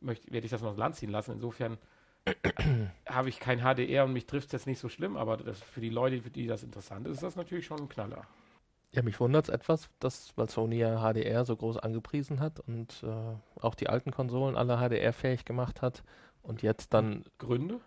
möchte, 0.00 0.30
werde 0.32 0.44
ich 0.44 0.50
das 0.50 0.62
noch 0.62 0.70
ins 0.70 0.78
Land 0.78 0.96
ziehen 0.96 1.10
lassen. 1.10 1.32
Insofern 1.32 1.78
habe 3.06 3.28
ich 3.28 3.38
kein 3.38 3.60
HDR 3.60 4.04
und 4.04 4.12
mich 4.12 4.26
trifft 4.26 4.46
es 4.46 4.52
jetzt 4.52 4.66
nicht 4.66 4.80
so 4.80 4.88
schlimm, 4.88 5.16
aber 5.16 5.36
das, 5.36 5.60
für 5.60 5.80
die 5.80 5.90
Leute, 5.90 6.20
für 6.20 6.30
die 6.30 6.46
das 6.46 6.62
interessant 6.62 7.06
ist, 7.06 7.14
ist 7.14 7.22
das 7.22 7.36
natürlich 7.36 7.66
schon 7.66 7.80
ein 7.80 7.88
Knaller. 7.88 8.26
Ja, 8.92 9.02
mich 9.02 9.20
wundert 9.20 9.48
es 9.48 9.54
etwas, 9.54 9.90
dass, 10.00 10.36
weil 10.36 10.48
Sony 10.48 10.78
ja 10.78 11.00
HDR 11.00 11.44
so 11.44 11.56
groß 11.56 11.78
angepriesen 11.78 12.40
hat 12.40 12.60
und 12.60 13.02
äh, 13.02 13.60
auch 13.60 13.74
die 13.74 13.88
alten 13.88 14.10
Konsolen 14.10 14.56
alle 14.56 14.78
HDR-fähig 14.78 15.44
gemacht 15.44 15.82
hat 15.82 16.02
und 16.42 16.62
jetzt 16.62 16.94
dann, 16.94 17.24
Gründe? 17.38 17.80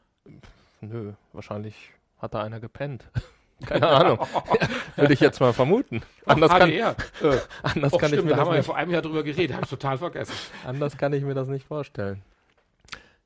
nö, 0.81 1.13
wahrscheinlich 1.33 1.93
hat 2.17 2.33
da 2.33 2.43
einer 2.43 2.59
gepennt. 2.59 3.09
Keine 3.65 3.87
Ahnung. 3.87 4.19
Würde 4.95 5.13
ich 5.13 5.19
jetzt 5.19 5.39
mal 5.39 5.53
vermuten. 5.53 6.01
Anders 6.25 6.51
kann, 6.51 6.69
HDR. 6.69 6.95
Äh, 7.21 7.37
anders 7.63 7.93
och, 7.93 7.99
kann 7.99 8.09
ich 8.09 8.15
stimmt, 8.15 8.25
mir 8.25 8.29
da 8.31 8.35
das 8.37 8.39
haben 8.45 8.51
wir 8.51 8.57
ja 8.57 8.63
vor 8.63 8.75
einem 8.75 8.91
Jahr 8.91 9.01
drüber 9.01 9.23
geredet, 9.23 9.53
habe 9.55 9.63
ich 9.65 9.69
total 9.69 9.97
vergessen. 9.97 10.33
Anders 10.65 10.97
kann 10.97 11.13
ich 11.13 11.23
mir 11.23 11.33
das 11.33 11.47
nicht 11.47 11.65
vorstellen. 11.67 12.21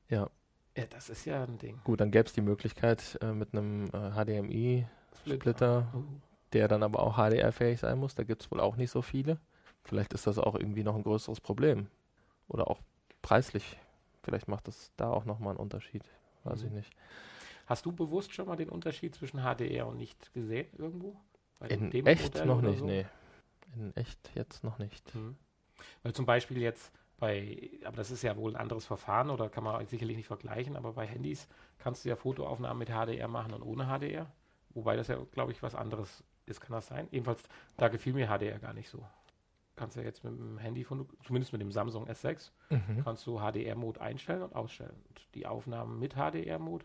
Ja, 0.08 0.28
Ja, 0.76 0.84
das 0.90 1.08
ist 1.08 1.24
ja 1.24 1.44
ein 1.44 1.58
Ding. 1.58 1.80
gut, 1.84 2.00
dann 2.00 2.10
gäbe 2.10 2.26
es 2.26 2.32
die 2.32 2.40
Möglichkeit 2.40 3.16
äh, 3.22 3.26
mit 3.32 3.52
einem 3.54 3.86
äh, 3.86 4.10
HDMI-Splitter, 4.10 5.86
Oh. 5.94 6.02
der 6.52 6.68
dann 6.68 6.82
aber 6.82 7.00
auch 7.00 7.16
HDR-fähig 7.16 7.80
sein 7.80 7.98
muss. 7.98 8.14
Da 8.14 8.22
gibt 8.24 8.42
es 8.42 8.50
wohl 8.50 8.60
auch 8.60 8.76
nicht 8.76 8.90
so 8.90 9.02
viele. 9.02 9.38
Vielleicht 9.84 10.12
ist 10.14 10.26
das 10.26 10.38
auch 10.38 10.54
irgendwie 10.54 10.82
noch 10.84 10.94
ein 10.96 11.02
größeres 11.02 11.40
Problem. 11.40 11.88
Oder 12.48 12.68
auch 12.70 12.80
preislich. 13.22 13.78
Vielleicht 14.22 14.48
macht 14.48 14.68
das 14.68 14.90
da 14.96 15.10
auch 15.10 15.24
nochmal 15.24 15.50
einen 15.50 15.58
Unterschied. 15.60 16.02
Weiß 16.44 16.60
Mhm. 16.62 16.66
ich 16.68 16.72
nicht. 16.72 16.92
Hast 17.66 17.86
du 17.86 17.92
bewusst 17.92 18.32
schon 18.34 18.46
mal 18.46 18.56
den 18.56 18.68
Unterschied 18.68 19.14
zwischen 19.14 19.40
HDR 19.40 19.86
und 19.86 19.96
nicht 19.96 20.32
gesehen 20.34 20.66
irgendwo? 20.78 21.16
Bei 21.58 21.68
In 21.68 21.90
dem 21.90 22.06
echt 22.06 22.22
Modell 22.34 22.46
noch 22.46 22.60
nicht, 22.60 22.78
so? 22.80 22.86
nee. 22.86 23.06
In 23.76 23.96
echt 23.96 24.30
jetzt 24.34 24.62
noch 24.64 24.78
nicht. 24.78 25.12
Hm. 25.14 25.36
Weil 26.02 26.12
zum 26.12 26.26
Beispiel 26.26 26.58
jetzt 26.58 26.92
bei, 27.18 27.70
aber 27.84 27.96
das 27.96 28.10
ist 28.10 28.22
ja 28.22 28.36
wohl 28.36 28.52
ein 28.54 28.60
anderes 28.60 28.84
Verfahren 28.86 29.30
oder 29.30 29.48
kann 29.48 29.64
man 29.64 29.84
sicherlich 29.86 30.16
nicht 30.16 30.26
vergleichen, 30.26 30.76
aber 30.76 30.92
bei 30.92 31.06
Handys 31.06 31.48
kannst 31.78 32.04
du 32.04 32.08
ja 32.08 32.16
Fotoaufnahmen 32.16 32.78
mit 32.78 32.88
HDR 32.90 33.28
machen 33.28 33.52
und 33.54 33.62
ohne 33.62 33.84
HDR. 33.86 34.30
Wobei 34.70 34.96
das 34.96 35.08
ja, 35.08 35.16
glaube 35.32 35.52
ich, 35.52 35.62
was 35.62 35.74
anderes 35.74 36.22
ist, 36.46 36.60
kann 36.60 36.72
das 36.72 36.88
sein? 36.88 37.08
Jedenfalls, 37.10 37.42
da 37.76 37.88
gefiel 37.88 38.12
mir 38.12 38.26
HDR 38.28 38.58
gar 38.58 38.74
nicht 38.74 38.88
so. 38.88 39.04
Kannst 39.76 39.96
ja 39.96 40.02
jetzt 40.02 40.22
mit 40.22 40.38
dem 40.38 40.58
Handy 40.58 40.84
von, 40.84 41.08
zumindest 41.24 41.52
mit 41.52 41.60
dem 41.62 41.72
Samsung 41.72 42.06
S6, 42.08 42.50
Mhm. 42.70 43.02
kannst 43.04 43.26
du 43.26 43.38
HDR-Mode 43.40 44.00
einstellen 44.00 44.42
und 44.42 44.54
ausstellen. 44.54 44.94
Und 45.08 45.26
die 45.34 45.46
Aufnahmen 45.46 45.98
mit 45.98 46.14
HDR-Mode 46.14 46.84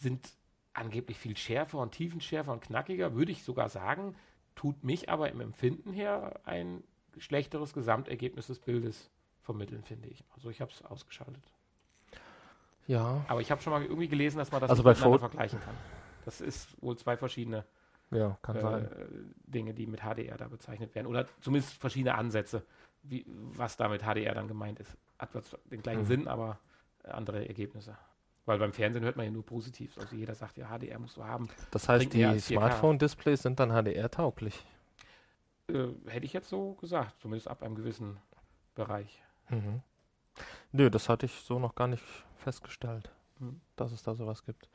sind 0.00 0.32
angeblich 0.72 1.18
viel 1.18 1.36
schärfer 1.36 1.78
und 1.78 1.92
tiefenschärfer 1.92 2.52
und 2.52 2.62
knackiger, 2.62 3.14
würde 3.14 3.32
ich 3.32 3.44
sogar 3.44 3.68
sagen, 3.68 4.14
tut 4.54 4.82
mich 4.84 5.08
aber 5.08 5.30
im 5.30 5.40
Empfinden 5.40 5.92
her 5.92 6.40
ein 6.44 6.82
schlechteres 7.18 7.72
Gesamtergebnis 7.72 8.46
des 8.46 8.58
Bildes 8.58 9.10
vermitteln, 9.42 9.82
finde 9.82 10.08
ich. 10.08 10.24
Also 10.34 10.50
ich 10.50 10.60
habe 10.60 10.70
es 10.70 10.82
ausgeschaltet. 10.84 11.42
Ja. 12.86 13.24
Aber 13.28 13.40
ich 13.40 13.50
habe 13.50 13.60
schon 13.62 13.72
mal 13.72 13.82
irgendwie 13.82 14.08
gelesen, 14.08 14.38
dass 14.38 14.50
man 14.52 14.60
das 14.60 14.70
Also 14.70 14.82
bei 14.82 14.90
miteinander 14.90 15.18
vergleichen 15.18 15.60
kann. 15.60 15.74
Das 16.24 16.40
ist 16.40 16.80
wohl 16.82 16.96
zwei 16.96 17.16
verschiedene 17.16 17.64
Ja, 18.10 18.38
äh. 18.48 18.88
Dinge, 19.46 19.74
die 19.74 19.86
mit 19.86 20.00
HDR 20.00 20.36
da 20.36 20.48
bezeichnet 20.48 20.94
werden. 20.94 21.06
Oder 21.06 21.26
zumindest 21.40 21.74
verschiedene 21.74 22.14
Ansätze, 22.14 22.64
wie, 23.02 23.24
was 23.26 23.76
da 23.76 23.88
mit 23.88 24.02
HDR 24.02 24.34
dann 24.34 24.48
gemeint 24.48 24.80
ist. 24.80 24.96
Hat 25.18 25.30
den 25.70 25.82
gleichen 25.82 26.02
Mhm. 26.02 26.06
Sinn, 26.06 26.28
aber 26.28 26.58
andere 27.04 27.46
Ergebnisse. 27.46 27.96
Weil 28.50 28.58
beim 28.58 28.72
Fernsehen 28.72 29.04
hört 29.04 29.14
man 29.16 29.26
ja 29.26 29.30
nur 29.30 29.46
positiv. 29.46 29.96
Also 29.96 30.16
jeder 30.16 30.34
sagt 30.34 30.56
ja, 30.58 30.66
HDR 30.76 30.98
musst 30.98 31.16
du 31.16 31.24
haben. 31.24 31.48
Das 31.70 31.88
heißt, 31.88 32.00
bringt 32.00 32.14
die 32.14 32.24
als 32.24 32.48
4K. 32.48 32.54
Smartphone-Displays 32.56 33.42
sind 33.42 33.60
dann 33.60 33.70
HDR-tauglich. 33.70 34.64
Äh, 35.68 35.86
hätte 36.08 36.26
ich 36.26 36.32
jetzt 36.32 36.48
so 36.48 36.72
gesagt, 36.74 37.20
zumindest 37.20 37.46
ab 37.46 37.62
einem 37.62 37.76
gewissen 37.76 38.16
Bereich. 38.74 39.22
Mhm. 39.50 39.82
Nö, 40.72 40.90
das 40.90 41.08
hatte 41.08 41.26
ich 41.26 41.32
so 41.42 41.60
noch 41.60 41.76
gar 41.76 41.86
nicht 41.86 42.02
festgestellt, 42.38 43.12
Mhm. 43.38 43.60
dass 43.76 43.92
es 43.92 44.02
da 44.02 44.16
sowas 44.16 44.44
gibt. 44.44 44.68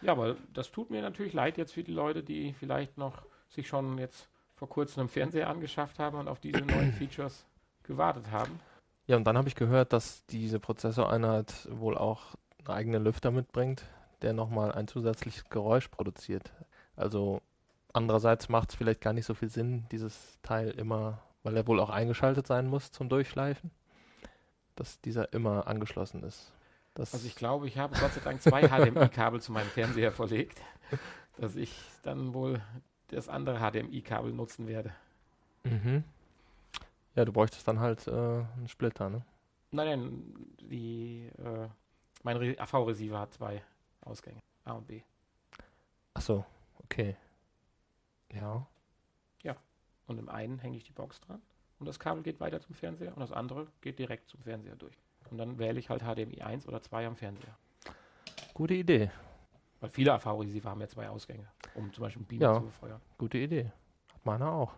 Ja, 0.00 0.10
aber 0.10 0.34
das 0.52 0.72
tut 0.72 0.90
mir 0.90 1.00
natürlich 1.00 1.32
leid 1.32 1.58
jetzt 1.58 1.74
für 1.74 1.84
die 1.84 1.92
Leute, 1.92 2.24
die 2.24 2.54
vielleicht 2.54 2.98
noch 2.98 3.22
sich 3.50 3.68
schon 3.68 3.98
jetzt 3.98 4.28
vor 4.56 4.68
kurzem 4.68 5.02
einen 5.02 5.08
Fernseher 5.10 5.48
angeschafft 5.48 6.00
haben 6.00 6.18
und 6.18 6.26
auf 6.26 6.40
diese 6.40 6.58
neuen 6.66 6.92
Features 6.92 7.46
gewartet 7.84 8.32
haben. 8.32 8.58
Ja, 9.06 9.16
und 9.16 9.22
dann 9.24 9.38
habe 9.38 9.46
ich 9.46 9.54
gehört, 9.54 9.92
dass 9.92 10.26
diese 10.26 10.58
Prozessoreinheit 10.58 11.68
wohl 11.70 11.96
auch 11.96 12.34
einen 12.64 12.76
eigenen 12.76 13.04
Lüfter 13.04 13.30
mitbringt, 13.30 13.84
der 14.22 14.32
nochmal 14.32 14.72
ein 14.72 14.88
zusätzliches 14.88 15.48
Geräusch 15.48 15.88
produziert. 15.88 16.52
Also 16.96 17.40
andererseits 17.92 18.48
macht 18.48 18.70
es 18.70 18.76
vielleicht 18.76 19.00
gar 19.00 19.12
nicht 19.12 19.26
so 19.26 19.34
viel 19.34 19.48
Sinn, 19.48 19.86
dieses 19.90 20.38
Teil 20.42 20.70
immer, 20.70 21.22
weil 21.42 21.56
er 21.56 21.66
wohl 21.66 21.80
auch 21.80 21.90
eingeschaltet 21.90 22.46
sein 22.46 22.66
muss 22.66 22.92
zum 22.92 23.08
Durchschleifen, 23.08 23.70
dass 24.76 25.00
dieser 25.00 25.32
immer 25.32 25.66
angeschlossen 25.66 26.22
ist. 26.22 26.52
Das, 26.94 27.14
Also 27.14 27.26
ich 27.26 27.36
glaube, 27.36 27.66
ich 27.66 27.78
habe 27.78 27.98
Gott 27.98 28.12
sei 28.12 28.20
Dank 28.20 28.42
zwei 28.42 28.68
HDMI-Kabel 28.68 29.40
zu 29.40 29.52
meinem 29.52 29.68
Fernseher 29.68 30.12
verlegt, 30.12 30.60
dass 31.38 31.56
ich 31.56 31.74
dann 32.02 32.34
wohl 32.34 32.60
das 33.08 33.28
andere 33.28 33.58
HDMI-Kabel 33.58 34.32
nutzen 34.32 34.66
werde. 34.66 34.92
mhm. 35.64 36.04
Ja, 37.14 37.26
du 37.26 37.32
bräuchtest 37.32 37.68
dann 37.68 37.78
halt 37.78 38.06
äh, 38.06 38.10
einen 38.10 38.68
Splitter, 38.68 39.10
ne? 39.10 39.22
Nein, 39.70 39.86
nein, 39.86 40.34
die, 40.62 41.30
äh, 41.38 41.68
mein 42.22 42.36
Re- 42.36 42.56
AV-Receiver 42.58 43.18
hat 43.18 43.32
zwei 43.32 43.62
Ausgänge, 44.02 44.40
A 44.64 44.72
und 44.72 44.86
B. 44.86 45.02
Ach 46.14 46.20
so, 46.22 46.44
okay. 46.84 47.16
Ja. 48.32 48.66
Und 50.08 50.18
im 50.18 50.28
einen 50.28 50.58
hänge 50.58 50.76
ich 50.76 50.84
die 50.84 50.92
Box 50.92 51.20
dran 51.20 51.40
und 51.78 51.86
das 51.86 51.98
Kabel 51.98 52.22
geht 52.22 52.40
weiter 52.40 52.60
zum 52.60 52.74
Fernseher 52.74 53.14
und 53.14 53.20
das 53.20 53.32
andere 53.32 53.68
geht 53.80 53.98
direkt 54.00 54.28
zum 54.28 54.42
Fernseher 54.42 54.74
durch. 54.76 54.98
Und 55.30 55.38
dann 55.38 55.58
wähle 55.58 55.78
ich 55.78 55.88
halt 55.88 56.02
HDMI 56.02 56.42
1 56.42 56.66
oder 56.66 56.82
2 56.82 57.06
am 57.06 57.16
Fernseher. 57.16 57.56
Gute 58.52 58.74
Idee. 58.74 59.10
Weil 59.80 59.88
viele 59.90 60.12
AV-Receiver 60.12 60.68
haben 60.68 60.80
ja 60.80 60.88
zwei 60.88 61.08
Ausgänge, 61.08 61.46
um 61.76 61.92
zum 61.92 62.02
Beispiel 62.02 62.20
einen 62.20 62.26
Beamer 62.28 62.42
Ja. 62.42 62.54
zu 62.54 62.62
befeuern. 62.62 63.00
Gute 63.16 63.38
Idee. 63.38 63.70
Hat 64.12 64.26
meiner 64.26 64.50
auch. 64.52 64.74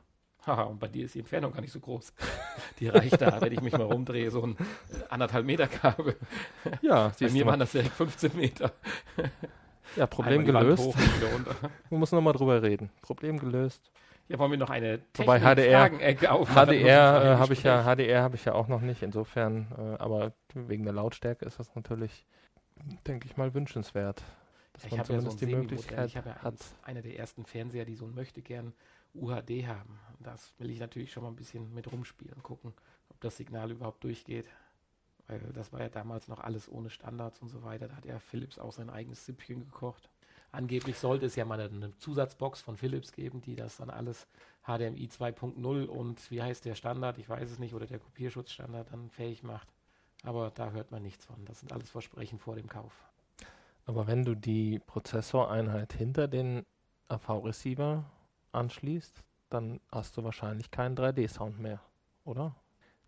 Haha, 0.46 0.64
und 0.64 0.78
bei 0.78 0.88
dir 0.88 1.04
ist 1.06 1.14
die 1.14 1.20
Entfernung 1.20 1.52
gar 1.52 1.60
nicht 1.60 1.72
so 1.72 1.80
groß. 1.80 2.12
Die 2.80 2.88
reicht 2.88 3.20
da, 3.20 3.40
wenn 3.40 3.52
ich 3.52 3.60
mich 3.62 3.72
mal 3.72 3.82
rumdrehe, 3.82 4.30
so 4.30 4.42
ein 4.42 4.56
äh, 4.56 5.04
anderthalb 5.08 5.46
Meter 5.46 5.66
Kabel. 5.68 6.16
Ja, 6.82 7.12
Bei 7.20 7.30
mir 7.30 7.44
du 7.44 7.50
waren 7.50 7.60
das 7.60 7.72
direkt 7.72 7.92
15 7.94 8.36
Meter. 8.36 8.72
Ja, 9.96 10.06
Problem 10.06 10.40
Einmal 10.46 10.62
gelöst. 10.64 10.82
Hoch. 10.84 10.96
Wir 11.88 11.98
müssen 11.98 12.16
nochmal 12.16 12.32
drüber 12.34 12.62
reden. 12.62 12.90
Problem 13.02 13.38
gelöst. 13.38 13.90
Ja, 14.28 14.38
wollen 14.38 14.50
wir 14.52 14.58
noch 14.58 14.70
eine 14.70 15.00
Wobei 15.16 15.38
HDR 15.40 16.32
aufmachen? 16.32 16.68
HDR 16.68 17.22
äh, 17.34 17.36
habe 17.36 17.52
ich 17.52 17.62
ja. 17.62 17.84
HDR 17.84 18.22
habe 18.22 18.36
ich 18.36 18.44
ja 18.44 18.54
auch 18.54 18.68
noch 18.68 18.80
nicht. 18.80 19.02
Insofern, 19.02 19.66
äh, 19.78 20.02
aber 20.02 20.32
wegen 20.54 20.84
der 20.84 20.94
Lautstärke 20.94 21.44
ist 21.44 21.58
das 21.58 21.74
natürlich, 21.74 22.26
denke 23.06 23.26
ich 23.26 23.36
mal, 23.36 23.52
wünschenswert, 23.54 24.22
dass 24.72 24.82
Ja, 24.84 24.86
ich 24.88 24.90
man 24.92 25.00
habe 25.00 25.12
ja 25.12 25.20
so 25.20 25.28
zumindest 25.28 25.40
die. 25.42 25.46
Möglichkeit 25.54 26.08
Ich 26.08 26.16
habe 26.16 26.30
ja 26.30 26.36
hat. 26.36 26.52
eins, 26.54 26.74
einer 26.82 27.02
der 27.02 27.18
ersten 27.18 27.44
Fernseher, 27.44 27.84
die 27.84 27.96
so 27.96 28.06
ein 28.06 28.14
möchte 28.14 28.40
gern 28.40 28.72
UHD 29.14 29.66
haben. 29.66 29.98
Das 30.24 30.52
will 30.58 30.70
ich 30.70 30.80
natürlich 30.80 31.12
schon 31.12 31.22
mal 31.22 31.28
ein 31.28 31.36
bisschen 31.36 31.72
mit 31.72 31.90
rumspielen, 31.92 32.42
gucken, 32.42 32.72
ob 33.10 33.20
das 33.20 33.36
Signal 33.36 33.70
überhaupt 33.70 34.02
durchgeht. 34.02 34.48
Weil 35.26 35.40
das 35.54 35.72
war 35.72 35.80
ja 35.80 35.88
damals 35.88 36.28
noch 36.28 36.40
alles 36.40 36.68
ohne 36.68 36.90
Standards 36.90 37.40
und 37.40 37.48
so 37.48 37.62
weiter. 37.62 37.88
Da 37.88 37.96
hat 37.96 38.04
ja 38.04 38.18
Philips 38.18 38.58
auch 38.58 38.72
sein 38.72 38.90
eigenes 38.90 39.24
Süppchen 39.24 39.60
gekocht. 39.60 40.10
Angeblich 40.52 40.98
sollte 40.98 41.26
es 41.26 41.36
ja 41.36 41.44
mal 41.44 41.60
eine, 41.60 41.96
Zusatzbox 41.98 42.60
von 42.60 42.76
Philips 42.76 43.12
geben, 43.12 43.40
die 43.40 43.56
das 43.56 43.78
dann 43.78 43.90
alles 43.90 44.26
HDMI 44.64 45.08
2.0 45.08 45.86
und 45.86 46.30
wie 46.30 46.42
heißt 46.42 46.64
der 46.64 46.74
Standard, 46.74 47.18
ich 47.18 47.28
weiß 47.28 47.50
es 47.50 47.58
nicht, 47.58 47.74
oder 47.74 47.86
der 47.86 47.98
Kopierschutzstandard 47.98 48.92
dann 48.92 49.10
fähig 49.10 49.42
macht. 49.42 49.68
Aber 50.22 50.50
da 50.50 50.70
hört 50.70 50.90
man 50.90 51.02
nichts 51.02 51.24
von. 51.24 51.44
Das 51.44 51.60
sind 51.60 51.72
alles 51.72 51.90
Versprechen 51.90 52.38
vor 52.38 52.56
dem 52.56 52.68
Kauf. 52.68 52.92
Aber 53.86 54.06
wenn 54.06 54.24
du 54.24 54.34
die 54.34 54.78
Prozessoreinheit 54.78 55.92
hinter 55.92 56.28
den 56.28 56.64
AV-Receiver 57.08 58.04
anschließt, 58.52 59.22
dann 59.50 59.80
hast 59.90 60.16
du 60.16 60.24
wahrscheinlich 60.24 60.70
keinen 60.70 60.96
3D-Sound 60.96 61.58
mehr, 61.58 61.80
oder? 62.24 62.54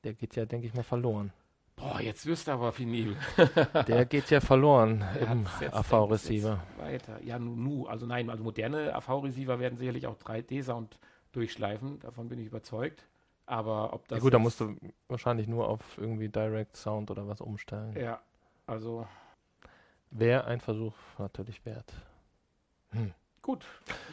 Der 0.05 0.15
geht 0.15 0.37
ja, 0.37 0.47
denke 0.47 0.67
ich 0.67 0.75
mal, 0.75 0.83
verloren. 0.83 1.33
Boah, 1.75 2.01
jetzt 2.01 2.25
wirst 2.25 2.49
du 2.49 2.53
aber 2.53 2.73
penibel. 2.73 3.17
Der 3.87 4.07
geht 4.07 4.31
ja 4.31 4.41
verloren 4.41 5.03
Er 5.03 5.31
im 5.31 5.47
AV-Receiver. 5.47 6.63
Weiter. 6.79 7.23
Ja, 7.23 7.39
nu, 7.39 7.55
nu. 7.55 7.87
Also 7.87 8.07
nein, 8.07 8.31
also 8.31 8.43
moderne 8.43 8.95
AV-Receiver 8.95 9.59
werden 9.59 9.77
sicherlich 9.77 10.07
auch 10.07 10.17
3D-Sound 10.17 10.99
durchschleifen. 11.33 12.01
Davon 12.01 12.29
bin 12.29 12.39
ich 12.39 12.47
überzeugt. 12.47 13.07
Aber 13.45 13.93
ob 13.93 14.09
das. 14.09 14.17
Ja 14.17 14.23
gut, 14.23 14.33
da 14.33 14.39
musst 14.39 14.59
du 14.59 14.75
wahrscheinlich 15.09 15.49
nur 15.49 15.69
auf 15.69 15.99
irgendwie 15.99 16.31
Direct 16.31 16.77
Sound 16.77 17.11
oder 17.11 17.29
was 17.29 17.43
umstellen. 17.43 17.95
Ja, 17.95 18.23
also 18.67 19.07
Wäre 20.11 20.45
ein 20.45 20.61
Versuch 20.61 20.95
natürlich 21.19 21.65
wert. 21.67 21.93
Gut. 23.47 23.65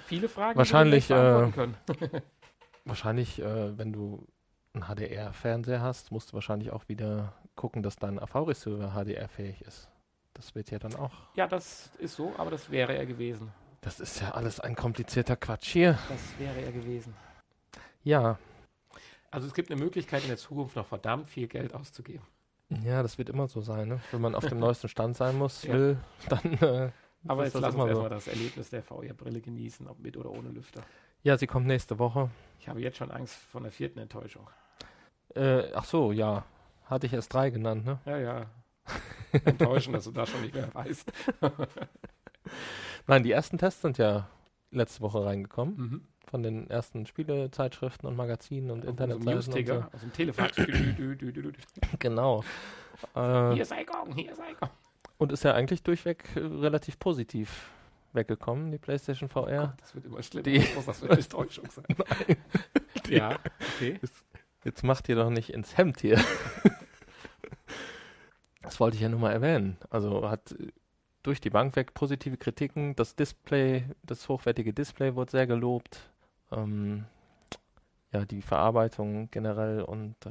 Viele 0.05 0.29
Fragen, 0.29 0.57
Wahrscheinlich, 0.57 1.07
die 1.07 1.13
wir 1.13 1.41
nicht 1.45 1.55
beantworten 1.55 1.75
können. 1.99 2.21
Wahrscheinlich, 2.85 3.39
äh, 3.41 3.77
wenn 3.77 3.91
du 3.91 4.27
einen 4.73 4.83
HDR-Fernseher 4.85 5.81
hast, 5.81 6.11
musst 6.11 6.29
du 6.31 6.33
wahrscheinlich 6.35 6.71
auch 6.71 6.87
wieder 6.87 7.33
gucken, 7.55 7.81
dass 7.83 7.95
dein 7.95 8.19
AV-Receiver 8.19 8.91
HDR-fähig 8.93 9.61
ist. 9.61 9.89
Das 10.33 10.55
wird 10.55 10.71
ja 10.71 10.79
dann 10.79 10.95
auch. 10.95 11.11
Ja, 11.35 11.47
das 11.47 11.91
ist 11.99 12.15
so, 12.15 12.33
aber 12.37 12.51
das 12.51 12.69
wäre 12.71 12.95
er 12.95 13.05
gewesen. 13.05 13.51
Das 13.81 13.99
ist 13.99 14.21
ja 14.21 14.31
alles 14.31 14.59
ein 14.59 14.75
komplizierter 14.75 15.35
Quatsch 15.35 15.67
hier. 15.73 15.97
Das 16.09 16.39
wäre 16.39 16.59
er 16.61 16.71
gewesen. 16.71 17.13
Ja, 18.03 18.37
Also 19.31 19.47
es 19.47 19.53
gibt 19.53 19.71
eine 19.71 19.79
Möglichkeit 19.81 20.21
in 20.23 20.27
der 20.29 20.37
Zukunft 20.37 20.75
noch 20.75 20.85
verdammt 20.87 21.29
viel 21.29 21.47
Geld 21.47 21.73
auszugeben. 21.73 22.25
ja, 22.83 23.01
das 23.03 23.17
wird 23.17 23.29
immer 23.29 23.47
so 23.47 23.61
sein, 23.61 23.87
ne? 23.87 23.99
Wenn 24.11 24.21
man 24.21 24.35
auf 24.35 24.45
dem 24.45 24.59
neuesten 24.65 24.89
Stand 24.89 25.15
sein 25.17 25.37
muss, 25.37 25.63
Ja. 25.63 25.73
will, 25.73 25.97
dann. 26.29 26.53
Äh, 26.61 26.91
Aber 27.27 27.43
jetzt 27.43 27.55
das 27.55 27.61
lass 27.61 27.73
uns 27.75 27.83
immer 27.83 27.83
so. 27.85 27.89
erstmal 28.01 28.09
das 28.09 28.27
Erlebnis 28.27 28.69
der 28.69 28.83
VR-Brille 28.83 29.41
genießen, 29.41 29.87
ob 29.87 29.99
mit 29.99 30.17
oder 30.17 30.29
ohne 30.31 30.49
Lüfter. 30.49 30.81
Ja, 31.23 31.37
sie 31.37 31.47
kommt 31.47 31.67
nächste 31.67 31.97
Woche. 31.99 32.29
Ich 32.59 32.67
habe 32.67 32.81
jetzt 32.81 32.97
schon 32.97 33.11
Angst 33.11 33.35
vor 33.35 33.61
einer 33.61 33.71
vierten 33.71 33.99
Enttäuschung. 33.99 34.49
Äh, 35.35 35.71
ach 35.73 35.85
so, 35.85 36.11
ja. 36.11 36.43
Hatte 36.85 37.07
ich 37.07 37.13
erst 37.13 37.33
drei 37.33 37.49
genannt, 37.49 37.85
ne? 37.85 37.99
Ja, 38.05 38.17
ja. 38.17 38.45
Enttäuschend, 39.45 39.95
dass 39.95 40.03
du 40.03 40.11
da 40.11 40.25
schon 40.25 40.41
nicht 40.41 40.53
mehr 40.53 40.73
weißt. 40.73 41.11
Nein, 43.07 43.23
die 43.23 43.31
ersten 43.31 43.57
Tests 43.57 43.81
sind 43.81 43.97
ja 43.97 44.27
letzte 44.71 45.01
Woche 45.01 45.23
reingekommen. 45.25 45.75
Mhm. 45.77 46.07
Von 46.27 46.41
den 46.43 46.69
ersten 46.69 47.05
Spielezeitschriften 47.05 48.07
und 48.07 48.15
Magazinen 48.15 48.71
und 48.71 48.83
So 48.83 48.89
Internetseiten. 48.89 49.27
und 49.27 49.33
News-Ticker 49.35 49.89
aus 49.93 50.01
dem 50.01 50.13
Telefax. 50.13 50.55
So. 50.55 50.63
Genau. 51.99 52.43
Äh, 53.15 53.53
Hier 53.53 53.65
sei 53.65 53.83
Gong, 53.83 54.13
hier 54.15 54.35
sei 54.35 54.53
Gong. 54.59 54.69
Und 55.23 55.31
ist 55.31 55.43
ja 55.43 55.53
eigentlich 55.53 55.83
durchweg 55.83 56.23
äh, 56.35 56.39
relativ 56.39 56.99
positiv 56.99 57.69
weggekommen, 58.13 58.71
die 58.71 58.77
PlayStation 58.77 59.29
VR. 59.29 59.67
Gott, 59.67 59.81
das 59.81 59.95
wird 59.95 60.05
immer 60.05 60.21
schlimmer. 60.21 60.43
Die- 60.43 60.59
Das 60.59 60.75
muss 60.75 60.85
das 60.85 61.03
eine 61.03 61.17
Enttäuschung 61.17 61.69
sein. 61.71 61.85
Ja, 63.09 63.37
okay. 63.75 63.99
Jetzt 64.63 64.83
macht 64.83 65.09
ihr 65.09 65.15
doch 65.15 65.29
nicht 65.29 65.49
ins 65.49 65.77
Hemd 65.77 65.99
hier. 66.01 66.23
das 68.61 68.79
wollte 68.79 68.95
ich 68.95 69.01
ja 69.01 69.09
nur 69.09 69.19
mal 69.19 69.31
erwähnen. 69.33 69.77
Also 69.89 70.29
hat 70.29 70.53
äh, 70.53 70.67
durch 71.23 71.41
die 71.41 71.49
Bank 71.49 71.75
weg 71.75 71.93
positive 71.93 72.37
Kritiken. 72.37 72.95
Das 72.95 73.15
Display, 73.15 73.85
das 74.03 74.27
hochwertige 74.29 74.73
Display 74.73 75.15
wurde 75.15 75.31
sehr 75.31 75.47
gelobt. 75.47 76.09
Ähm, 76.51 77.05
ja, 78.11 78.25
die 78.25 78.41
Verarbeitung 78.41 79.29
generell 79.31 79.81
und 79.81 80.15
äh, 80.25 80.29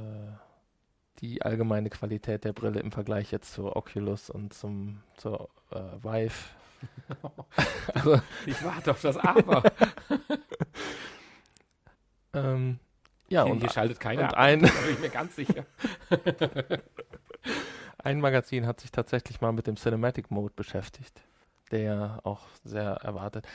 die 1.21 1.43
allgemeine 1.43 1.91
Qualität 1.91 2.45
der 2.45 2.53
Brille 2.53 2.81
im 2.81 2.91
Vergleich 2.93 3.31
jetzt 3.31 3.53
zur 3.53 3.77
Oculus 3.77 4.31
und 4.31 4.53
zum 4.55 5.03
zur 5.17 5.49
äh, 5.71 5.79
Vive. 6.03 6.35
also, 7.95 8.21
Ich 8.47 8.65
warte 8.65 8.91
auf 8.91 9.01
das 9.03 9.17
Aber. 9.17 9.63
ähm, 12.35 12.79
ja, 13.29 13.45
hier, 13.45 13.53
und 13.53 13.61
hier 13.61 13.71
schaltet 13.71 14.01
keiner 14.01 14.23
und 14.23 14.29
ab. 14.31 14.37
ein- 14.39 14.63
Da 14.63 14.69
bin 14.69 14.93
ich 14.95 14.99
mir 15.01 15.09
ganz 15.11 15.37
sicher. 15.37 15.65
Ein 17.99 18.21
Magazin 18.21 18.67
hat 18.67 18.81
sich 18.81 18.91
tatsächlich 18.91 19.41
mal 19.41 19.53
mit 19.53 19.67
dem 19.69 19.77
Cinematic 19.77 20.31
Mode 20.31 20.53
beschäftigt. 20.57 21.21
der 21.71 22.21
auch 22.25 22.41
sehr 22.65 22.91
erwartet, 23.03 23.47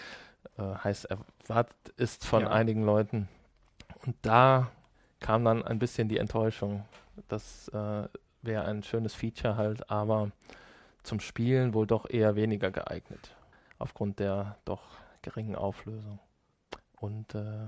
äh, 0.58 0.64
heißt 0.64 1.06
erwartet 1.06 1.76
ist 1.98 2.26
von 2.26 2.42
Ja. 2.44 2.50
einigen 2.50 2.84
Leuten. 2.84 3.28
Und 4.06 4.16
da 4.24 4.72
kam 5.20 5.46
dann 5.46 5.64
ein 5.64 5.78
bisschen 5.78 6.10
die 6.10 6.18
Enttäuschung. 6.18 6.84
Das 7.28 7.68
äh, 7.70 8.08
wäre 8.42 8.66
ein 8.66 8.84
schönes 8.84 9.14
Feature 9.14 9.58
halt, 9.58 9.90
aber 9.90 10.32
zum 11.04 11.20
Spielen 11.20 11.74
wohl 11.74 11.88
doch 11.88 12.10
eher 12.10 12.36
weniger 12.36 12.72
geeignet. 12.72 13.36
Aufgrund 13.80 14.20
der 14.20 14.58
doch 14.66 14.82
geringen 15.22 15.56
Auflösung. 15.56 16.20
Und 17.00 17.36
äh, 17.36 17.66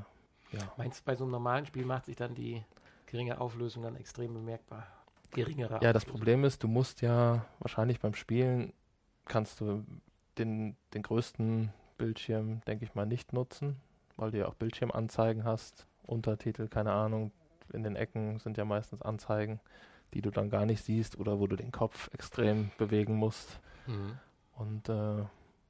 ja. 0.52 0.74
Meinst 0.78 1.02
du, 1.02 1.06
bei 1.06 1.16
so 1.16 1.24
einem 1.24 1.32
normalen 1.32 1.66
Spiel 1.66 1.86
macht 1.86 2.06
sich 2.06 2.16
dann 2.16 2.34
die 2.34 2.64
geringe 3.06 3.40
Auflösung 3.40 3.84
dann 3.84 3.96
extrem 3.96 4.34
bemerkbar? 4.34 4.88
Geringere 5.32 5.80
Ja, 5.82 5.94
das 5.94 6.04
Auflösung. 6.04 6.12
Problem 6.20 6.44
ist, 6.44 6.64
du 6.64 6.68
musst 6.68 7.02
ja 7.02 7.46
wahrscheinlich 7.60 8.00
beim 8.00 8.16
Spielen 8.16 8.74
kannst 9.26 9.62
du 9.62 9.86
den, 10.38 10.76
den 10.94 11.04
größten 11.04 11.72
Bildschirm, 11.98 12.62
denke 12.66 12.86
ich 12.86 12.96
mal, 12.96 13.06
nicht 13.06 13.34
nutzen, 13.34 13.76
weil 14.18 14.32
du 14.32 14.40
ja 14.40 14.48
auch 14.48 14.56
Bildschirmanzeigen 14.56 15.44
hast, 15.44 15.86
Untertitel, 16.04 16.68
keine 16.68 16.94
Ahnung. 16.94 17.32
In 17.74 17.84
den 17.84 17.96
Ecken 17.96 18.40
sind 18.40 18.58
ja 18.58 18.66
meistens 18.66 19.02
Anzeigen, 19.02 19.60
die 20.14 20.22
du 20.22 20.32
dann 20.32 20.50
gar 20.50 20.66
nicht 20.66 20.84
siehst 20.84 21.18
oder 21.20 21.40
wo 21.40 21.48
du 21.48 21.56
den 21.56 21.72
Kopf 21.72 22.10
extrem 22.14 22.72
bewegen 22.78 23.16
musst. 23.16 23.60
Mhm. 23.88 24.18
Und 24.56 24.90
äh, 24.90 25.24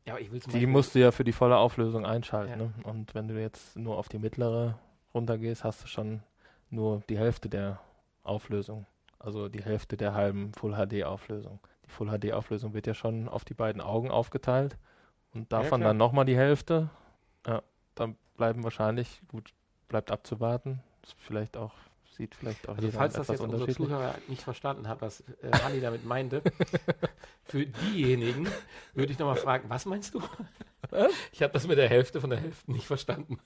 Ja, 0.05 0.17
die 0.53 0.65
musst 0.65 0.95
du 0.95 0.99
ja 0.99 1.11
für 1.11 1.23
die 1.23 1.33
volle 1.33 1.57
Auflösung 1.57 2.05
einschalten. 2.05 2.51
Ja. 2.51 2.57
Ne? 2.57 2.73
Und 2.83 3.13
wenn 3.15 3.27
du 3.27 3.39
jetzt 3.39 3.77
nur 3.77 3.97
auf 3.97 4.09
die 4.09 4.19
mittlere 4.19 4.79
runtergehst, 5.13 5.63
hast 5.63 5.83
du 5.83 5.87
schon 5.87 6.23
nur 6.69 7.01
die 7.09 7.17
Hälfte 7.17 7.49
der 7.49 7.79
Auflösung. 8.23 8.85
Also 9.19 9.49
die 9.49 9.63
Hälfte 9.63 9.97
der 9.97 10.13
halben 10.13 10.53
Full 10.53 10.73
HD 10.73 11.03
Auflösung. 11.03 11.59
Die 11.85 11.89
Full 11.89 12.07
HD 12.07 12.31
Auflösung 12.31 12.73
wird 12.73 12.87
ja 12.87 12.93
schon 12.93 13.27
auf 13.27 13.43
die 13.43 13.53
beiden 13.53 13.81
Augen 13.81 14.11
aufgeteilt. 14.11 14.77
Und 15.33 15.51
davon 15.51 15.81
klar. 15.81 15.89
dann 15.89 15.97
nochmal 15.97 16.25
die 16.25 16.37
Hälfte. 16.37 16.89
Ja, 17.45 17.61
dann 17.95 18.15
bleiben 18.37 18.63
wahrscheinlich, 18.63 19.21
gut, 19.27 19.53
bleibt 19.87 20.11
abzuwarten. 20.11 20.81
Ist 21.03 21.15
vielleicht 21.19 21.57
auch, 21.57 21.73
sieht 22.19 22.35
vielleicht 22.35 22.67
auch 22.69 22.75
Also 22.75 22.91
falls 22.91 23.13
das 23.13 23.23
etwas 23.23 23.33
jetzt 23.35 23.41
unser 23.41 23.55
unterschiedlich. 23.57 23.87
Zuhörer 23.87 24.15
nicht 24.27 24.43
verstanden 24.43 24.87
hat, 24.87 25.01
was 25.01 25.21
äh, 25.41 25.51
Hanni 25.63 25.79
damit 25.81 26.05
meinte, 26.05 26.43
für 27.45 27.65
diejenigen 27.65 28.47
würde 28.93 29.11
ich 29.11 29.17
nochmal 29.17 29.37
fragen, 29.37 29.69
was 29.69 29.85
meinst 29.85 30.13
du? 30.13 30.21
Ich 31.31 31.41
habe 31.41 31.53
das 31.53 31.65
mit 31.67 31.77
der 31.77 31.87
Hälfte 31.89 32.19
von 32.21 32.29
der 32.29 32.39
Hälfte 32.39 32.71
nicht 32.71 32.85
verstanden. 32.87 33.39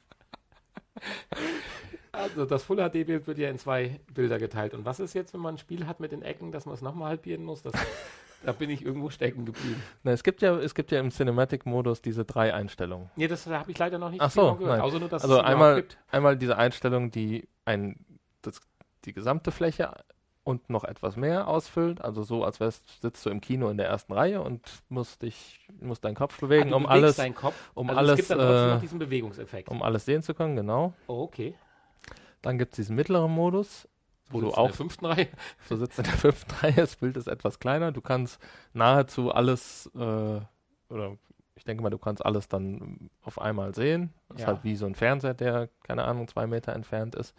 Also 2.11 2.45
das 2.45 2.63
Full 2.63 2.77
HD-Bild 2.77 3.25
wird 3.27 3.37
ja 3.39 3.49
in 3.49 3.57
zwei 3.57 3.99
Bilder 4.13 4.37
geteilt. 4.37 4.73
Und 4.73 4.85
was 4.85 4.99
ist 4.99 5.13
jetzt, 5.13 5.33
wenn 5.33 5.41
man 5.41 5.55
ein 5.55 5.57
Spiel 5.57 5.87
hat 5.87 5.99
mit 5.99 6.11
den 6.11 6.21
Ecken, 6.21 6.51
dass 6.51 6.65
man 6.65 6.75
es 6.75 6.81
nochmal 6.81 7.09
halbieren 7.09 7.43
muss? 7.43 7.63
Das, 7.63 7.73
da 8.45 8.51
bin 8.51 8.69
ich 8.69 8.85
irgendwo 8.85 9.09
stecken 9.09 9.45
geblieben. 9.45 9.81
Na, 10.03 10.11
es 10.11 10.23
gibt 10.23 10.41
ja, 10.43 10.55
es 10.57 10.75
gibt 10.75 10.91
ja 10.91 10.99
im 10.99 11.09
Cinematic-Modus 11.09 12.01
diese 12.01 12.23
drei 12.23 12.53
Einstellungen. 12.53 13.09
Nee, 13.15 13.27
das 13.27 13.47
habe 13.47 13.71
ich 13.71 13.77
leider 13.79 13.97
noch 13.97 14.11
nicht 14.11 14.21
Ach 14.21 14.29
so, 14.31 14.55
gehört. 14.55 14.77
nein. 14.77 14.81
Außer 14.81 14.99
nur, 14.99 15.09
dass 15.09 15.23
Also 15.23 15.39
einmal, 15.39 15.83
einmal 16.11 16.37
diese 16.37 16.55
Einstellung, 16.57 17.09
die 17.09 17.47
ein, 17.65 17.97
das, 18.47 18.61
die 19.05 19.13
gesamte 19.13 19.51
Fläche 19.51 19.91
und 20.43 20.69
noch 20.69 20.83
etwas 20.83 21.15
mehr 21.15 21.47
ausfüllt. 21.47 22.01
Also 22.01 22.23
so, 22.23 22.43
als 22.43 22.59
wärst, 22.59 23.01
sitzt 23.01 23.25
du 23.25 23.29
im 23.29 23.39
Kino 23.41 23.69
in 23.69 23.77
der 23.77 23.87
ersten 23.87 24.13
Reihe 24.13 24.41
und 24.41 24.61
musst 24.89 25.21
dich, 25.21 25.65
musst 25.79 26.03
deinen 26.03 26.15
Kopf 26.15 26.39
bewegen, 26.39 26.67
Ah, 26.67 26.71
du 26.71 26.75
um 26.75 26.85
alles, 26.85 27.15
deinen 27.15 27.33
Kopf. 27.35 27.55
um 27.73 27.89
also 27.89 27.97
alles, 27.99 28.11
es 28.11 28.17
gibt 28.27 28.29
dann 28.31 28.39
trotzdem 28.47 28.69
äh, 28.69 28.73
noch 28.73 28.81
diesen 28.81 28.99
Bewegungseffekt. 28.99 29.69
um 29.69 29.81
alles 29.81 30.05
sehen 30.05 30.21
zu 30.21 30.33
können, 30.33 30.55
genau. 30.55 30.93
oh, 31.07 31.21
okay. 31.23 31.55
Dann 32.41 32.57
gibt 32.57 32.73
es 32.73 32.75
diesen 32.75 32.95
mittleren 32.97 33.31
Modus, 33.31 33.87
wo 34.29 34.41
du 34.41 34.47
in 34.49 34.53
auch 34.53 34.67
der 34.67 34.75
fünften 34.75 35.05
Reihe. 35.05 35.29
so 35.69 35.77
sitzt 35.77 35.97
in 35.99 36.03
der 36.05 36.13
fünften 36.13 36.51
Reihe, 36.55 36.73
das 36.73 36.97
Bild 36.97 37.15
ist 37.15 37.27
etwas 37.27 37.59
kleiner, 37.59 37.93
du 37.93 38.01
kannst 38.01 38.37
nahezu 38.73 39.31
alles, 39.31 39.89
äh, 39.95 40.41
oder 40.89 41.17
ich 41.55 41.63
denke 41.63 41.83
mal, 41.83 41.89
du 41.89 41.99
kannst 41.99 42.25
alles 42.25 42.49
dann 42.49 43.09
auf 43.21 43.39
einmal 43.39 43.73
sehen. 43.75 44.13
Das 44.27 44.37
ist 44.37 44.41
Ja. 44.41 44.47
halt 44.47 44.63
wie 44.65 44.75
so 44.75 44.85
ein 44.87 44.95
Fernseher, 44.95 45.35
der, 45.35 45.69
keine 45.83 46.03
Ahnung, 46.03 46.27
zwei 46.27 46.47
Meter 46.47 46.73
entfernt 46.73 47.15
ist. 47.15 47.33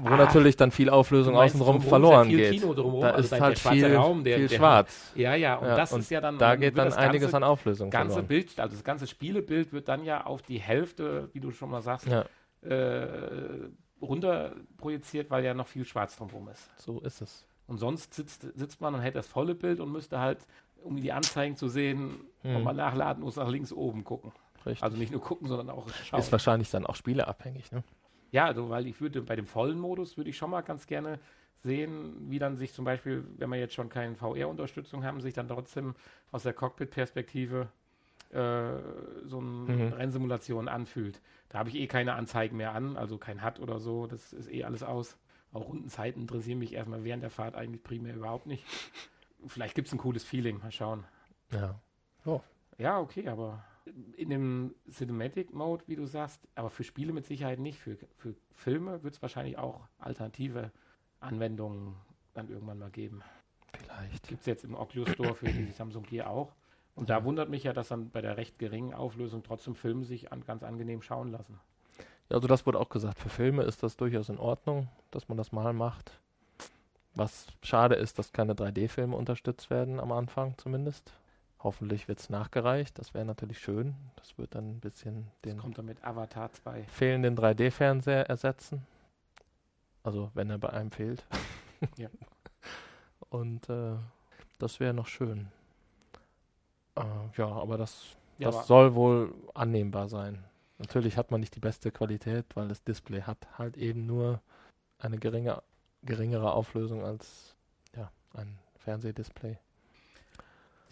Wo 0.00 0.08
Ah, 0.08 0.16
natürlich 0.16 0.56
dann 0.56 0.70
viel 0.70 0.88
Auflösung 0.88 1.36
außenrum 1.36 1.80
verloren 1.80 2.28
ist 2.28 2.32
ja 2.32 2.36
viel 2.38 2.50
geht. 2.50 2.60
Kino 2.60 2.74
drumherum, 2.74 3.00
Da 3.02 3.10
also 3.10 3.34
ist 3.34 3.40
halt 3.40 3.58
viel, 3.58 3.96
Raum, 3.96 4.24
der, 4.24 4.38
viel 4.38 4.48
der, 4.48 4.56
schwarz. 4.56 5.12
Ja, 5.14 5.34
ja, 5.34 5.56
und 5.56 5.66
Ja, 5.68 5.76
das 5.76 5.92
und 5.92 6.00
ist 6.00 6.10
ja 6.10 6.20
dann. 6.20 6.38
Da 6.38 6.56
geht 6.56 6.78
dann 6.78 6.92
einiges 6.92 7.22
ganze, 7.32 7.36
an 7.38 7.44
Auflösung 7.44 7.90
ganze 7.90 8.12
verloren. 8.14 8.28
Bild, 8.28 8.58
also 8.60 8.74
das 8.76 8.84
ganze 8.84 9.06
Spielebild 9.06 9.72
wird 9.72 9.88
dann 9.88 10.04
ja 10.04 10.24
auf 10.26 10.42
die 10.42 10.58
Hälfte, 10.60 11.28
wie 11.32 11.40
du 11.40 11.50
schon 11.50 11.70
mal 11.70 11.82
sagst, 11.82 12.06
Ja, 12.06 12.24
äh, 12.62 13.68
runter 14.00 14.52
projiziert, 14.76 15.30
weil 15.30 15.44
ja 15.44 15.54
noch 15.54 15.66
viel 15.66 15.84
Schwarz 15.84 16.16
drumherum 16.16 16.48
ist. 16.48 16.68
so 16.80 17.00
ist 17.00 17.20
es. 17.20 17.44
Und 17.66 17.78
sonst 17.78 18.12
sitzt, 18.14 18.42
sitzt 18.56 18.80
man 18.80 18.94
und 18.94 19.00
hält 19.00 19.14
das 19.16 19.26
volle 19.26 19.54
Bild 19.54 19.80
und 19.80 19.90
müsste 19.90 20.18
halt, 20.20 20.46
um 20.82 20.96
die 21.00 21.12
Anzeigen 21.12 21.56
zu 21.56 21.68
sehen, 21.68 22.20
Hm. 22.42 22.62
man 22.62 22.76
nachladen 22.76 23.24
muss, 23.24 23.36
nach 23.36 23.48
links 23.48 23.72
oben 23.72 24.04
gucken. 24.04 24.32
Richtig. 24.66 24.82
Also 24.82 24.98
nicht 24.98 25.10
nur 25.12 25.20
gucken, 25.22 25.48
sondern 25.48 25.70
auch 25.70 25.88
schauen. 26.04 26.20
ist 26.20 26.30
wahrscheinlich 26.30 26.70
dann 26.70 26.84
auch 26.86 26.94
spieleabhängig, 26.94 27.72
ne? 27.72 27.82
Ja, 28.34 28.46
also 28.46 28.68
weil 28.68 28.88
ich 28.88 29.00
würde 29.00 29.22
bei 29.22 29.36
dem 29.36 29.46
vollen 29.46 29.78
Modus 29.78 30.16
würde 30.16 30.28
ich 30.28 30.36
schon 30.36 30.50
mal 30.50 30.62
ganz 30.62 30.88
gerne 30.88 31.20
sehen, 31.62 32.16
wie 32.28 32.40
dann 32.40 32.56
sich 32.56 32.72
zum 32.72 32.84
Beispiel, 32.84 33.24
wenn 33.36 33.48
wir 33.48 33.60
jetzt 33.60 33.74
schon 33.74 33.88
keine 33.88 34.16
VR-Unterstützung 34.16 35.04
haben, 35.04 35.20
sich 35.20 35.34
dann 35.34 35.46
trotzdem 35.46 35.94
aus 36.32 36.42
der 36.42 36.52
Cockpit-Perspektive 36.52 37.68
äh, 38.30 38.36
so 39.24 39.38
eine 39.38 39.88
Mhm. 39.88 39.92
Rennsimulation 39.92 40.66
anfühlt. 40.66 41.20
Da 41.48 41.60
habe 41.60 41.68
ich 41.68 41.76
eh 41.76 41.86
keine 41.86 42.14
Anzeigen 42.14 42.56
mehr 42.56 42.72
an, 42.72 42.96
also 42.96 43.18
kein 43.18 43.44
HUD 43.44 43.60
oder 43.60 43.78
so, 43.78 44.08
das 44.08 44.32
ist 44.32 44.50
eh 44.50 44.64
alles 44.64 44.82
aus. 44.82 45.16
Auch 45.52 45.68
Rundenzeiten 45.68 46.22
interessieren 46.22 46.58
mich 46.58 46.72
erstmal 46.72 47.04
während 47.04 47.22
der 47.22 47.30
Fahrt 47.30 47.54
eigentlich 47.54 47.84
primär 47.84 48.16
überhaupt 48.16 48.46
nicht. 48.46 48.64
Vielleicht 49.46 49.76
gibt 49.76 49.86
es 49.86 49.94
ein 49.94 49.98
cooles 49.98 50.24
Feeling, 50.24 50.58
mal 50.58 50.72
schauen. 50.72 51.04
Ja. 51.52 51.78
Ja, 52.78 52.98
okay, 52.98 53.28
aber 53.28 53.62
in 54.16 54.30
dem 54.30 54.74
Cinematic 54.90 55.52
Mode, 55.52 55.84
wie 55.86 55.96
du 55.96 56.06
sagst, 56.06 56.40
aber 56.54 56.70
für 56.70 56.84
Spiele 56.84 57.12
mit 57.12 57.26
Sicherheit 57.26 57.58
nicht. 57.58 57.78
Für, 57.78 57.96
für 58.16 58.34
Filme 58.52 59.02
wird 59.02 59.14
es 59.14 59.22
wahrscheinlich 59.22 59.58
auch 59.58 59.80
alternative 59.98 60.70
Anwendungen 61.20 61.96
dann 62.32 62.48
irgendwann 62.48 62.78
mal 62.78 62.90
geben. 62.90 63.22
Vielleicht. 63.76 64.28
Gibt 64.28 64.40
es 64.40 64.46
jetzt 64.46 64.64
im 64.64 64.74
Oculus 64.74 65.10
Store 65.10 65.34
für 65.34 65.46
die 65.46 65.66
Samsung 65.72 66.04
Gear 66.04 66.30
auch. 66.30 66.52
Und 66.94 67.10
da 67.10 67.24
wundert 67.24 67.48
mich 67.48 67.64
ja, 67.64 67.72
dass 67.72 67.88
dann 67.88 68.10
bei 68.10 68.20
der 68.20 68.36
recht 68.36 68.58
geringen 68.58 68.94
Auflösung 68.94 69.42
trotzdem 69.42 69.74
Filme 69.74 70.04
sich 70.04 70.32
an, 70.32 70.44
ganz 70.44 70.62
angenehm 70.62 71.02
schauen 71.02 71.30
lassen. 71.30 71.58
Also 72.28 72.46
das 72.46 72.64
wurde 72.66 72.80
auch 72.80 72.88
gesagt, 72.88 73.18
für 73.18 73.28
Filme 73.28 73.64
ist 73.64 73.82
das 73.82 73.96
durchaus 73.96 74.28
in 74.28 74.38
Ordnung, 74.38 74.88
dass 75.10 75.28
man 75.28 75.36
das 75.36 75.52
mal 75.52 75.72
macht. 75.72 76.20
Was 77.14 77.46
schade 77.62 77.94
ist, 77.96 78.18
dass 78.18 78.32
keine 78.32 78.54
3D-Filme 78.54 79.14
unterstützt 79.16 79.70
werden, 79.70 80.00
am 80.00 80.12
Anfang 80.12 80.56
zumindest. 80.56 81.12
Hoffentlich 81.64 82.08
wird 82.08 82.20
es 82.20 82.28
nachgereicht, 82.28 82.98
das 82.98 83.14
wäre 83.14 83.24
natürlich 83.24 83.58
schön. 83.58 83.94
Das 84.16 84.36
wird 84.36 84.54
dann 84.54 84.72
ein 84.72 84.80
bisschen 84.80 85.28
Das 85.40 85.52
den 85.52 85.58
kommt 85.58 85.78
dann 85.78 85.86
mit 85.86 86.04
Avatar 86.04 86.52
2. 86.52 86.84
fehlenden 86.84 87.38
3D-Fernseher 87.38 88.28
ersetzen. 88.28 88.86
Also 90.02 90.30
wenn 90.34 90.50
er 90.50 90.58
bei 90.58 90.70
einem 90.70 90.92
fehlt. 90.92 91.26
Ja. 91.96 92.08
Und 93.30 93.68
äh, 93.68 93.96
das 94.58 94.80
wäre 94.80 94.94
noch 94.94 95.06
schön. 95.06 95.48
Äh, 96.96 97.02
ja, 97.36 97.46
aber 97.46 97.76
das, 97.76 98.16
Ja, 98.38 98.48
das 98.48 98.56
aber 98.56 98.64
soll 98.64 98.94
wohl 98.94 99.34
annehmbar 99.54 100.08
sein. 100.08 100.44
Natürlich 100.78 101.16
hat 101.18 101.30
man 101.30 101.40
nicht 101.40 101.54
die 101.56 101.60
beste 101.60 101.90
Qualität, 101.90 102.46
weil 102.54 102.68
das 102.68 102.84
Display 102.84 103.22
hat 103.22 103.38
halt 103.58 103.76
eben 103.76 104.06
nur 104.06 104.40
eine 104.98 105.18
geringe, 105.18 105.62
geringere 106.02 106.52
Auflösung 106.52 107.04
als 107.04 107.54
ja, 107.94 108.10
ein 108.34 108.58
Fernsehdisplay. 108.76 109.58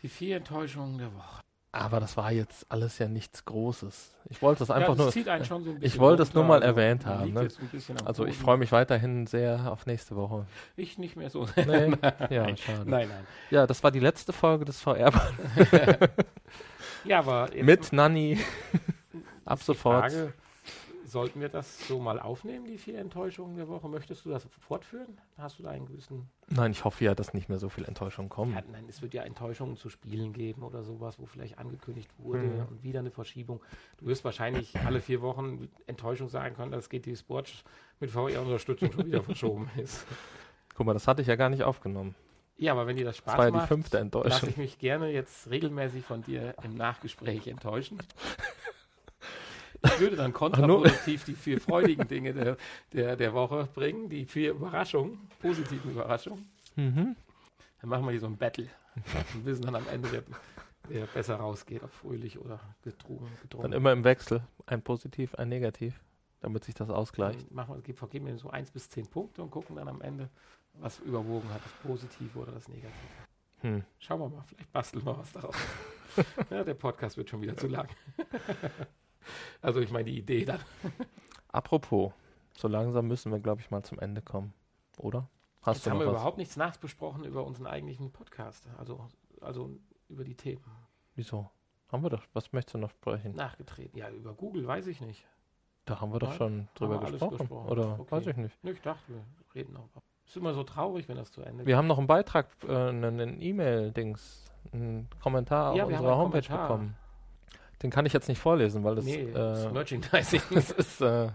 Die 0.03 0.09
vier 0.09 0.36
Enttäuschungen 0.36 0.98
der 0.98 1.14
Woche. 1.14 1.40
Aber 1.74 2.00
das 2.00 2.18
war 2.18 2.30
jetzt 2.30 2.66
alles 2.68 2.98
ja 2.98 3.09
nichts 3.09 3.46
Großes. 3.46 4.14
Ich 4.28 4.42
wollte 4.42 4.59
das 4.59 4.70
einfach 4.70 4.90
ja, 4.90 4.94
das 4.94 5.05
nur. 5.05 5.12
zieht 5.12 5.28
einen 5.28 5.46
schon 5.46 5.64
so 5.64 5.70
ein 5.70 5.76
ich 5.76 5.82
bisschen 5.82 6.00
wollte 6.00 6.22
es 6.22 6.34
nur 6.34 6.44
mal 6.44 6.62
erwähnt 6.62 7.07
man 7.07 7.20
haben, 7.20 7.32
ne? 7.32 7.48
Also 8.05 8.26
ich 8.26 8.36
freue 8.36 8.59
mich 8.59 8.72
weiterhin 8.72 9.26
sehr 9.26 9.72
auf 9.72 9.86
nächste 9.86 10.14
Woche. 10.14 10.44
Ich 10.76 10.98
nicht 10.98 11.16
mehr 11.16 11.30
so. 11.30 11.48
Nee? 11.57 11.92
ja, 12.30 12.42
Nein. 12.42 12.57
schade. 12.59 12.90
Nein, 12.90 13.09
nein. 13.09 13.26
Ja, 13.50 13.66
das 13.66 13.82
war 13.82 13.90
die 13.90 14.00
letzte 14.00 14.34
Folge 14.34 14.66
des 14.66 14.82
VR 14.82 15.12
Ja, 17.05 17.20
aber 17.20 17.48
mit 17.55 17.90
Nanny. 17.92 18.38
Ab 19.46 19.62
sofort. 19.62 20.12
Frage, 20.12 20.34
sollten 21.12 21.40
wir 21.40 21.48
das 21.48 21.86
so 21.86 22.00
mal 22.00 22.18
aufnehmen, 22.18 22.64
die 22.66 22.78
vier 22.78 22.98
Enttäuschungen 22.98 23.56
der 23.56 23.68
Woche? 23.68 23.88
Möchtest 23.88 24.24
du 24.24 24.30
das 24.30 24.48
fortführen? 24.60 25.18
Hast 25.38 25.58
du 25.58 25.62
da 25.62 25.70
einen 25.70 25.86
gewissen... 25.86 26.28
Nein, 26.48 26.72
ich 26.72 26.84
hoffe 26.84 27.04
ja, 27.04 27.14
dass 27.14 27.34
nicht 27.34 27.48
mehr 27.48 27.58
so 27.58 27.68
viel 27.68 27.84
Enttäuschung 27.84 28.28
kommen. 28.28 28.54
Ja, 28.54 28.62
nein, 28.72 28.86
es 28.88 29.02
wird 29.02 29.14
ja 29.14 29.22
Enttäuschungen 29.22 29.76
zu 29.76 29.88
Spielen 29.90 30.32
geben 30.32 30.62
oder 30.62 30.82
sowas, 30.82 31.18
wo 31.20 31.26
vielleicht 31.26 31.58
angekündigt 31.58 32.10
wurde 32.18 32.42
Mhm. 32.42 32.66
und 32.68 32.82
wieder 32.82 33.00
eine 33.00 33.10
Verschiebung. 33.10 33.60
Du 33.98 34.06
wirst 34.06 34.24
wahrscheinlich 34.24 34.76
alle 34.80 35.00
vier 35.00 35.20
Wochen 35.22 35.60
mit 35.60 35.70
Enttäuschung 35.86 36.28
sagen 36.28 36.56
können, 36.56 36.72
dass 36.72 36.88
GT 36.88 37.16
Sports 37.16 37.62
mit 38.00 38.10
VR-Unterstützung 38.10 38.90
schon 38.92 39.06
wieder 39.06 39.22
verschoben 39.22 39.70
ist. 39.76 40.04
Guck 40.74 40.86
mal, 40.86 40.94
das 40.94 41.06
hatte 41.06 41.20
ich 41.22 41.28
ja 41.28 41.36
gar 41.36 41.50
nicht 41.50 41.62
aufgenommen. 41.62 42.14
Ja, 42.58 42.72
aber 42.72 42.86
wenn 42.86 42.96
dir 42.96 43.04
das 43.04 43.16
Spaß 43.16 43.32
Das 43.32 43.38
war 43.38 43.44
ja 43.46 43.50
die 43.50 43.56
macht, 43.56 43.68
fünfte 43.68 43.96
lasse 43.96 44.02
Enttäuschung. 44.04 44.48
ich 44.48 44.56
mich 44.56 44.78
gerne 44.78 45.08
jetzt 45.10 45.50
regelmäßig 45.50 46.04
von 46.04 46.22
dir 46.22 46.54
im 46.62 46.74
Nachgespräch 46.74 47.46
enttäuschen. 47.48 47.98
Würde 49.99 50.16
dann 50.16 50.33
kontraproduktiv 50.33 51.24
die 51.24 51.35
vier 51.35 51.61
freudigen 51.61 52.07
Dinge 52.09 52.33
der, 52.33 52.57
der, 52.93 53.16
der 53.16 53.33
Woche 53.35 53.68
bringen, 53.74 54.09
die 54.09 54.24
vier 54.26 54.53
Überraschungen, 54.53 55.18
positiven 55.41 55.91
Überraschungen. 55.91 56.49
Mhm. 56.76 57.16
Dann 57.80 57.91
machen 57.91 58.05
wir 58.05 58.12
hier 58.12 58.20
so 58.20 58.26
ein 58.26 58.37
Battle 58.37 58.68
und 59.35 59.45
wissen 59.45 59.62
dann 59.62 59.74
am 59.74 59.87
Ende, 59.89 60.11
wer, 60.12 60.22
wer 60.89 61.07
besser 61.07 61.37
rausgeht, 61.37 61.83
ob 61.83 61.93
fröhlich 61.93 62.39
oder 62.39 62.61
gedrungen. 62.83 63.28
Dann 63.61 63.72
immer 63.72 63.93
im 63.93 64.05
Wechsel. 64.05 64.43
Ein 64.66 64.83
Positiv, 64.83 65.35
ein 65.35 65.49
Negativ, 65.49 66.01
damit 66.41 66.64
sich 66.64 66.74
das 66.74 66.89
ausgleicht. 66.91 67.41
Dann 67.41 67.55
machen 67.55 67.74
wir, 67.74 67.83
geben- 67.83 67.99
vergeben 67.99 68.26
wir 68.26 68.39
so 68.39 68.51
1 68.51 68.70
bis 68.70 68.89
10 68.91 69.07
Punkte 69.09 69.43
und 69.43 69.51
gucken 69.51 69.76
dann 69.76 69.89
am 69.89 70.01
Ende, 70.01 70.28
was 70.74 71.01
überwogen 71.01 71.53
hat, 71.53 71.61
das 71.64 71.72
Positive 71.83 72.39
oder 72.39 72.53
das 72.53 72.68
Negative. 72.68 72.93
Hm. 73.62 73.83
Schauen 73.99 74.20
wir 74.20 74.28
mal, 74.28 74.45
vielleicht 74.47 74.72
basteln 74.72 75.05
wir 75.05 75.18
was 75.18 75.33
daraus. 75.33 75.57
ja, 76.51 76.62
der 76.64 76.74
Podcast 76.74 77.16
wird 77.16 77.30
schon 77.30 77.41
wieder 77.43 77.57
zu 77.57 77.66
lang. 77.66 77.89
also 79.62 79.81
ich 79.81 79.91
meine 79.91 80.05
die 80.05 80.18
Idee 80.18 80.45
dann. 80.45 80.61
Apropos, 81.49 82.12
so 82.57 82.68
langsam 82.68 83.07
müssen 83.09 83.33
wir, 83.33 83.41
glaube 83.41 83.61
ich, 83.61 83.70
mal 83.70 83.83
zum 83.83 83.99
Ende 83.99 84.23
kommen. 84.23 84.53
Oder? 84.99 85.29
Hast 85.62 85.77
Jetzt 85.79 85.87
du 85.87 85.91
haben 85.91 85.99
wir 86.01 86.07
was? 86.07 86.12
überhaupt 86.14 86.39
nichts 86.39 86.57
nachbesprochen 86.57 87.25
über 87.25 87.45
unseren 87.45 87.66
eigentlichen 87.66 88.11
Podcast. 88.12 88.66
Also, 88.79 89.07
also 89.41 89.70
über 90.09 90.25
die 90.25 90.35
Themen. 90.35 90.62
Wieso? 91.14 91.51
Haben 91.91 92.03
wir 92.03 92.11
doch. 92.11 92.23
Was 92.33 92.53
möchtest 92.53 92.75
du 92.75 92.79
noch 92.79 92.91
sprechen? 92.91 93.35
Nachgetreten. 93.35 93.97
Ja, 93.99 94.09
über 94.11 94.33
Google 94.35 94.66
weiß 94.66 94.87
ich 94.87 95.01
nicht. 95.01 95.27
Da 95.85 96.01
haben 96.01 96.12
wir 96.12 96.20
doch 96.20 96.33
schon 96.35 96.68
drüber 96.75 97.01
gesprochen. 97.01 97.39
gesprochen. 97.39 97.68
Oder 97.68 97.99
Okay. 98.01 98.11
weiß 98.11 98.27
ich 98.29 98.37
nicht. 98.37 98.57
Nö, 98.64 98.73
ich 98.73 98.81
dachte, 98.81 99.03
wir 99.12 99.25
reden 99.55 99.73
noch. 99.75 99.89
Ist 100.27 100.37
immer 100.37 100.55
so 100.55 100.62
traurig, 100.64 101.09
wenn 101.09 101.16
das 101.16 101.31
zu 101.33 101.43
Ende 101.43 101.66
Wir 101.66 101.77
haben 101.77 101.89
noch 101.89 101.99
einen 101.99 102.07
Beitrag, 102.07 102.47
äh, 102.66 102.73
einen 102.89 103.41
E-Mail-Dings, 103.43 104.45
einen 104.73 105.09
Kommentar 105.20 105.75
Ja, 105.75 105.85
auf 105.85 105.91
unserer 105.91 106.16
Homepage 106.16 106.41
Kommentar. 106.43 106.68
bekommen. 106.68 106.97
Den 107.83 107.91
kann 107.91 108.07
ich 108.07 108.12
jetzt 108.12 108.28
nicht 108.28 108.39
vorlesen, 108.39 108.85
weil 108.85 108.95
das, 108.95 109.05
nee, 109.05 109.30
das 109.33 109.64
äh, 109.64 109.70
Merchandising. 109.72 110.43
das 110.51 110.70
ist, 110.70 111.01
äh, 111.01 111.28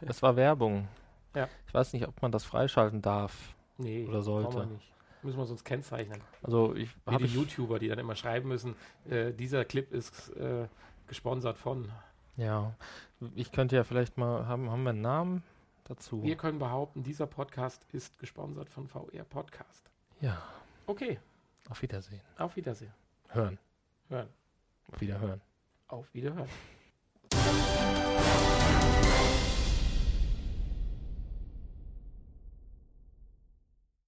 das 0.00 0.22
war 0.22 0.36
Werbung. 0.36 0.86
Ja. 1.34 1.48
Ich 1.66 1.74
weiß 1.74 1.92
nicht, 1.92 2.06
ob 2.06 2.20
man 2.22 2.32
das 2.32 2.44
freischalten 2.44 3.02
darf. 3.02 3.54
nee, 3.78 4.06
oder 4.06 4.22
sollte. 4.22 4.66
nicht. 4.66 4.92
Müssen 5.22 5.38
wir 5.38 5.46
sonst 5.46 5.64
kennzeichnen. 5.64 6.20
Also 6.42 6.76
ich 6.76 6.90
habe 7.04 7.24
YouTuber, 7.24 7.80
die 7.80 7.88
dann 7.88 7.98
immer 7.98 8.14
schreiben 8.14 8.48
müssen, 8.48 8.76
äh, 9.10 9.32
dieser 9.32 9.64
Clip 9.64 9.92
ist 9.92 10.30
äh, 10.36 10.68
gesponsert 11.08 11.58
von. 11.58 11.90
ja, 12.36 12.72
ich 13.34 13.50
könnte 13.50 13.74
ja 13.74 13.82
vielleicht 13.82 14.16
mal 14.16 14.46
haben, 14.46 14.70
haben 14.70 14.84
wir 14.84 14.90
einen 14.90 15.00
Namen 15.00 15.42
dazu? 15.84 16.22
Wir 16.22 16.36
können 16.36 16.60
behaupten, 16.60 17.02
dieser 17.02 17.26
Podcast 17.26 17.84
ist 17.92 18.16
gesponsert 18.20 18.70
von 18.70 18.86
VR 18.86 19.24
Podcast. 19.28 19.90
Ja, 20.20 20.40
Okay, 20.86 21.18
auf 21.68 21.82
Wiedersehen. 21.82 22.20
auf 22.38 22.54
Wiedersehen. 22.56 22.92
Hören. 23.28 23.58
Hören. 24.08 24.28
Auf 24.90 25.00
Wiederhören. 25.00 25.40
Auf 25.88 26.12
Wiederhören. 26.12 26.48